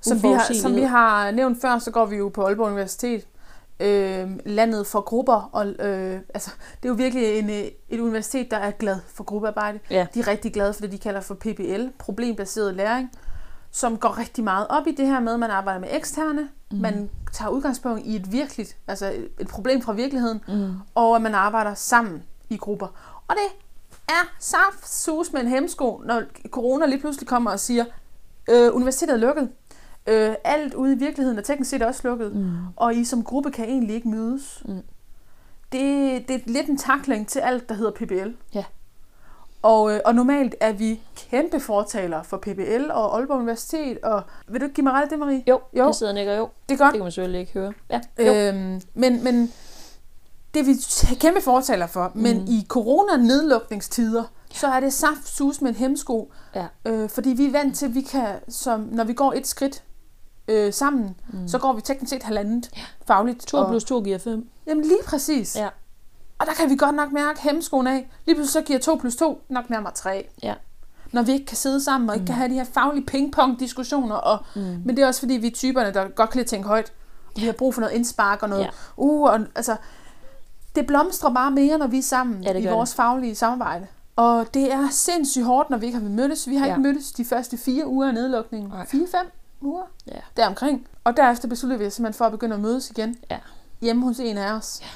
Som 0.00 0.22
vi, 0.22 0.28
har, 0.28 0.54
som 0.54 0.76
vi 0.76 0.82
har 0.82 1.30
nævnt 1.30 1.60
før, 1.60 1.78
så 1.78 1.90
går 1.90 2.06
vi 2.06 2.16
jo 2.16 2.28
på 2.28 2.42
Aalborg 2.42 2.66
Universitet, 2.66 3.26
øh, 3.80 4.30
landet 4.44 4.86
for 4.86 5.00
grupper, 5.00 5.50
og 5.52 5.66
øh, 5.66 6.20
altså, 6.34 6.50
det 6.82 6.88
er 6.88 6.92
jo 6.92 6.94
virkelig 6.94 7.38
en, 7.38 7.50
øh, 7.50 7.64
et 7.88 8.00
universitet, 8.00 8.50
der 8.50 8.56
er 8.56 8.70
glad 8.70 8.98
for 9.14 9.24
gruppearbejde. 9.24 9.78
Ja. 9.90 10.06
De 10.14 10.20
er 10.20 10.28
rigtig 10.28 10.52
glade 10.52 10.72
for 10.72 10.80
det, 10.80 10.92
de 10.92 10.98
kalder 10.98 11.20
for 11.20 11.34
PBL, 11.34 11.86
problembaseret 11.98 12.74
læring 12.74 13.10
som 13.76 13.98
går 13.98 14.18
rigtig 14.18 14.44
meget 14.44 14.66
op 14.68 14.86
i 14.86 14.92
det 14.92 15.06
her 15.06 15.20
med, 15.20 15.32
at 15.32 15.40
man 15.40 15.50
arbejder 15.50 15.80
med 15.80 15.88
eksterne, 15.92 16.48
mm. 16.72 16.78
man 16.78 17.10
tager 17.32 17.50
udgangspunkt 17.50 18.06
i 18.06 18.16
et 18.16 18.32
virkeligt, 18.32 18.76
altså 18.88 19.12
et 19.40 19.48
problem 19.48 19.82
fra 19.82 19.92
virkeligheden, 19.92 20.40
mm. 20.48 20.74
og 20.94 21.16
at 21.16 21.22
man 21.22 21.34
arbejder 21.34 21.74
sammen 21.74 22.22
i 22.50 22.56
grupper. 22.56 22.86
Og 23.28 23.34
det 23.36 23.58
er 24.08 24.34
saft 24.38 24.88
sus 24.88 25.32
med 25.32 25.40
en 25.40 25.48
hemsko, 25.48 26.02
når 26.04 26.22
corona 26.50 26.86
lige 26.86 27.00
pludselig 27.00 27.28
kommer 27.28 27.50
og 27.50 27.60
siger, 27.60 27.84
øh, 28.50 28.74
universitetet 28.74 29.14
er 29.14 29.18
lukket. 29.18 29.50
Øh, 30.06 30.34
alt 30.44 30.74
ude 30.74 30.92
i 30.92 30.98
virkeligheden 30.98 31.38
er 31.38 31.42
teknisk 31.42 31.70
set 31.70 31.82
også 31.82 32.00
lukket, 32.08 32.36
mm. 32.36 32.56
og 32.76 32.94
I 32.94 33.04
som 33.04 33.24
gruppe 33.24 33.50
kan 33.50 33.64
egentlig 33.64 33.94
ikke 33.94 34.08
mødes. 34.08 34.62
Mm. 34.64 34.82
Det, 35.72 36.28
det 36.28 36.36
er 36.36 36.40
lidt 36.46 36.68
en 36.68 36.78
takling 36.78 37.28
til 37.28 37.40
alt, 37.40 37.68
der 37.68 37.74
hedder 37.74 37.92
PBL. 37.92 38.30
Ja. 38.54 38.64
Og, 39.66 39.92
øh, 39.94 40.00
og 40.04 40.14
normalt 40.14 40.54
er 40.60 40.72
vi 40.72 41.00
kæmpe 41.16 41.60
fortalere 41.60 42.24
for 42.24 42.36
PBL 42.36 42.90
og 42.90 43.16
Aalborg 43.18 43.36
Universitet. 43.38 43.98
Og 44.02 44.22
vil 44.48 44.60
du 44.60 44.68
give 44.68 44.84
mig 44.84 44.92
ret 44.92 45.10
det, 45.10 45.18
Marie? 45.18 45.42
Jo, 45.48 45.60
jo. 45.76 45.86
jeg 45.86 45.94
sidder 45.94 46.12
og 46.12 46.14
nikker 46.14 46.34
jo. 46.34 46.48
Det 46.68 46.74
er 46.74 46.78
godt. 46.78 46.92
Det 46.92 46.98
kan 46.98 47.04
man 47.04 47.12
selvfølgelig 47.12 47.40
ikke 47.40 47.52
høre. 47.52 47.72
Ja, 47.90 48.00
Øhm, 48.18 48.80
men, 48.94 49.24
men 49.24 49.52
det 50.54 50.60
er 50.60 50.64
vi 50.64 50.74
kæmpe 51.14 51.40
fortalere 51.40 51.88
for. 51.88 52.12
Mm. 52.14 52.20
Men 52.20 52.48
i 52.48 52.66
corona-nedlukningstider, 52.68 54.24
så 54.52 54.66
er 54.66 54.80
det 54.80 54.92
saft 54.92 55.28
sus 55.28 55.60
med 55.60 55.70
en 55.70 55.76
hemsko. 55.76 56.32
Ja. 56.54 56.66
Øh, 56.84 57.10
fordi 57.10 57.30
vi 57.30 57.46
er 57.46 57.52
vant 57.52 57.76
til, 57.76 57.86
at 57.86 57.94
vi 57.94 58.00
kan, 58.00 58.26
som, 58.48 58.80
når 58.80 59.04
vi 59.04 59.12
går 59.12 59.32
et 59.32 59.46
skridt 59.46 59.82
øh, 60.48 60.72
sammen, 60.72 61.16
mm. 61.32 61.48
så 61.48 61.58
går 61.58 61.72
vi 61.72 61.80
teknisk 61.80 62.10
set 62.10 62.22
halvandet 62.22 62.70
ja. 62.76 62.82
fagligt. 63.06 63.46
2 63.46 63.68
plus 63.68 63.84
2 63.84 64.00
giver 64.00 64.18
5. 64.18 64.48
Jamen 64.66 64.84
lige 64.84 65.02
præcis. 65.06 65.56
Ja. 65.56 65.68
Og 66.38 66.46
der 66.46 66.52
kan 66.52 66.70
vi 66.70 66.76
godt 66.76 66.94
nok 66.94 67.12
mærke 67.12 67.40
hemskoen 67.40 67.86
af. 67.86 68.10
Lige 68.26 68.34
pludselig 68.36 68.52
så 68.52 68.66
giver 68.66 68.78
2 68.78 68.94
plus 68.94 69.16
2 69.16 69.42
nok 69.48 69.70
nærmere 69.70 69.92
3. 69.92 70.28
Ja. 70.42 70.54
Når 71.12 71.22
vi 71.22 71.32
ikke 71.32 71.46
kan 71.46 71.56
sidde 71.56 71.84
sammen 71.84 72.10
og 72.10 72.16
ikke 72.16 72.22
mm. 72.22 72.26
kan 72.26 72.34
have 72.34 72.48
de 72.48 72.54
her 72.54 72.64
faglige 72.64 73.06
pingpong-diskussioner. 73.06 74.14
Og, 74.14 74.38
mm. 74.54 74.60
Men 74.60 74.96
det 74.96 74.98
er 75.02 75.06
også 75.06 75.20
fordi, 75.20 75.34
vi 75.34 75.46
er 75.46 75.50
typerne, 75.50 75.94
der 75.94 76.08
godt 76.08 76.30
kan 76.30 76.38
lide 76.38 76.44
at 76.44 76.50
tænke 76.50 76.68
højt. 76.68 76.92
Vi 77.36 77.44
har 77.44 77.52
brug 77.52 77.74
for 77.74 77.80
noget 77.80 77.94
indspark 77.94 78.42
og 78.42 78.48
noget... 78.48 78.62
Ja. 78.62 78.68
Uh, 78.96 79.22
og, 79.22 79.40
altså, 79.54 79.76
det 80.74 80.86
blomstrer 80.86 81.34
bare 81.34 81.50
mere, 81.50 81.78
når 81.78 81.86
vi 81.86 81.98
er 81.98 82.02
sammen 82.02 82.42
ja, 82.42 82.58
i 82.58 82.66
vores 82.66 82.90
det. 82.90 82.96
faglige 82.96 83.34
samarbejde. 83.34 83.86
Og 84.16 84.46
det 84.54 84.72
er 84.72 84.88
sindssygt 84.90 85.44
hårdt, 85.44 85.70
når 85.70 85.78
vi 85.78 85.86
ikke 85.86 85.98
har 85.98 86.08
mødtes. 86.08 86.48
Vi 86.48 86.56
har 86.56 86.66
ja. 86.66 86.72
ikke 86.72 86.82
mødtes 86.82 87.12
de 87.12 87.24
første 87.24 87.56
fire 87.56 87.86
uger 87.86 88.08
af 88.08 88.14
nedlukningen. 88.14 88.72
Fire-fem 88.86 89.26
uger 89.60 89.82
ja. 90.06 90.20
deromkring. 90.36 90.86
Og 91.04 91.16
derefter 91.16 91.48
besluttede 91.48 91.78
vi 91.78 91.86
os 91.86 91.92
simpelthen 91.92 92.18
for 92.18 92.24
at 92.24 92.32
begynde 92.32 92.54
at 92.54 92.60
mødes 92.60 92.90
igen. 92.90 93.16
Ja. 93.30 93.38
Hjemme 93.80 94.02
hos 94.02 94.18
en 94.18 94.38
af 94.38 94.52
os. 94.52 94.80
Ja. 94.82 94.86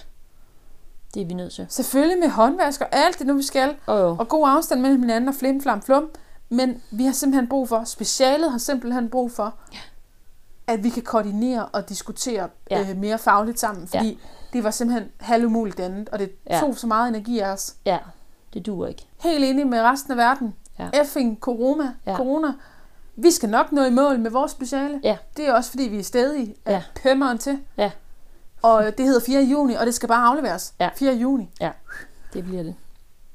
Det 1.14 1.22
er 1.22 1.26
vi 1.26 1.34
nødt 1.34 1.52
til. 1.52 1.66
Selvfølgelig 1.68 2.18
med 2.18 2.28
håndvask 2.28 2.80
og 2.80 2.88
alt 2.92 3.18
det 3.18 3.26
nu, 3.26 3.34
vi 3.34 3.42
skal. 3.42 3.76
Oh, 3.86 4.18
og 4.18 4.28
god 4.28 4.48
afstand 4.48 4.80
mellem 4.80 5.00
hinanden 5.00 5.28
og 5.28 5.34
flim, 5.34 5.61
flam, 5.61 5.82
flum. 5.82 6.11
Men 6.48 6.82
vi 6.90 7.04
har 7.04 7.12
simpelthen 7.12 7.48
brug 7.48 7.68
for, 7.68 7.84
specialet 7.84 8.50
har 8.50 8.58
simpelthen 8.58 9.11
brug 9.11 9.32
for, 9.32 9.54
ja. 9.72 9.78
at 10.66 10.84
vi 10.84 10.88
kan 10.88 11.02
koordinere 11.02 11.66
og 11.66 11.88
diskutere 11.88 12.48
ja. 12.70 12.80
øh, 12.80 12.96
mere 12.96 13.18
fagligt 13.18 13.61
sammen. 13.61 13.88
Fordi 13.88 14.08
ja. 14.08 14.28
det 14.52 14.64
var 14.64 14.70
simpelthen 14.70 15.08
halvumuligt 15.20 15.80
andet, 15.80 16.08
og 16.08 16.18
det 16.18 16.32
ja. 16.50 16.61
tog 16.61 16.76
så 16.76 16.86
meget 16.86 17.08
energi 17.08 17.38
af 17.38 17.52
os. 17.52 17.74
Ja, 17.86 17.98
det 18.54 18.66
duer 18.66 18.86
ikke. 18.86 19.06
Helt 19.20 19.44
enig 19.44 19.66
med 19.66 19.80
resten 19.80 20.12
af 20.12 20.16
verden. 20.18 20.54
Ja. 20.78 20.88
Effing 21.02 21.38
corona, 21.40 21.94
ja. 22.06 22.16
corona. 22.16 22.52
Vi 23.16 23.30
skal 23.30 23.48
nok 23.48 23.72
nå 23.72 23.84
i 23.84 23.90
mål 23.90 24.18
med 24.18 24.30
vores 24.30 24.52
speciale. 24.52 25.00
Ja. 25.04 25.16
Det 25.36 25.48
er 25.48 25.52
også 25.52 25.70
fordi, 25.70 25.82
vi 25.82 25.98
er 25.98 26.02
stadig 26.02 26.54
ja. 26.66 26.82
pømmeren 27.02 27.38
til. 27.38 27.58
Ja. 27.76 27.90
Og 28.62 28.98
det 28.98 29.06
hedder 29.06 29.20
4. 29.20 29.42
juni, 29.42 29.74
og 29.74 29.86
det 29.86 29.94
skal 29.94 30.08
bare 30.08 30.26
afleveres. 30.26 30.74
Ja. 30.80 30.90
4. 30.96 31.14
juni. 31.14 31.50
Ja, 31.61 31.70
det 32.32 32.44
bliver 32.44 32.62
det. 32.62 32.74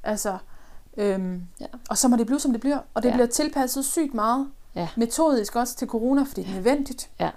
Altså, 0.02 0.38
øhm, 0.96 1.42
ja. 1.60 1.66
og 1.90 1.98
så 1.98 2.08
må 2.08 2.16
det 2.16 2.26
blive, 2.26 2.40
som 2.40 2.52
det 2.52 2.60
bliver. 2.60 2.78
Og 2.94 3.02
det 3.02 3.08
ja. 3.08 3.14
bliver 3.14 3.26
tilpasset 3.26 3.84
sygt 3.84 4.14
meget. 4.14 4.48
Ja. 4.74 4.88
Metodisk 4.96 5.56
også 5.56 5.76
til 5.76 5.88
corona, 5.88 6.22
fordi 6.22 6.42
det 6.42 6.50
er 6.50 6.54
nødvendigt. 6.54 7.10
Ja. 7.20 7.30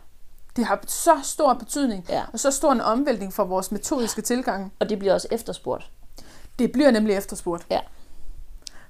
Det 0.55 0.65
har 0.65 0.79
så 0.87 1.19
stor 1.23 1.53
betydning, 1.53 2.05
ja. 2.09 2.23
og 2.33 2.39
så 2.39 2.51
stor 2.51 2.71
en 2.71 2.81
omvæltning 2.81 3.33
for 3.33 3.43
vores 3.43 3.71
metodiske 3.71 4.21
tilgang. 4.21 4.73
Og 4.79 4.89
det 4.89 4.99
bliver 4.99 5.13
også 5.13 5.27
efterspurgt. 5.31 5.91
Det 6.59 6.71
bliver 6.71 6.91
nemlig 6.91 7.15
efterspurgt. 7.15 7.65
Ja. 7.69 7.79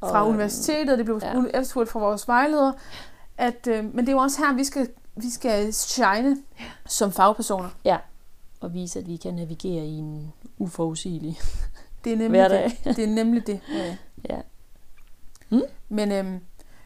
Og, 0.02 0.10
fra 0.10 0.28
universitetet, 0.28 0.98
det 0.98 1.06
bliver 1.06 1.20
ja. 1.24 1.60
efterspurgt 1.60 1.90
fra 1.90 2.00
vores 2.00 2.28
vejledere. 2.28 2.74
At, 3.38 3.68
øh, 3.68 3.84
men 3.84 3.98
det 3.98 4.10
er 4.10 4.14
jo 4.14 4.20
også 4.20 4.46
her, 4.46 4.54
vi 4.54 4.64
skal, 4.64 4.90
vi 5.16 5.30
skal 5.30 5.74
shine 5.74 6.38
ja. 6.60 6.66
som 6.86 7.12
fagpersoner. 7.12 7.70
Ja 7.86 7.98
og 8.60 8.74
vise, 8.74 9.00
at 9.00 9.08
vi 9.08 9.18
kan 9.18 9.34
navigere 9.34 9.86
i 9.86 9.98
en 9.98 10.34
uforudsigelig 10.58 11.40
det 12.04 12.14
er 12.14 12.18
nemlig 12.18 12.42
hverdag. 12.42 12.72
Det. 12.84 12.96
det 12.96 13.04
er 13.04 13.10
nemlig 13.10 13.48
det. 13.48 13.60
Ja. 13.74 13.96
ja. 14.30 14.42
Mm. 15.50 15.62
Men 15.90 16.12
øhm, 16.12 16.40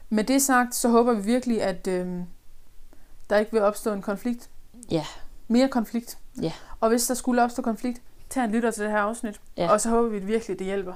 med 0.09 0.23
det 0.23 0.41
sagt, 0.41 0.75
så 0.75 0.89
håber 0.89 1.13
vi 1.13 1.21
virkelig, 1.23 1.63
at 1.63 1.87
øhm, 1.87 2.23
der 3.29 3.37
ikke 3.37 3.51
vil 3.51 3.61
opstå 3.61 3.93
en 3.93 4.01
konflikt. 4.01 4.49
Ja. 4.91 5.05
Mere 5.47 5.67
konflikt. 5.67 6.17
Ja. 6.41 6.51
Og 6.79 6.89
hvis 6.89 7.07
der 7.07 7.13
skulle 7.13 7.43
opstå 7.43 7.61
konflikt, 7.61 8.01
tag 8.29 8.43
en 8.43 8.51
lytter 8.51 8.71
til 8.71 8.83
det 8.83 8.91
her 8.91 8.99
afsnit. 8.99 9.41
Ja. 9.57 9.71
Og 9.71 9.81
så 9.81 9.89
håber 9.89 10.09
vi 10.09 10.17
at 10.17 10.27
virkelig, 10.27 10.59
det 10.59 10.67
hjælper. 10.67 10.93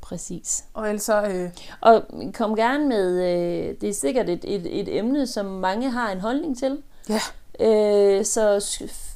Præcis. 0.00 0.64
Og 0.74 0.88
ellers 0.88 1.02
så... 1.02 1.22
Øh, 1.22 1.50
Og 1.80 2.02
kom 2.34 2.56
gerne 2.56 2.88
med, 2.88 3.22
øh, 3.22 3.74
det 3.80 3.88
er 3.88 3.94
sikkert 3.94 4.28
et, 4.28 4.44
et, 4.44 4.80
et 4.80 4.98
emne, 4.98 5.26
som 5.26 5.46
mange 5.46 5.90
har 5.90 6.10
en 6.10 6.20
holdning 6.20 6.58
til. 6.58 6.82
Ja. 7.08 7.20
Øh, 7.60 8.24
så 8.24 8.66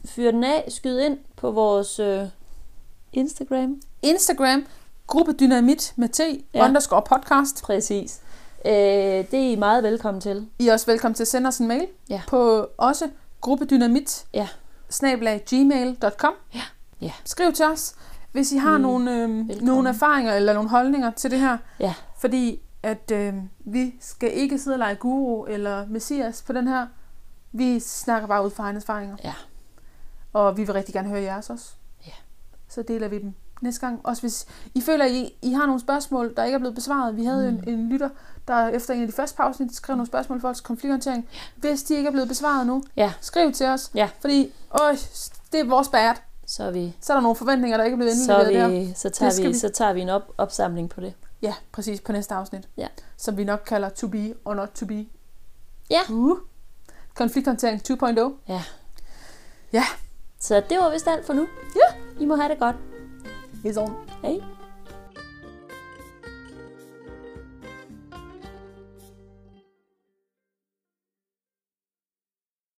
fyr 0.05 0.31
den 0.31 0.45
af, 0.45 0.65
skyd 0.69 0.99
ind 0.99 1.19
på 1.37 1.51
vores 1.51 1.99
øh, 1.99 2.23
Instagram. 3.13 3.81
Instagram, 4.03 4.67
gruppe 5.07 5.33
Dynamit 5.33 5.93
med 5.97 6.09
T, 6.09 6.21
Ja. 6.21 6.25
ja. 6.55 6.65
underscore 6.65 7.03
podcast. 7.03 7.63
Præcis. 7.63 8.21
Øh, 8.67 8.73
det 8.73 9.35
er 9.35 9.51
I 9.53 9.57
meget 9.57 9.83
velkommen 9.83 10.21
til. 10.21 10.47
I 10.59 10.69
er 10.69 10.73
også 10.73 10.87
velkommen 10.87 11.15
til 11.15 11.23
at 11.25 11.29
sende 11.29 11.49
os 11.49 11.59
en 11.59 11.69
mail 11.69 11.87
Ja. 12.11 12.21
på 12.29 12.67
også 12.79 13.09
gruppedynamit 13.41 14.25
Ja. 14.35 14.49
snablag 14.91 15.45
gmail.com. 15.51 16.33
Ja. 16.55 16.61
Ja. 17.01 17.13
Skriv 17.25 17.53
til 17.53 17.65
os, 17.65 17.95
hvis 18.33 18.53
I 18.53 18.57
har 18.57 18.77
Mm. 18.77 18.83
nogle, 18.83 19.13
øh, 19.15 19.21
Velkommen. 19.21 19.65
nogle 19.65 19.89
erfaringer 19.89 20.35
eller 20.35 20.53
nogle 20.53 20.69
holdninger 20.71 21.11
til 21.11 21.31
det 21.31 21.41
her. 21.41 21.57
Ja. 21.81 21.95
Fordi 22.21 22.61
at 22.83 23.11
øh, 23.11 23.35
vi 23.61 23.95
skal 24.01 24.33
ikke 24.33 24.59
sidde 24.59 24.75
og 24.75 24.79
lege 24.79 24.95
guru 24.95 25.45
eller 25.45 25.87
messias 25.89 26.43
på 26.43 26.53
den 26.53 26.69
her. 26.69 26.87
Vi 27.53 27.81
snakker 27.81 28.29
bare 28.29 28.45
ud 28.45 28.51
fra 28.51 28.63
egne 28.65 28.77
erfaringer. 28.79 29.17
Ja. 29.25 29.35
Og 30.33 30.57
vi 30.57 30.65
vil 30.65 30.73
rigtig 30.73 30.95
gerne 30.95 31.09
høre 31.09 31.23
jeres 31.23 31.51
også. 31.51 31.71
Ja. 32.07 32.13
Så 32.69 32.83
deler 32.83 33.09
vi 33.09 33.19
dem 33.19 33.35
næste 33.61 33.81
gang. 33.87 34.01
Også 34.05 34.23
hvis 34.23 34.47
I 34.75 34.81
føler, 34.81 35.05
at 35.05 35.11
I, 35.11 35.35
I 35.43 35.53
har 35.53 35.67
nogle 35.67 35.81
spørgsmål, 35.81 36.35
der 36.37 36.45
ikke 36.45 36.55
er 36.55 36.59
blevet 36.59 36.75
besvaret. 36.75 37.17
Vi 37.17 37.25
havde 37.25 37.53
mm. 37.53 37.59
en, 37.67 37.69
en 37.79 37.89
lytter, 37.89 38.09
der 38.49 38.69
efter 38.69 38.95
en 38.95 39.01
af 39.01 39.07
de 39.07 39.13
første 39.13 39.37
pauser 39.37 39.65
skrev 39.73 39.97
nogle 39.97 40.07
spørgsmål 40.07 40.41
for 40.41 40.49
os 40.49 40.61
konflikthåndtering. 40.61 41.29
Hvis 41.57 41.83
de 41.83 41.95
ikke 41.95 42.07
er 42.07 42.11
blevet 42.13 42.29
besvaret 42.29 42.67
nu, 42.67 42.83
Ja. 42.97 43.13
skriv 43.21 43.53
til 43.53 43.67
os. 43.67 43.91
Ja. 43.95 44.11
Fordi, 44.21 44.53
øj, 44.71 44.97
det 45.53 45.61
er 45.61 45.65
vores 45.65 45.89
bad. 45.89 46.15
Så 46.47 46.65
er 46.65 46.71
vi, 46.71 46.97
Så 47.01 47.13
er 47.13 47.17
der 47.17 47.23
nogle 47.23 47.37
forventninger, 47.37 47.77
der 47.77 47.85
ikke 47.85 47.95
er 47.95 47.99
blevet 47.99 48.17
så, 48.17 48.35
er 48.37 48.41
indleveret 48.41 48.71
der. 48.73 48.79
vi, 48.87 48.93
så, 48.97 49.11
tager 49.11 49.43
vi, 49.43 49.47
vi- 49.49 49.55
så 49.59 49.69
tager 49.69 49.93
vi 49.93 50.01
en 50.01 50.09
op, 50.09 50.33
opsamling 50.39 50.91
på 50.91 51.01
det. 51.01 51.15
Ja, 51.43 51.55
præcis, 51.73 52.01
på 52.01 52.13
næste 52.13 52.35
afsnit. 52.35 52.69
Ja. 52.77 52.87
Som 53.17 53.37
vi 53.37 53.45
nok 53.45 53.63
kalder 53.67 53.89
to 53.89 54.09
be 54.09 54.35
or 54.45 54.55
not 54.55 54.69
to 54.69 54.87
be. 54.87 55.07
Ja. 55.91 56.01
Uh. 56.11 56.39
Konflikthåndtering 57.15 57.81
2.0. 57.81 58.33
Ja. 58.47 58.63
Ja. 59.71 59.85
Så 60.39 60.63
det 60.69 60.79
var 60.79 60.91
vist 60.91 61.09
alt 61.09 61.27
for 61.27 61.35
nu. 61.35 61.47
Ja. 61.75 62.21
I 62.23 62.27
må 62.27 62.37
have 62.37 62.49
det 62.49 62.59
godt. 62.59 62.77
It's 63.65 63.79
on. 63.79 63.95
Hej. 64.23 64.62